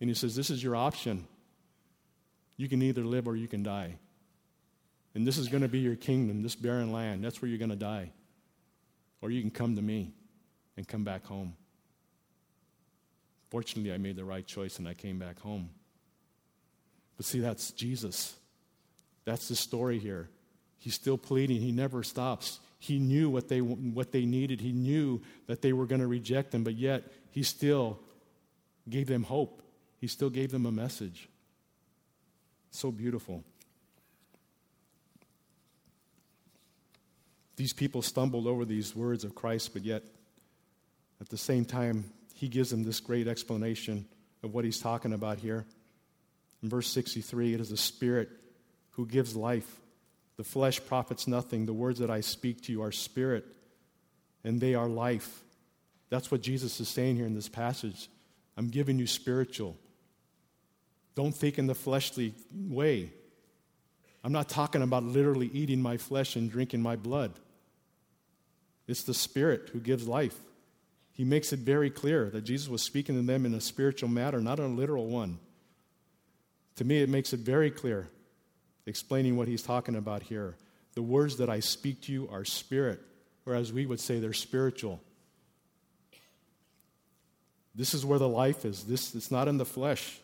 And 0.00 0.08
He 0.08 0.14
says, 0.14 0.36
This 0.36 0.50
is 0.50 0.62
your 0.62 0.76
option. 0.76 1.26
You 2.56 2.68
can 2.68 2.82
either 2.82 3.02
live 3.02 3.26
or 3.26 3.36
you 3.36 3.48
can 3.48 3.62
die. 3.62 3.96
And 5.14 5.26
this 5.26 5.38
is 5.38 5.48
going 5.48 5.62
to 5.62 5.68
be 5.68 5.80
your 5.80 5.96
kingdom, 5.96 6.42
this 6.42 6.54
barren 6.54 6.92
land. 6.92 7.24
That's 7.24 7.42
where 7.42 7.48
you're 7.48 7.58
going 7.58 7.70
to 7.70 7.76
die. 7.76 8.12
Or 9.22 9.30
you 9.30 9.40
can 9.40 9.50
come 9.50 9.76
to 9.76 9.82
me 9.82 10.12
and 10.76 10.86
come 10.86 11.02
back 11.02 11.24
home. 11.24 11.54
Fortunately, 13.50 13.92
I 13.92 13.98
made 13.98 14.16
the 14.16 14.24
right 14.24 14.46
choice 14.46 14.78
and 14.78 14.86
I 14.86 14.94
came 14.94 15.18
back 15.18 15.40
home. 15.40 15.70
But 17.20 17.26
see, 17.26 17.40
that's 17.40 17.72
Jesus. 17.72 18.34
That's 19.26 19.48
the 19.48 19.54
story 19.54 19.98
here. 19.98 20.30
He's 20.78 20.94
still 20.94 21.18
pleading, 21.18 21.60
he 21.60 21.70
never 21.70 22.02
stops. 22.02 22.60
He 22.78 22.98
knew 22.98 23.28
what 23.28 23.46
they, 23.46 23.60
what 23.60 24.10
they 24.10 24.24
needed, 24.24 24.62
he 24.62 24.72
knew 24.72 25.20
that 25.46 25.60
they 25.60 25.74
were 25.74 25.84
going 25.84 26.00
to 26.00 26.06
reject 26.06 26.54
him, 26.54 26.64
but 26.64 26.76
yet 26.76 27.02
he 27.30 27.42
still 27.42 28.00
gave 28.88 29.06
them 29.06 29.24
hope. 29.24 29.60
He 29.98 30.06
still 30.06 30.30
gave 30.30 30.50
them 30.50 30.64
a 30.64 30.72
message. 30.72 31.28
So 32.70 32.90
beautiful. 32.90 33.44
These 37.56 37.74
people 37.74 38.00
stumbled 38.00 38.46
over 38.46 38.64
these 38.64 38.96
words 38.96 39.24
of 39.24 39.34
Christ, 39.34 39.74
but 39.74 39.82
yet 39.82 40.04
at 41.20 41.28
the 41.28 41.36
same 41.36 41.66
time, 41.66 42.10
he 42.32 42.48
gives 42.48 42.70
them 42.70 42.82
this 42.82 42.98
great 42.98 43.28
explanation 43.28 44.06
of 44.42 44.54
what 44.54 44.64
he's 44.64 44.80
talking 44.80 45.12
about 45.12 45.38
here. 45.38 45.66
In 46.62 46.68
verse 46.68 46.88
63, 46.88 47.54
it 47.54 47.60
is 47.60 47.70
the 47.70 47.76
Spirit 47.76 48.30
who 48.92 49.06
gives 49.06 49.34
life. 49.34 49.80
The 50.36 50.44
flesh 50.44 50.80
profits 50.84 51.26
nothing. 51.26 51.66
The 51.66 51.72
words 51.72 51.98
that 52.00 52.10
I 52.10 52.20
speak 52.20 52.62
to 52.62 52.72
you 52.72 52.82
are 52.82 52.92
spirit, 52.92 53.44
and 54.42 54.60
they 54.60 54.74
are 54.74 54.88
life. 54.88 55.42
That's 56.08 56.30
what 56.30 56.40
Jesus 56.40 56.80
is 56.80 56.88
saying 56.88 57.16
here 57.16 57.26
in 57.26 57.34
this 57.34 57.48
passage. 57.48 58.08
I'm 58.56 58.68
giving 58.68 58.98
you 58.98 59.06
spiritual. 59.06 59.76
Don't 61.14 61.34
think 61.34 61.58
in 61.58 61.66
the 61.66 61.74
fleshly 61.74 62.34
way. 62.54 63.12
I'm 64.22 64.32
not 64.32 64.48
talking 64.48 64.82
about 64.82 65.04
literally 65.04 65.50
eating 65.52 65.80
my 65.80 65.96
flesh 65.96 66.36
and 66.36 66.50
drinking 66.50 66.82
my 66.82 66.96
blood. 66.96 67.32
It's 68.86 69.02
the 69.02 69.14
Spirit 69.14 69.70
who 69.72 69.80
gives 69.80 70.08
life. 70.08 70.36
He 71.12 71.24
makes 71.24 71.52
it 71.52 71.60
very 71.60 71.90
clear 71.90 72.30
that 72.30 72.42
Jesus 72.42 72.68
was 72.68 72.82
speaking 72.82 73.14
to 73.14 73.22
them 73.22 73.46
in 73.46 73.54
a 73.54 73.60
spiritual 73.60 74.08
matter, 74.08 74.40
not 74.40 74.58
a 74.58 74.66
literal 74.66 75.06
one. 75.06 75.38
To 76.80 76.86
me, 76.86 77.02
it 77.02 77.10
makes 77.10 77.34
it 77.34 77.40
very 77.40 77.70
clear, 77.70 78.08
explaining 78.86 79.36
what 79.36 79.46
he's 79.46 79.60
talking 79.60 79.96
about 79.96 80.22
here. 80.22 80.56
The 80.94 81.02
words 81.02 81.36
that 81.36 81.50
I 81.50 81.60
speak 81.60 82.00
to 82.04 82.12
you 82.12 82.26
are 82.32 82.42
spirit, 82.42 83.02
or 83.44 83.54
as 83.54 83.70
we 83.70 83.84
would 83.84 84.00
say, 84.00 84.18
they're 84.18 84.32
spiritual. 84.32 84.98
This 87.74 87.92
is 87.92 88.06
where 88.06 88.18
the 88.18 88.30
life 88.30 88.64
is. 88.64 88.84
This 88.84 89.14
it's 89.14 89.30
not 89.30 89.46
in 89.46 89.58
the 89.58 89.66
flesh. 89.66 90.20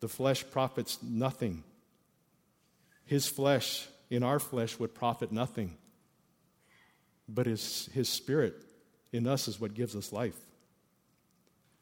The 0.00 0.08
flesh 0.08 0.44
profits 0.50 1.00
nothing. 1.00 1.62
His 3.04 3.28
flesh, 3.28 3.86
in 4.10 4.24
our 4.24 4.40
flesh, 4.40 4.76
would 4.80 4.92
profit 4.92 5.30
nothing 5.30 5.76
but 7.28 7.46
his, 7.46 7.88
his 7.94 8.08
spirit 8.08 8.56
in 9.12 9.28
us 9.28 9.46
is 9.46 9.60
what 9.60 9.74
gives 9.74 9.94
us 9.94 10.12
life. 10.12 10.34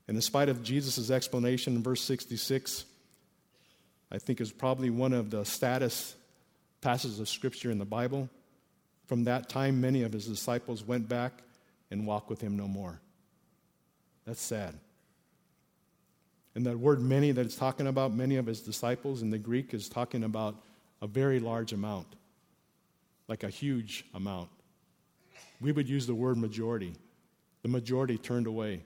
And 0.06 0.14
in 0.14 0.20
spite 0.20 0.50
of 0.50 0.62
Jesus' 0.62 1.10
explanation 1.10 1.74
in 1.74 1.82
verse 1.82 2.02
66, 2.02 2.84
I 4.12 4.18
think 4.18 4.40
is 4.40 4.52
probably 4.52 4.90
one 4.90 5.12
of 5.12 5.30
the 5.30 5.44
status 5.44 6.14
passages 6.80 7.18
of 7.18 7.28
Scripture 7.28 7.70
in 7.70 7.78
the 7.78 7.84
Bible. 7.84 8.28
From 9.06 9.24
that 9.24 9.48
time, 9.48 9.80
many 9.80 10.02
of 10.02 10.12
his 10.12 10.26
disciples 10.26 10.84
went 10.84 11.08
back 11.08 11.32
and 11.90 12.06
walked 12.06 12.30
with 12.30 12.40
him 12.40 12.56
no 12.56 12.68
more. 12.68 13.00
That's 14.26 14.40
sad. 14.40 14.74
And 16.54 16.66
that 16.66 16.78
word 16.78 17.00
many 17.00 17.32
that 17.32 17.46
it's 17.46 17.56
talking 17.56 17.86
about, 17.86 18.14
many 18.14 18.36
of 18.36 18.46
his 18.46 18.60
disciples 18.60 19.22
in 19.22 19.30
the 19.30 19.38
Greek, 19.38 19.74
is 19.74 19.88
talking 19.88 20.22
about 20.22 20.54
a 21.00 21.06
very 21.06 21.40
large 21.40 21.72
amount, 21.72 22.06
like 23.26 23.42
a 23.42 23.48
huge 23.48 24.04
amount 24.14 24.50
we 25.62 25.72
would 25.72 25.88
use 25.88 26.06
the 26.06 26.14
word 26.14 26.36
majority. 26.36 26.92
The 27.62 27.68
majority 27.68 28.18
turned 28.18 28.48
away 28.48 28.82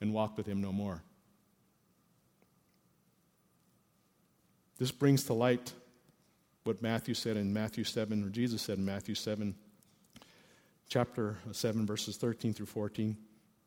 and 0.00 0.12
walked 0.12 0.38
with 0.38 0.46
him 0.46 0.60
no 0.60 0.72
more. 0.72 1.02
This 4.78 4.90
brings 4.90 5.24
to 5.24 5.34
light 5.34 5.72
what 6.64 6.82
Matthew 6.82 7.14
said 7.14 7.36
in 7.36 7.52
Matthew 7.52 7.84
7, 7.84 8.24
or 8.24 8.28
Jesus 8.28 8.62
said 8.62 8.78
in 8.78 8.84
Matthew 8.84 9.14
7, 9.14 9.54
chapter 10.88 11.36
7, 11.52 11.86
verses 11.86 12.16
13 12.16 12.52
through 12.54 12.66
14. 12.66 13.16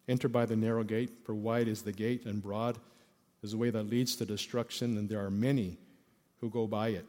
Enter 0.07 0.27
by 0.27 0.45
the 0.45 0.55
narrow 0.55 0.83
gate, 0.83 1.11
for 1.23 1.35
wide 1.35 1.67
is 1.67 1.81
the 1.81 1.91
gate, 1.91 2.25
and 2.25 2.41
broad 2.41 2.77
is 3.43 3.51
the 3.51 3.57
way 3.57 3.69
that 3.69 3.89
leads 3.89 4.15
to 4.15 4.25
destruction, 4.25 4.97
and 4.97 5.07
there 5.07 5.23
are 5.23 5.31
many 5.31 5.77
who 6.41 6.49
go 6.49 6.65
by 6.65 6.89
it. 6.89 7.05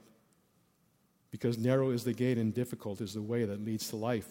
Because 1.30 1.58
narrow 1.58 1.90
is 1.90 2.04
the 2.04 2.12
gate, 2.12 2.38
and 2.38 2.54
difficult 2.54 3.00
is 3.00 3.14
the 3.14 3.22
way 3.22 3.44
that 3.44 3.64
leads 3.64 3.88
to 3.88 3.96
life 3.96 4.28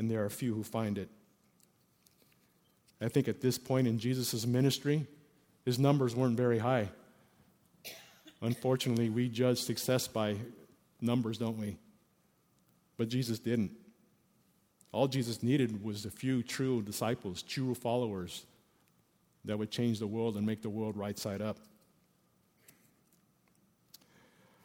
and 0.00 0.10
there 0.10 0.24
are 0.24 0.30
few 0.30 0.54
who 0.54 0.62
find 0.62 0.96
it. 0.96 1.10
I 3.02 3.08
think 3.08 3.28
at 3.28 3.42
this 3.42 3.58
point 3.58 3.86
in 3.86 3.98
Jesus' 3.98 4.46
ministry, 4.46 5.06
his 5.66 5.78
numbers 5.78 6.16
weren't 6.16 6.38
very 6.38 6.58
high. 6.58 6.88
Unfortunately, 8.42 9.10
we 9.10 9.28
judge 9.28 9.58
success 9.58 10.08
by 10.08 10.36
numbers, 11.00 11.38
don't 11.38 11.58
we? 11.58 11.76
But 12.96 13.08
Jesus 13.08 13.38
didn't. 13.38 13.72
All 14.92 15.08
Jesus 15.08 15.42
needed 15.42 15.84
was 15.84 16.04
a 16.04 16.10
few 16.10 16.42
true 16.42 16.82
disciples, 16.82 17.42
true 17.42 17.74
followers 17.74 18.44
that 19.44 19.58
would 19.58 19.70
change 19.70 19.98
the 19.98 20.06
world 20.06 20.36
and 20.36 20.44
make 20.44 20.62
the 20.62 20.70
world 20.70 20.96
right 20.96 21.18
side 21.18 21.40
up. 21.40 21.58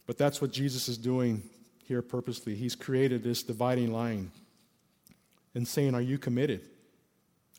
But 0.07 0.17
that's 0.17 0.41
what 0.41 0.51
Jesus 0.51 0.87
is 0.87 0.97
doing 0.97 1.43
here 1.85 2.01
purposely. 2.01 2.55
He's 2.55 2.75
created 2.75 3.23
this 3.23 3.43
dividing 3.43 3.91
line 3.91 4.31
and 5.53 5.67
saying, 5.67 5.95
Are 5.95 6.01
you 6.01 6.17
committed? 6.17 6.61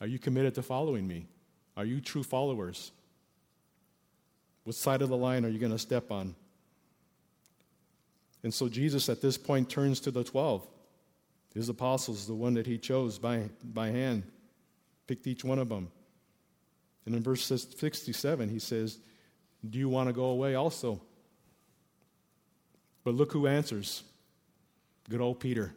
Are 0.01 0.07
you 0.07 0.19
committed 0.19 0.55
to 0.57 0.63
following 0.63 1.07
me? 1.07 1.27
Are 1.77 1.85
you 1.85 2.01
true 2.01 2.23
followers? 2.23 2.91
What 4.67 4.75
side 4.75 5.01
of 5.01 5.09
the 5.09 5.17
line 5.17 5.45
are 5.45 5.49
you 5.49 5.61
going 5.61 5.71
to 5.71 5.79
step 5.79 6.11
on? 6.11 6.35
And 8.43 8.53
so 8.53 8.69
Jesus 8.69 9.09
at 9.09 9.23
this 9.23 9.39
point 9.39 9.71
turns 9.71 10.01
to 10.01 10.11
the 10.11 10.25
12, 10.25 10.67
his 11.55 11.69
apostles, 11.69 12.27
the 12.27 12.35
one 12.35 12.55
that 12.55 12.67
he 12.67 12.77
chose 12.77 13.17
by, 13.17 13.49
by 13.63 13.91
hand, 13.91 14.25
picked 15.07 15.29
each 15.29 15.45
one 15.45 15.61
of 15.61 15.69
them. 15.69 15.89
And 17.07 17.15
in 17.15 17.23
verse 17.23 17.45
67, 17.45 18.49
he 18.49 18.59
says, 18.59 18.99
Do 19.71 19.79
you 19.79 19.89
want 19.89 20.09
to 20.09 20.13
go 20.13 20.25
away 20.25 20.57
also? 20.57 21.01
But 23.05 23.15
look 23.15 23.31
who 23.31 23.47
answers. 23.47 24.03
Good 25.09 25.21
old 25.21 25.39
Peter. 25.39 25.73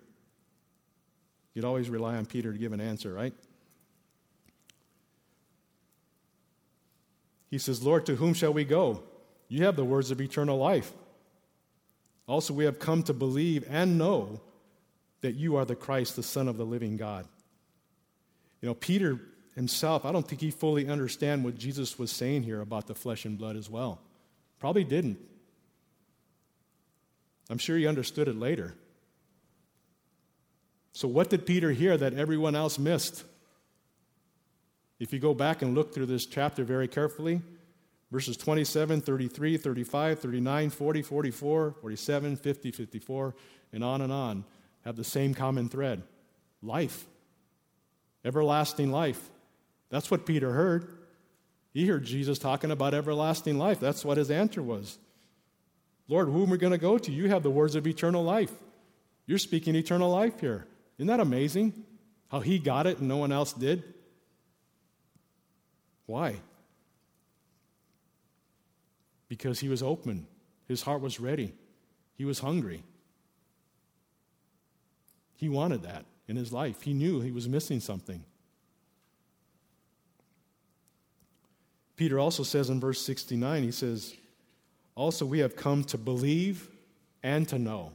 You'd 1.54 1.64
always 1.64 1.92
rely 1.92 2.16
on 2.16 2.26
Peter 2.26 2.52
to 2.52 2.58
give 2.58 2.74
an 2.74 2.82
answer, 2.82 3.14
right? 3.14 3.36
He 7.50 7.58
says, 7.58 7.84
Lord, 7.84 8.06
to 8.06 8.16
whom 8.16 8.34
shall 8.34 8.54
we 8.54 8.64
go? 8.64 9.04
You 9.48 9.66
have 9.66 9.76
the 9.76 9.86
words 9.86 10.12
of 10.12 10.22
eternal 10.22 10.58
life. 10.58 10.92
Also, 12.28 12.54
we 12.54 12.66
have 12.66 12.78
come 12.78 13.02
to 13.04 13.14
believe 13.14 13.66
and 13.68 13.98
know 13.98 14.40
that 15.22 15.34
you 15.34 15.56
are 15.56 15.66
the 15.66 15.76
Christ, 15.76 16.16
the 16.16 16.24
Son 16.24 16.48
of 16.48 16.58
the 16.58 16.66
living 16.66 16.96
God. 16.96 17.28
You 18.62 18.68
know, 18.68 18.76
Peter 18.76 19.20
himself, 19.56 20.06
I 20.06 20.12
don't 20.12 20.28
think 20.28 20.42
he 20.42 20.52
fully 20.52 20.88
understand 20.88 21.44
what 21.44 21.58
Jesus 21.58 21.98
was 21.98 22.12
saying 22.12 22.44
here 22.44 22.62
about 22.62 22.88
the 22.88 22.96
flesh 22.96 23.26
and 23.26 23.38
blood 23.38 23.56
as 23.56 23.70
well. 23.70 24.00
Probably 24.60 24.84
didn't. 24.84 25.18
I'm 27.50 27.58
sure 27.58 27.78
he 27.78 27.88
understood 27.88 28.28
it 28.28 28.38
later. 28.38 28.76
So, 30.94 31.08
what 31.08 31.30
did 31.30 31.46
Peter 31.46 31.72
hear 31.72 31.98
that 31.98 32.14
everyone 32.14 32.56
else 32.56 32.78
missed? 32.78 33.24
If 35.00 35.14
you 35.14 35.20
go 35.20 35.34
back 35.34 35.62
and 35.62 35.76
look 35.76 35.94
through 35.94 36.08
this 36.08 36.26
chapter 36.26 36.64
very 36.64 36.88
carefully, 36.88 37.42
verses 38.12 38.36
27, 38.38 39.02
33, 39.02 39.58
35, 39.58 40.20
39, 40.20 40.70
40, 40.70 41.02
44, 41.02 41.76
47, 41.80 42.36
50, 42.36 42.72
54, 42.72 43.36
and 43.72 43.84
on 43.84 44.02
and 44.02 44.12
on 44.12 44.44
have 44.84 44.96
the 44.96 45.04
same 45.04 45.34
common 45.34 45.70
thread 45.70 46.04
life, 46.62 47.06
everlasting 48.26 48.92
life. 48.92 49.30
That's 49.90 50.12
what 50.12 50.26
Peter 50.26 50.52
heard. 50.52 50.98
He 51.74 51.88
heard 51.88 52.04
Jesus 52.04 52.40
talking 52.40 52.72
about 52.72 52.94
everlasting 52.94 53.58
life. 53.58 53.80
That's 53.80 54.04
what 54.04 54.18
his 54.18 54.32
answer 54.32 54.62
was. 54.62 54.98
Lord, 56.08 56.28
whom 56.28 56.50
are 56.50 56.54
we 56.54 56.58
going 56.58 56.72
to 56.72 56.80
go 56.80 56.98
to? 56.98 57.12
You 57.12 57.30
have 57.30 57.44
the 57.44 57.52
words 57.52 57.76
of 57.76 57.86
eternal 57.86 58.24
life. 58.24 58.52
You're 59.28 59.38
speaking 59.38 59.76
eternal 59.76 60.12
life 60.12 60.40
here. 60.40 60.66
Isn't 60.98 61.08
that 61.08 61.20
amazing? 61.20 61.86
How 62.30 62.40
he 62.40 62.58
got 62.58 62.88
it 62.88 62.98
and 62.98 63.08
no 63.08 63.18
one 63.18 63.32
else 63.32 63.54
did? 63.54 63.84
Why? 66.10 66.42
Because 69.28 69.60
he 69.60 69.70
was 69.70 69.84
open, 69.84 70.26
his 70.68 70.82
heart 70.82 71.02
was 71.02 71.20
ready, 71.20 71.54
he 72.16 72.26
was 72.26 72.40
hungry. 72.40 72.82
He 75.36 75.50
wanted 75.50 75.84
that 75.84 76.06
in 76.28 76.36
his 76.36 76.52
life. 76.52 76.82
He 76.82 76.94
knew 76.94 77.22
he 77.22 77.32
was 77.32 77.48
missing 77.48 77.80
something. 77.80 78.26
Peter 81.96 82.20
also 82.20 82.42
says 82.42 82.72
in 82.72 82.80
verse 82.80 83.00
69, 83.02 83.62
he 83.62 83.72
says, 83.72 84.16
Also, 84.96 85.28
we 85.28 85.40
have 85.40 85.56
come 85.56 85.84
to 85.86 85.98
believe 85.98 86.70
and 87.22 87.48
to 87.50 87.60
know. 87.60 87.94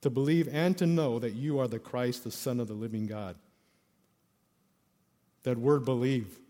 to 0.00 0.08
believe 0.08 0.48
and 0.50 0.78
to 0.78 0.86
know 0.86 1.18
that 1.18 1.34
you 1.34 1.58
are 1.58 1.68
the 1.68 1.78
Christ, 1.78 2.24
the 2.24 2.30
Son 2.30 2.58
of 2.58 2.68
the 2.68 2.74
living 2.74 3.06
God. 3.06 3.36
That 5.42 5.58
word 5.58 5.84
believe. 5.84 6.40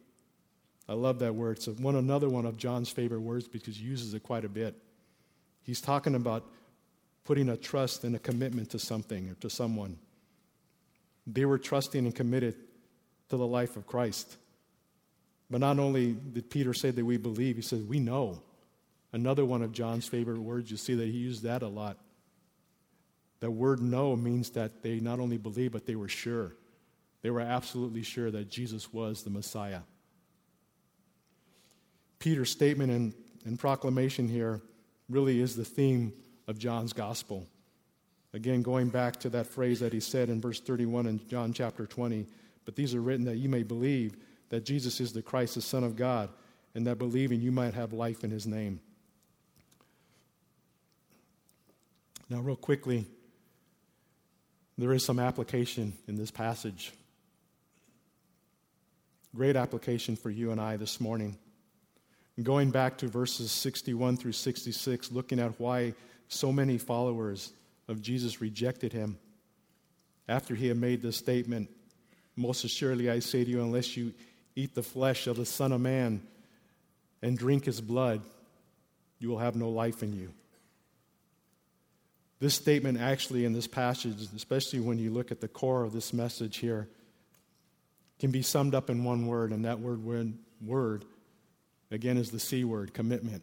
I 0.91 0.95
love 0.95 1.21
that 1.21 1.37
word. 1.37 1.59
It's 1.59 1.69
one 1.69 1.95
another 1.95 2.29
one 2.29 2.45
of 2.47 2.57
John's 2.57 2.91
favorite 2.91 3.21
words 3.21 3.47
because 3.47 3.77
he 3.77 3.85
uses 3.85 4.13
it 4.13 4.25
quite 4.25 4.45
a 4.45 4.49
bit. 4.49 4.75
He's 5.63 5.81
talking 5.81 6.17
about 6.17 6.45
putting 7.23 7.49
a 7.49 7.57
trust 7.57 8.03
and 8.03 8.17
a 8.17 8.19
commitment 8.19 8.71
to 8.71 8.81
something 8.81 9.31
or 9.31 9.35
to 9.35 9.49
someone. 9.49 9.99
They 11.29 11.45
were 11.45 11.59
trusting 11.59 12.05
and 12.05 12.13
committed 12.13 12.57
to 13.29 13.37
the 13.37 13.47
life 13.47 13.77
of 13.77 13.87
Christ. 13.87 14.37
But 15.49 15.61
not 15.61 15.79
only 15.79 16.13
did 16.13 16.51
Peter 16.51 16.75
say 16.75 16.91
that 16.91 17.05
we 17.05 17.19
believe, 17.19 17.55
he 17.55 17.63
said, 17.63 17.89
we 17.89 18.01
know. 18.01 18.43
Another 19.13 19.45
one 19.45 19.63
of 19.63 19.71
John's 19.71 20.09
favorite 20.09 20.41
words, 20.41 20.73
you 20.73 20.77
see 20.77 20.95
that 20.95 21.07
he 21.07 21.19
used 21.19 21.45
that 21.45 21.63
a 21.63 21.69
lot. 21.69 21.99
The 23.39 23.49
word 23.49 23.81
know 23.81 24.17
means 24.17 24.51
that 24.51 24.83
they 24.83 24.99
not 24.99 25.21
only 25.21 25.37
believed, 25.37 25.73
but 25.73 25.87
they 25.87 25.95
were 25.95 26.09
sure. 26.09 26.57
They 27.23 27.31
were 27.31 27.41
absolutely 27.41 28.03
sure 28.03 28.33
that 28.33 28.51
Jesus 28.51 28.93
was 28.93 29.23
the 29.23 29.31
Messiah. 29.31 29.83
Peter's 32.21 32.51
statement 32.51 32.93
and, 32.93 33.15
and 33.45 33.59
proclamation 33.59 34.29
here 34.29 34.61
really 35.09 35.41
is 35.41 35.57
the 35.57 35.65
theme 35.65 36.13
of 36.47 36.59
John's 36.59 36.93
gospel. 36.93 37.47
Again, 38.33 38.63
going 38.63 38.91
back 38.91 39.19
to 39.21 39.31
that 39.31 39.47
phrase 39.47 39.81
that 39.81 39.93
he 39.93 39.99
said 39.99 40.29
in 40.29 40.41
verse 40.41 40.61
31 40.61 41.07
in 41.07 41.27
John 41.27 41.53
chapter 41.53 41.87
20, 41.87 42.27
but 42.65 42.77
these 42.77 42.95
are 42.95 43.01
written 43.01 43.25
that 43.25 43.39
you 43.39 43.49
may 43.49 43.65
believe 43.65 44.17
that 44.51 44.65
Jesus 44.65 45.01
is 45.01 45.13
the 45.13 45.23
Christ, 45.23 45.57
the 45.57 45.63
Son 45.63 45.83
of 45.83 45.97
God, 45.97 46.29
and 46.75 46.87
that 46.87 46.99
believing 46.99 47.41
you 47.41 47.51
might 47.51 47.75
have 47.75 47.93
life 47.93 48.23
in 48.23 48.31
his 48.31 48.47
name. 48.47 48.81
Now, 52.29 52.39
real 52.39 52.55
quickly, 52.55 53.07
there 54.79 54.93
is 54.93 55.05
some 55.05 55.19
application 55.19 55.95
in 56.07 56.17
this 56.17 56.31
passage. 56.31 56.93
Great 59.35 59.57
application 59.57 60.15
for 60.15 60.31
you 60.31 60.53
and 60.53 60.61
I 60.61 60.77
this 60.77 61.01
morning. 61.01 61.37
Going 62.43 62.71
back 62.71 62.99
to 62.99 63.09
verses 63.09 63.51
61 63.51 64.17
through 64.17 64.33
66, 64.33 65.13
looking 65.13 65.41
at 65.41 65.59
why 65.59 65.95
so 66.29 66.53
many 66.53 66.79
followers 66.79 67.53
of 67.89 68.01
Jesus 68.01 68.41
rejected 68.41 68.93
him. 68.93 69.19
After 70.29 70.55
he 70.55 70.69
had 70.69 70.77
made 70.77 71.03
this 71.03 71.17
statement, 71.17 71.69
Most 72.37 72.65
assuredly 72.65 73.11
I 73.11 73.19
say 73.19 73.45
to 73.45 73.51
you, 73.51 73.61
unless 73.61 73.97
you 73.97 74.15
eat 74.55 74.75
the 74.75 74.83
flesh 74.83 75.27
of 75.27 75.37
the 75.37 75.45
Son 75.45 75.73
of 75.73 75.81
Man 75.81 76.23
and 77.21 77.37
drink 77.37 77.65
his 77.65 77.81
blood, 77.81 78.23
you 79.19 79.29
will 79.29 79.39
have 79.39 79.57
no 79.57 79.69
life 79.69 80.03
in 80.03 80.13
you. 80.13 80.33
This 82.39 82.55
statement, 82.55 82.99
actually, 83.01 83.45
in 83.45 83.53
this 83.53 83.67
passage, 83.67 84.17
especially 84.35 84.81
when 84.81 84.99
you 84.99 85.11
look 85.11 85.31
at 85.31 85.41
the 85.43 85.49
core 85.49 85.83
of 85.83 85.93
this 85.93 86.13
message 86.15 86.59
here, 86.59 86.89
can 88.19 88.31
be 88.31 88.41
summed 88.41 88.75
up 88.75 88.89
in 88.89 89.05
one 89.05 89.27
word, 89.27 89.53
and 89.53 89.65
that 89.67 89.81
word, 89.81 90.03
word 90.65 91.05
again, 91.91 92.17
is 92.17 92.31
the 92.31 92.41
C 92.41 92.65
word 92.65 92.95
commitment. 92.95 93.43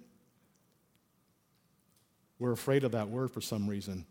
We're 2.39 2.51
afraid 2.51 2.83
of 2.83 2.91
that 2.91 3.09
word 3.09 3.31
for 3.31 3.41
some 3.41 3.67
reason. 3.67 4.05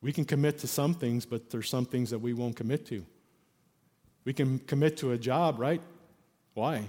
We 0.00 0.12
can 0.12 0.24
commit 0.24 0.60
to 0.60 0.68
some 0.68 0.94
things, 0.94 1.26
but 1.26 1.50
there's 1.50 1.68
some 1.68 1.84
things 1.84 2.10
that 2.10 2.20
we 2.20 2.32
won't 2.32 2.56
commit 2.56 2.86
to. 2.86 3.04
We 4.24 4.32
can 4.32 4.58
commit 4.60 4.98
to 4.98 5.12
a 5.12 5.18
job, 5.18 5.58
right? 5.58 5.82
Why? 6.54 6.84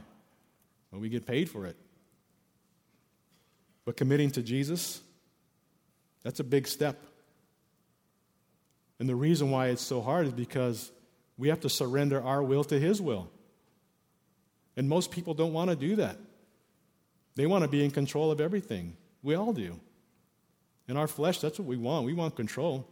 Well, 0.92 1.02
we 1.02 1.10
get 1.10 1.26
paid 1.26 1.50
for 1.50 1.66
it. 1.66 1.76
But 3.86 3.98
committing 3.98 4.30
to 4.32 4.44
Jesus, 4.44 5.02
that's 6.24 6.40
a 6.40 6.44
big 6.44 6.68
step. 6.68 7.02
And 9.00 9.08
the 9.08 9.16
reason 9.16 9.50
why 9.50 9.68
it's 9.70 9.82
so 9.82 10.02
hard 10.02 10.28
is 10.28 10.34
because 10.34 10.92
we 11.38 11.48
have 11.48 11.62
to 11.62 11.70
surrender 11.70 12.22
our 12.22 12.44
will 12.44 12.64
to 12.66 12.80
His 12.80 13.02
will. 13.02 13.32
And 14.76 14.88
most 14.88 15.10
people 15.10 15.34
don't 15.34 15.54
want 15.54 15.70
to 15.70 15.76
do 15.76 15.96
that. 15.96 16.18
They 17.40 17.48
want 17.48 17.64
to 17.64 17.70
be 17.70 17.86
in 17.86 17.92
control 17.92 18.32
of 18.32 18.42
everything. 18.42 18.98
We 19.24 19.36
all 19.36 19.54
do. 19.54 19.80
In 20.90 20.98
our 20.98 21.08
flesh, 21.08 21.40
that's 21.40 21.58
what 21.58 21.70
we 21.70 21.78
want. 21.78 22.06
We 22.06 22.12
want 22.12 22.36
control. 22.36 22.86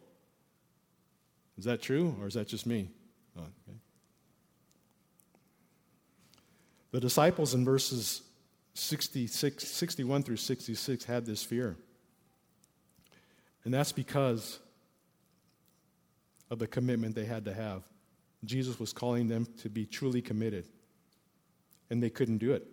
Is 1.57 1.65
that 1.65 1.81
true, 1.81 2.15
or 2.21 2.27
is 2.27 2.35
that 2.35 2.47
just 2.47 2.65
me? 2.65 2.87
Oh, 3.37 3.41
okay. 3.41 3.77
The 6.91 7.01
disciples 7.01 7.55
in 7.55 7.65
verses 7.65 8.21
66, 8.75 9.67
61 9.67 10.23
through 10.23 10.37
66 10.37 11.03
had 11.03 11.25
this 11.25 11.43
fear. 11.43 11.75
And 13.65 13.73
that's 13.73 13.91
because 13.91 14.59
of 16.49 16.59
the 16.59 16.67
commitment 16.67 17.15
they 17.15 17.25
had 17.25 17.43
to 17.43 17.53
have. 17.53 17.83
Jesus 18.45 18.79
was 18.79 18.93
calling 18.93 19.27
them 19.27 19.45
to 19.57 19.67
be 19.67 19.85
truly 19.85 20.21
committed, 20.21 20.63
and 21.89 22.01
they 22.01 22.09
couldn't 22.09 22.37
do 22.37 22.53
it. 22.53 22.65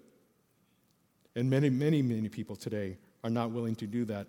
And 1.37 1.51
many, 1.51 1.70
many, 1.70 2.03
many 2.03 2.28
people 2.28 2.57
today 2.57 2.97
are 3.22 3.30
not 3.30 3.51
willing 3.51 3.74
to 3.76 3.87
do 3.87 4.05
that. 4.07 4.26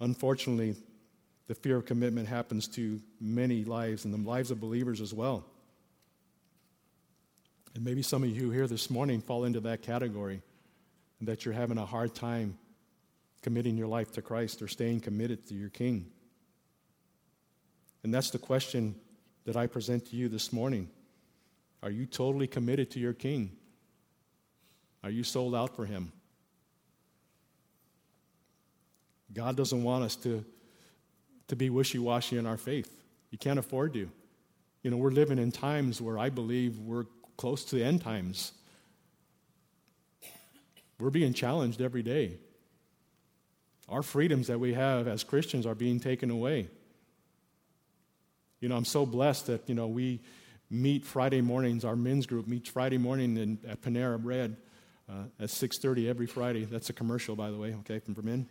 Unfortunately, 0.00 0.74
the 1.46 1.54
fear 1.54 1.76
of 1.76 1.86
commitment 1.86 2.28
happens 2.28 2.66
to 2.68 3.00
many 3.20 3.64
lives 3.64 4.04
and 4.04 4.12
the 4.12 4.28
lives 4.28 4.50
of 4.50 4.60
believers 4.60 5.00
as 5.00 5.14
well. 5.14 5.44
And 7.74 7.84
maybe 7.84 8.02
some 8.02 8.22
of 8.22 8.30
you 8.30 8.50
here 8.50 8.66
this 8.66 8.90
morning 8.90 9.20
fall 9.20 9.44
into 9.44 9.60
that 9.60 9.82
category 9.82 10.42
that 11.20 11.44
you're 11.44 11.54
having 11.54 11.78
a 11.78 11.86
hard 11.86 12.14
time 12.14 12.58
committing 13.42 13.76
your 13.76 13.86
life 13.86 14.12
to 14.12 14.22
Christ 14.22 14.60
or 14.60 14.68
staying 14.68 15.00
committed 15.00 15.46
to 15.48 15.54
your 15.54 15.68
King. 15.68 16.06
And 18.02 18.12
that's 18.12 18.30
the 18.30 18.38
question 18.38 18.94
that 19.44 19.56
I 19.56 19.66
present 19.66 20.06
to 20.06 20.16
you 20.16 20.28
this 20.28 20.52
morning. 20.52 20.88
Are 21.82 21.90
you 21.90 22.06
totally 22.06 22.46
committed 22.46 22.90
to 22.92 22.98
your 22.98 23.12
King? 23.12 23.52
Are 25.06 25.10
you 25.10 25.22
sold 25.22 25.54
out 25.54 25.76
for 25.76 25.86
Him? 25.86 26.10
God 29.32 29.56
doesn't 29.56 29.84
want 29.84 30.02
us 30.02 30.16
to, 30.16 30.44
to 31.46 31.54
be 31.54 31.70
wishy 31.70 32.00
washy 32.00 32.36
in 32.36 32.44
our 32.44 32.56
faith. 32.56 32.92
You 33.30 33.38
can't 33.38 33.60
afford 33.60 33.92
to. 33.92 34.10
You 34.82 34.90
know, 34.90 34.96
we're 34.96 35.12
living 35.12 35.38
in 35.38 35.52
times 35.52 36.02
where 36.02 36.18
I 36.18 36.28
believe 36.28 36.80
we're 36.80 37.04
close 37.36 37.64
to 37.66 37.76
the 37.76 37.84
end 37.84 38.02
times. 38.02 38.50
We're 40.98 41.10
being 41.10 41.34
challenged 41.34 41.80
every 41.80 42.02
day. 42.02 42.38
Our 43.88 44.02
freedoms 44.02 44.48
that 44.48 44.58
we 44.58 44.74
have 44.74 45.06
as 45.06 45.22
Christians 45.22 45.66
are 45.66 45.76
being 45.76 46.00
taken 46.00 46.32
away. 46.32 46.66
You 48.58 48.68
know, 48.68 48.76
I'm 48.76 48.84
so 48.84 49.06
blessed 49.06 49.46
that, 49.46 49.68
you 49.68 49.76
know, 49.76 49.86
we 49.86 50.18
meet 50.68 51.04
Friday 51.04 51.42
mornings, 51.42 51.84
our 51.84 51.94
men's 51.94 52.26
group 52.26 52.48
meets 52.48 52.68
Friday 52.68 52.98
morning 52.98 53.36
in, 53.36 53.58
at 53.68 53.82
Panera 53.82 54.20
Bread 54.20 54.56
uh, 55.08 55.24
at 55.40 55.48
6.30 55.48 56.08
every 56.08 56.26
Friday. 56.26 56.64
That's 56.64 56.90
a 56.90 56.92
commercial, 56.92 57.36
by 57.36 57.50
the 57.50 57.56
way, 57.56 57.74
okay, 57.80 57.98
from 57.98 58.24
men. 58.24 58.46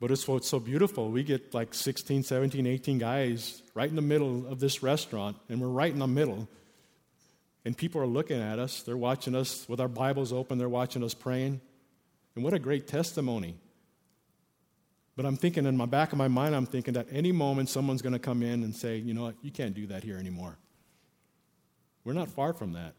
But 0.00 0.10
it's 0.10 0.26
what's 0.26 0.48
so 0.48 0.58
beautiful. 0.58 1.10
We 1.10 1.22
get 1.22 1.52
like 1.52 1.74
16, 1.74 2.22
17, 2.22 2.66
18 2.66 2.98
guys 2.98 3.62
right 3.74 3.88
in 3.88 3.96
the 3.96 4.02
middle 4.02 4.46
of 4.46 4.58
this 4.58 4.82
restaurant, 4.82 5.36
and 5.48 5.60
we're 5.60 5.68
right 5.68 5.92
in 5.92 5.98
the 5.98 6.06
middle. 6.06 6.48
And 7.66 7.76
people 7.76 8.00
are 8.00 8.06
looking 8.06 8.40
at 8.40 8.58
us. 8.58 8.82
They're 8.82 8.96
watching 8.96 9.34
us 9.34 9.68
with 9.68 9.78
our 9.78 9.88
Bibles 9.88 10.32
open. 10.32 10.56
They're 10.56 10.70
watching 10.70 11.04
us 11.04 11.12
praying. 11.12 11.60
And 12.34 12.42
what 12.42 12.54
a 12.54 12.58
great 12.58 12.86
testimony. 12.86 13.56
But 15.16 15.26
I'm 15.26 15.36
thinking 15.36 15.66
in 15.66 15.76
my 15.76 15.84
back 15.84 16.12
of 16.12 16.18
my 16.18 16.28
mind, 16.28 16.56
I'm 16.56 16.64
thinking 16.64 16.94
that 16.94 17.08
any 17.10 17.30
moment 17.30 17.68
someone's 17.68 18.00
going 18.00 18.14
to 18.14 18.18
come 18.18 18.42
in 18.42 18.62
and 18.62 18.74
say, 18.74 18.96
you 18.96 19.12
know 19.12 19.24
what, 19.24 19.34
you 19.42 19.50
can't 19.50 19.74
do 19.74 19.86
that 19.88 20.02
here 20.02 20.16
anymore. 20.16 20.56
We're 22.04 22.14
not 22.14 22.30
far 22.30 22.54
from 22.54 22.72
that. 22.72 22.94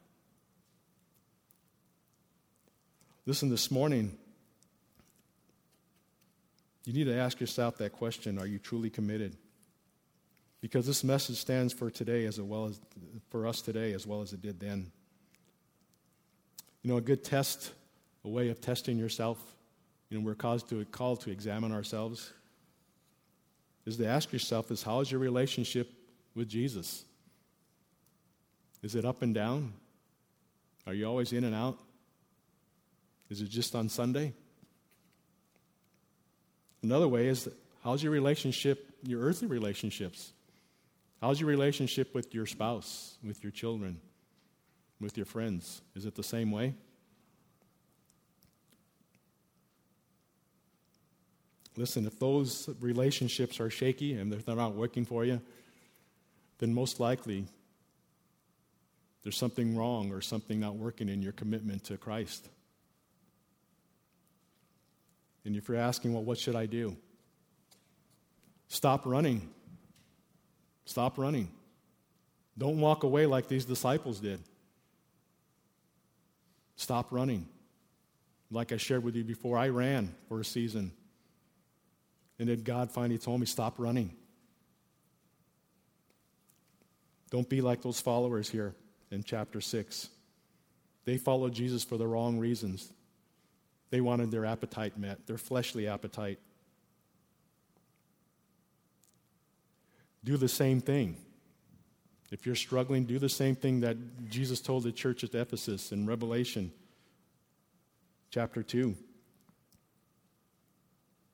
Listen, 3.26 3.50
this 3.50 3.70
morning, 3.70 4.18
you 6.86 6.94
need 6.94 7.04
to 7.04 7.16
ask 7.16 7.40
yourself 7.40 7.78
that 7.78 7.92
question 7.92 8.40
Are 8.40 8.48
you 8.48 8.58
truly 8.58 8.90
committed? 8.90 9.36
Because 10.60 10.86
this 10.86 11.04
message 11.04 11.38
stands 11.38 11.74
for 11.74 11.90
today 11.90 12.26
as 12.26 12.40
well 12.40 12.66
as 12.66 12.80
for 13.30 13.48
us 13.48 13.62
today 13.62 13.94
as 13.94 14.06
well 14.06 14.22
as 14.22 14.34
it 14.34 14.42
did 14.42 14.60
then. 14.60 14.92
You 16.84 16.92
know, 16.92 16.98
a 16.98 17.02
good 17.02 17.24
test, 17.24 17.72
a 18.24 18.30
way 18.30 18.50
of 18.50 18.60
testing 18.60 18.98
yourself, 18.98 19.40
you 20.10 20.20
know, 20.20 20.26
we're 20.26 20.36
called 20.36 20.68
to, 20.70 20.84
called 20.86 21.22
to 21.22 21.32
examine 21.32 21.72
ourselves, 21.72 22.32
is 23.86 23.98
to 23.98 24.08
ask 24.08 24.34
yourself 24.34 24.72
is 24.72 24.84
how 24.84 25.00
is 25.00 25.12
your 25.12 25.20
relationship 25.20 25.92
with 26.36 26.50
Jesus? 26.50 27.06
Is 28.84 28.96
it 28.96 29.06
up 29.06 29.22
and 29.22 29.34
down? 29.34 29.74
Are 30.88 30.94
you 30.94 31.06
always 31.06 31.34
in 31.34 31.44
and 31.44 31.56
out? 31.56 31.78
Is 33.32 33.40
it 33.40 33.50
just 33.50 33.76
on 33.76 33.88
Sunday? 33.88 34.34
Another 36.84 37.08
way 37.08 37.28
is 37.28 37.48
how's 37.82 38.04
your 38.04 38.12
relationship, 38.12 38.94
your 39.04 39.22
earthly 39.22 39.48
relationships? 39.48 40.34
How's 41.22 41.40
your 41.40 41.48
relationship 41.48 42.14
with 42.14 42.36
your 42.36 42.46
spouse, 42.46 43.18
with 43.24 43.42
your 43.42 43.52
children, 43.52 44.02
with 45.00 45.16
your 45.16 45.26
friends? 45.26 45.82
Is 45.96 46.06
it 46.06 46.16
the 46.16 46.24
same 46.24 46.52
way? 46.52 46.74
Listen, 51.78 52.06
if 52.06 52.20
those 52.20 52.70
relationships 52.82 53.62
are 53.62 53.70
shaky 53.70 54.16
and 54.16 54.34
they're 54.34 54.56
not 54.56 54.74
working 54.74 55.06
for 55.06 55.24
you, 55.24 55.40
then 56.58 56.74
most 56.74 57.00
likely 57.00 57.46
there's 59.24 59.38
something 59.38 59.78
wrong 59.78 60.12
or 60.12 60.20
something 60.20 60.60
not 60.60 60.76
working 60.76 61.08
in 61.08 61.22
your 61.22 61.32
commitment 61.32 61.86
to 61.86 61.96
Christ. 61.96 62.50
And 65.46 65.56
if 65.56 65.68
you're 65.68 65.78
asking, 65.78 66.14
well, 66.14 66.24
what 66.24 66.38
should 66.38 66.56
I 66.56 66.66
do? 66.66 66.96
Stop 68.68 69.06
running. 69.06 69.50
Stop 70.86 71.18
running. 71.18 71.50
Don't 72.58 72.80
walk 72.80 73.04
away 73.04 73.26
like 73.26 73.48
these 73.48 73.66
disciples 73.66 74.20
did. 74.20 74.40
Stop 76.76 77.12
running. 77.12 77.48
Like 78.50 78.72
I 78.72 78.78
shared 78.78 79.04
with 79.04 79.16
you 79.16 79.24
before, 79.24 79.58
I 79.58 79.70
ran 79.70 80.14
for 80.28 80.40
a 80.40 80.46
season. 80.46 80.92
And 82.40 82.50
then 82.50 82.64
God 82.64 82.92
finally 82.92 83.18
told 83.18 83.40
me, 83.40 83.46
stop 83.46 83.76
running. 83.78 84.14
Don't 87.30 87.48
be 87.48 87.62
like 87.62 87.82
those 87.82 88.02
followers 88.02 88.50
here 88.50 88.76
in 89.10 89.24
chapter 89.24 89.62
6. 89.62 90.10
They 91.06 91.18
followed 91.18 91.54
Jesus 91.54 91.84
for 91.84 91.98
the 91.98 92.08
wrong 92.08 92.38
reasons. 92.38 92.92
They 93.92 94.02
wanted 94.02 94.32
their 94.32 94.46
appetite 94.46 94.98
met, 94.98 95.28
their 95.28 95.38
fleshly 95.38 95.88
appetite. 95.88 96.40
Do 100.24 100.38
the 100.38 100.48
same 100.48 100.82
thing. 100.82 101.18
If 102.32 102.46
you're 102.46 102.56
struggling, 102.56 103.04
do 103.04 103.20
the 103.20 103.30
same 103.30 103.56
thing 103.56 103.82
that 103.82 103.98
Jesus 104.30 104.62
told 104.62 104.84
the 104.84 104.94
church 104.94 105.24
at 105.26 105.36
Ephesus 105.36 105.92
in 105.92 106.08
Revelation 106.08 106.72
chapter 108.30 108.64
2. 108.64 108.96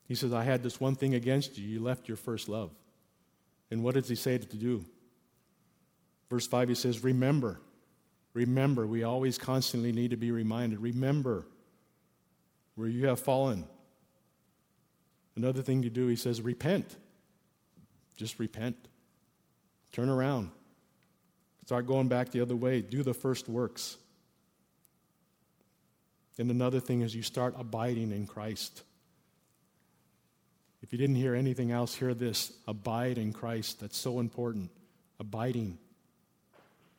He 0.08 0.16
says, 0.16 0.34
I 0.34 0.44
had 0.44 0.64
this 0.64 0.80
one 0.80 0.96
thing 0.96 1.14
against 1.14 1.60
you. 1.60 1.68
You 1.68 1.80
left 1.80 2.08
your 2.08 2.18
first 2.18 2.50
love. 2.50 2.72
And 3.70 3.84
what 3.84 3.94
does 3.94 4.10
he 4.10 4.16
say 4.16 4.40
to 4.40 4.58
do? 4.58 4.84
Verse 6.32 6.48
5, 6.48 6.70
he 6.70 6.76
says, 6.76 7.04
Remember. 7.04 7.60
Remember. 8.34 8.88
We 8.88 9.04
always 9.04 9.38
constantly 9.38 9.92
need 9.92 10.12
to 10.12 10.18
be 10.18 10.32
reminded. 10.32 10.80
Remember 10.80 11.46
where 12.78 12.88
you 12.88 13.08
have 13.08 13.20
fallen. 13.20 13.66
Another 15.36 15.62
thing 15.62 15.82
to 15.82 15.90
do, 15.90 16.08
he 16.08 16.16
says, 16.16 16.42
repent. 16.42 16.96
Just 18.16 18.40
repent. 18.40 18.78
Turn 19.92 20.10
around. 20.10 20.52
Start 21.66 21.86
going 21.86 22.08
back 22.08 22.30
the 22.30 22.42
other 22.42 22.56
way. 22.56 22.82
Do 22.82 23.04
the 23.04 23.14
first 23.14 23.50
works. 23.50 23.98
And 26.38 26.52
another 26.52 26.80
thing 26.80 27.02
is 27.02 27.16
you 27.16 27.24
start 27.24 27.56
abiding 27.58 28.12
in 28.12 28.28
Christ. 28.28 28.84
If 30.84 30.94
you 30.94 31.00
didn't 31.00 31.16
hear 31.16 31.34
anything 31.34 31.72
else, 31.72 31.96
hear 31.96 32.14
this 32.14 32.54
abide 32.68 33.18
in 33.18 33.34
Christ. 33.34 33.80
That's 33.82 33.98
so 33.98 34.20
important. 34.20 34.70
Abiding. 35.20 35.80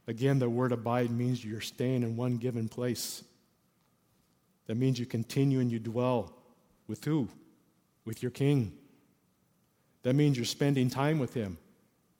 Again, 0.09 0.41
the 0.41 0.51
word 0.51 0.73
abide 0.73 1.11
means 1.11 1.45
you're 1.45 1.61
staying 1.61 2.03
in 2.03 2.17
one 2.17 2.39
given 2.39 2.69
place. 2.69 3.23
That 4.69 4.77
means 4.77 5.01
you 5.01 5.07
continue 5.07 5.59
and 5.59 5.73
you 5.73 5.81
dwell 5.81 6.33
with 6.87 7.05
who? 7.05 7.29
With 8.05 8.23
your 8.23 8.31
king. 8.31 8.73
That 10.05 10.15
means 10.15 10.37
you're 10.37 10.47
spending 10.47 10.91
time 10.91 11.19
with 11.19 11.35
him. 11.35 11.59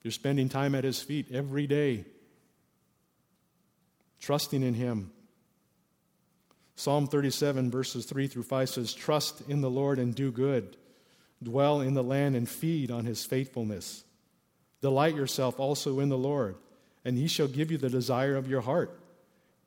You're 0.03 0.11
spending 0.11 0.49
time 0.49 0.75
at 0.75 0.83
his 0.83 1.01
feet 1.01 1.27
every 1.31 1.67
day, 1.67 2.05
trusting 4.19 4.63
in 4.63 4.73
him. 4.73 5.11
Psalm 6.75 7.07
37, 7.07 7.69
verses 7.69 8.05
3 8.05 8.27
through 8.27 8.43
5 8.43 8.69
says, 8.69 8.93
Trust 8.93 9.41
in 9.49 9.61
the 9.61 9.69
Lord 9.69 9.99
and 9.99 10.15
do 10.15 10.31
good. 10.31 10.77
Dwell 11.43 11.81
in 11.81 11.93
the 11.93 12.03
land 12.03 12.35
and 12.35 12.47
feed 12.47 12.91
on 12.91 13.05
his 13.05 13.25
faithfulness. 13.25 14.03
Delight 14.81 15.15
yourself 15.15 15.59
also 15.59 15.99
in 15.99 16.09
the 16.09 16.17
Lord, 16.17 16.55
and 17.03 17.17
he 17.17 17.27
shall 17.27 17.47
give 17.47 17.69
you 17.69 17.77
the 17.77 17.89
desire 17.89 18.35
of 18.35 18.49
your 18.49 18.61
heart. 18.61 18.97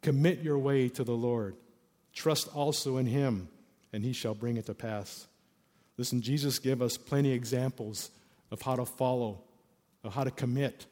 Commit 0.01 0.41
your 0.41 0.59
way 0.59 0.89
to 0.89 1.05
the 1.05 1.13
Lord. 1.13 1.55
Trust 2.13 2.49
also 2.55 2.99
in 2.99 3.07
him, 3.07 3.49
and 3.93 4.05
he 4.05 4.13
shall 4.13 4.35
bring 4.35 4.57
it 4.57 4.67
to 4.67 4.75
pass. 4.75 5.27
Listen, 5.97 6.21
Jesus 6.21 6.59
gave 6.59 6.83
us 6.83 6.97
plenty 6.97 7.33
examples 7.33 8.11
of 8.51 8.61
how 8.61 8.77
to 8.77 8.85
follow, 8.85 9.43
of 10.05 10.15
how 10.15 10.25
to 10.25 10.31
commit. 10.31 10.87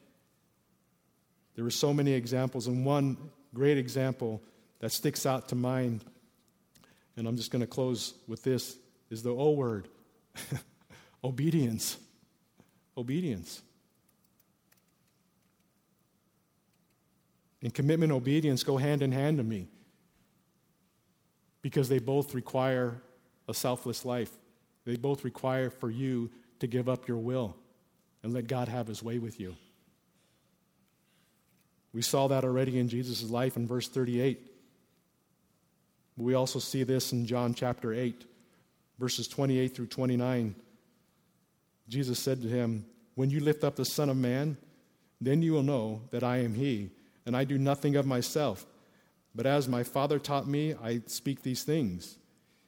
There 1.55 1.63
were 1.63 1.71
so 1.71 1.93
many 1.93 2.13
examples, 2.13 2.67
and 2.67 2.85
one 2.85 3.17
great 3.53 3.77
example 3.77 4.41
that 4.79 4.91
sticks 4.91 5.25
out 5.25 5.49
to 5.49 5.55
mind, 5.55 6.03
and 7.17 7.27
I'm 7.27 7.37
just 7.37 7.51
going 7.51 7.61
to 7.61 7.67
close 7.67 8.15
with 8.27 8.43
this, 8.43 8.77
is 9.09 9.21
the 9.21 9.31
O 9.31 9.51
word 9.51 9.87
obedience. 11.23 11.97
Obedience. 12.97 13.61
And 17.61 17.73
commitment 17.73 18.11
and 18.11 18.17
obedience 18.17 18.63
go 18.63 18.77
hand 18.77 19.01
in 19.03 19.11
hand 19.11 19.37
to 19.37 19.43
me 19.43 19.67
because 21.61 21.89
they 21.89 21.99
both 21.99 22.33
require 22.33 23.01
a 23.47 23.53
selfless 23.53 24.05
life. 24.05 24.31
They 24.85 24.95
both 24.95 25.23
require 25.23 25.69
for 25.69 25.89
you 25.89 26.29
to 26.59 26.67
give 26.67 26.89
up 26.89 27.07
your 27.07 27.17
will 27.17 27.55
and 28.23 28.33
let 28.33 28.47
God 28.47 28.67
have 28.67 28.87
his 28.87 29.03
way 29.03 29.19
with 29.19 29.39
you. 29.39 29.55
We 31.93 32.01
saw 32.01 32.27
that 32.27 32.43
already 32.43 32.79
in 32.79 32.87
Jesus' 32.87 33.29
life 33.29 33.57
in 33.57 33.67
verse 33.67 33.87
38. 33.87 34.39
We 36.17 36.33
also 36.35 36.59
see 36.59 36.83
this 36.83 37.11
in 37.11 37.25
John 37.25 37.53
chapter 37.53 37.93
8, 37.93 38.25
verses 38.99 39.27
28 39.27 39.75
through 39.75 39.87
29. 39.87 40.55
Jesus 41.89 42.19
said 42.19 42.41
to 42.41 42.47
him, 42.47 42.85
When 43.15 43.29
you 43.29 43.39
lift 43.39 43.63
up 43.63 43.75
the 43.75 43.85
Son 43.85 44.09
of 44.09 44.17
Man, 44.17 44.57
then 45.19 45.41
you 45.41 45.53
will 45.53 45.63
know 45.63 46.01
that 46.11 46.23
I 46.23 46.37
am 46.37 46.55
He, 46.55 46.89
and 47.25 47.37
I 47.37 47.43
do 47.43 47.57
nothing 47.57 47.95
of 47.95 48.05
myself. 48.05 48.65
But 49.33 49.45
as 49.45 49.67
my 49.67 49.83
Father 49.83 50.19
taught 50.19 50.47
me, 50.47 50.75
I 50.81 51.01
speak 51.07 51.41
these 51.41 51.63
things. 51.63 52.17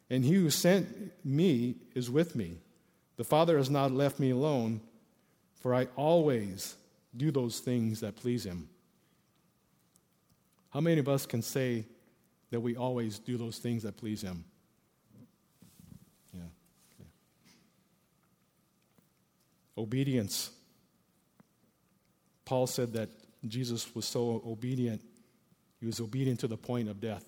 And 0.09 0.23
he 0.23 0.35
who 0.35 0.49
sent 0.49 1.11
me 1.25 1.75
is 1.93 2.09
with 2.09 2.35
me. 2.35 2.57
The 3.17 3.23
Father 3.23 3.57
has 3.57 3.69
not 3.69 3.91
left 3.91 4.19
me 4.19 4.31
alone, 4.31 4.81
for 5.59 5.75
I 5.75 5.87
always 5.95 6.75
do 7.15 7.31
those 7.31 7.59
things 7.59 7.99
that 7.99 8.15
please 8.15 8.45
him. 8.45 8.69
How 10.69 10.81
many 10.81 10.99
of 10.99 11.07
us 11.07 11.25
can 11.25 11.41
say 11.41 11.85
that 12.49 12.59
we 12.59 12.75
always 12.75 13.19
do 13.19 13.37
those 13.37 13.59
things 13.59 13.83
that 13.83 13.97
please 13.97 14.21
him? 14.21 14.43
Yeah. 16.33 16.41
Obedience. 19.77 20.49
Paul 22.45 22.67
said 22.67 22.93
that 22.93 23.09
Jesus 23.47 23.93
was 23.93 24.05
so 24.05 24.41
obedient 24.45 25.01
he 25.83 25.87
was 25.87 25.99
obedient 25.99 26.39
to 26.39 26.47
the 26.47 26.55
point 26.55 26.87
of 26.87 27.01
death 27.01 27.25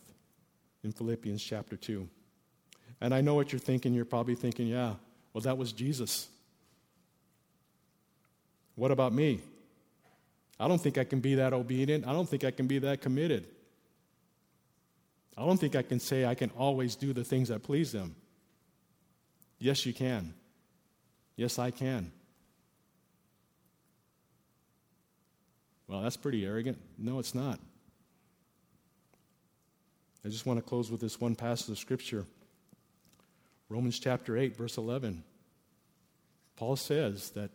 in 0.82 0.94
Philippians 0.94 1.44
chapter 1.44 1.76
2. 1.76 2.08
And 3.02 3.14
I 3.14 3.20
know 3.20 3.36
what 3.36 3.52
you're 3.52 3.60
thinking. 3.60 3.94
You're 3.94 4.06
probably 4.06 4.34
thinking, 4.34 4.68
yeah, 4.68 4.94
well, 5.34 5.42
that 5.42 5.58
was 5.58 5.74
Jesus. 5.74 6.30
What 8.76 8.92
about 8.92 9.12
me? 9.12 9.42
I 10.58 10.70
don't 10.70 10.80
think 10.80 10.98
I 10.98 11.04
can 11.04 11.20
be 11.20 11.36
that 11.36 11.52
obedient. 11.52 12.08
I 12.08 12.14
don't 12.14 12.30
think 12.30 12.46
I 12.46 12.52
can 12.52 12.66
be 12.66 12.80
that 12.80 13.02
committed. 13.02 13.46
I 15.38 15.46
don't 15.46 15.58
think 15.58 15.76
I 15.76 15.82
can 15.82 16.00
say 16.00 16.24
I 16.24 16.34
can 16.34 16.50
always 16.52 16.96
do 16.96 17.12
the 17.12 17.26
things 17.26 17.50
that 17.50 17.62
please 17.62 17.92
them. 17.92 18.16
Yes, 19.60 19.86
you 19.86 19.92
can. 19.92 20.34
Yes, 21.36 21.60
I 21.60 21.72
can. 21.72 22.10
Well, 25.90 26.04
that's 26.04 26.16
pretty 26.16 26.46
arrogant. 26.46 26.78
No, 26.98 27.20
it's 27.20 27.36
not. 27.36 27.60
I 30.26 30.30
just 30.30 30.48
want 30.48 30.58
to 30.58 30.64
close 30.68 30.90
with 30.90 31.02
this 31.02 31.22
one 31.22 31.36
passage 31.36 31.70
of 31.70 31.78
Scripture 31.78 32.26
Romans 33.70 34.00
chapter 34.00 34.38
8, 34.38 34.56
verse 34.56 34.78
11. 34.78 35.24
Paul 36.56 36.76
says 36.76 37.32
that 37.32 37.50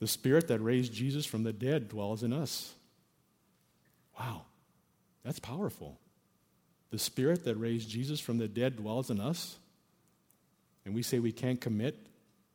the 0.00 0.06
Spirit 0.06 0.48
that 0.48 0.60
raised 0.60 0.92
Jesus 0.92 1.26
from 1.26 1.42
the 1.42 1.52
dead 1.52 1.88
dwells 1.88 2.22
in 2.22 2.32
us. 2.32 2.74
Wow, 4.18 4.42
that's 5.24 5.38
powerful. 5.38 5.98
The 6.90 6.98
Spirit 6.98 7.44
that 7.44 7.56
raised 7.56 7.90
Jesus 7.90 8.20
from 8.20 8.38
the 8.38 8.48
dead 8.48 8.76
dwells 8.76 9.10
in 9.10 9.20
us. 9.20 9.58
And 10.84 10.94
we 10.94 11.02
say 11.02 11.18
we 11.18 11.32
can't 11.32 11.60
commit, 11.60 12.06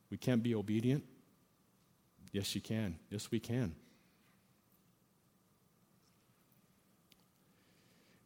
we 0.09 0.17
can't 0.17 0.41
be 0.41 0.55
obedient. 0.55 1.03
Yes, 2.31 2.55
you 2.55 2.61
can. 2.61 2.97
Yes, 3.11 3.29
we 3.29 3.39
can. 3.39 3.75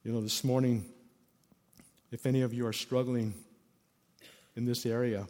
You 0.08 0.14
know, 0.14 0.22
this 0.22 0.46
morning, 0.46 0.86
if 2.14 2.26
any 2.26 2.42
of 2.42 2.54
you 2.54 2.66
are 2.66 2.72
struggling 2.72 3.34
in 4.56 4.64
this 4.64 4.86
area, 4.86 5.28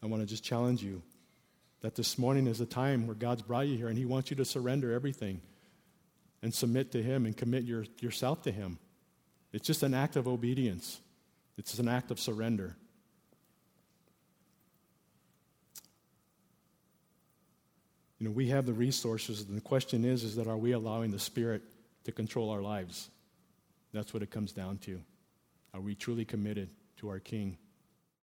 I 0.00 0.06
want 0.06 0.22
to 0.22 0.28
just 0.28 0.44
challenge 0.44 0.80
you 0.80 1.02
that 1.80 1.96
this 1.96 2.18
morning 2.18 2.46
is 2.46 2.60
a 2.60 2.66
time 2.66 3.08
where 3.08 3.16
God's 3.16 3.42
brought 3.42 3.66
you 3.66 3.76
here 3.76 3.88
and 3.88 3.98
He 3.98 4.04
wants 4.04 4.30
you 4.30 4.36
to 4.36 4.44
surrender 4.44 4.92
everything 4.92 5.40
and 6.40 6.54
submit 6.54 6.92
to 6.92 7.02
Him 7.02 7.26
and 7.26 7.36
commit 7.36 7.64
your, 7.64 7.84
yourself 7.98 8.42
to 8.42 8.52
Him. 8.52 8.78
It's 9.52 9.66
just 9.66 9.82
an 9.82 9.94
act 9.94 10.14
of 10.14 10.28
obedience. 10.28 11.00
It's 11.56 11.80
an 11.80 11.88
act 11.88 12.12
of 12.12 12.20
surrender. 12.20 12.76
You 18.18 18.26
know, 18.26 18.32
we 18.32 18.48
have 18.48 18.66
the 18.66 18.72
resources, 18.72 19.42
and 19.48 19.56
the 19.56 19.62
question 19.62 20.04
is, 20.04 20.24
is 20.24 20.36
that 20.36 20.48
are 20.48 20.56
we 20.56 20.72
allowing 20.72 21.10
the 21.10 21.18
Spirit 21.18 21.62
to 22.04 22.12
control 22.12 22.50
our 22.50 22.60
lives? 22.60 23.10
That's 23.92 24.12
what 24.12 24.22
it 24.22 24.30
comes 24.30 24.52
down 24.52 24.78
to. 24.78 25.00
Are 25.72 25.80
we 25.80 25.94
truly 25.94 26.24
committed 26.24 26.68
to 26.98 27.08
our 27.08 27.20
King? 27.20 27.56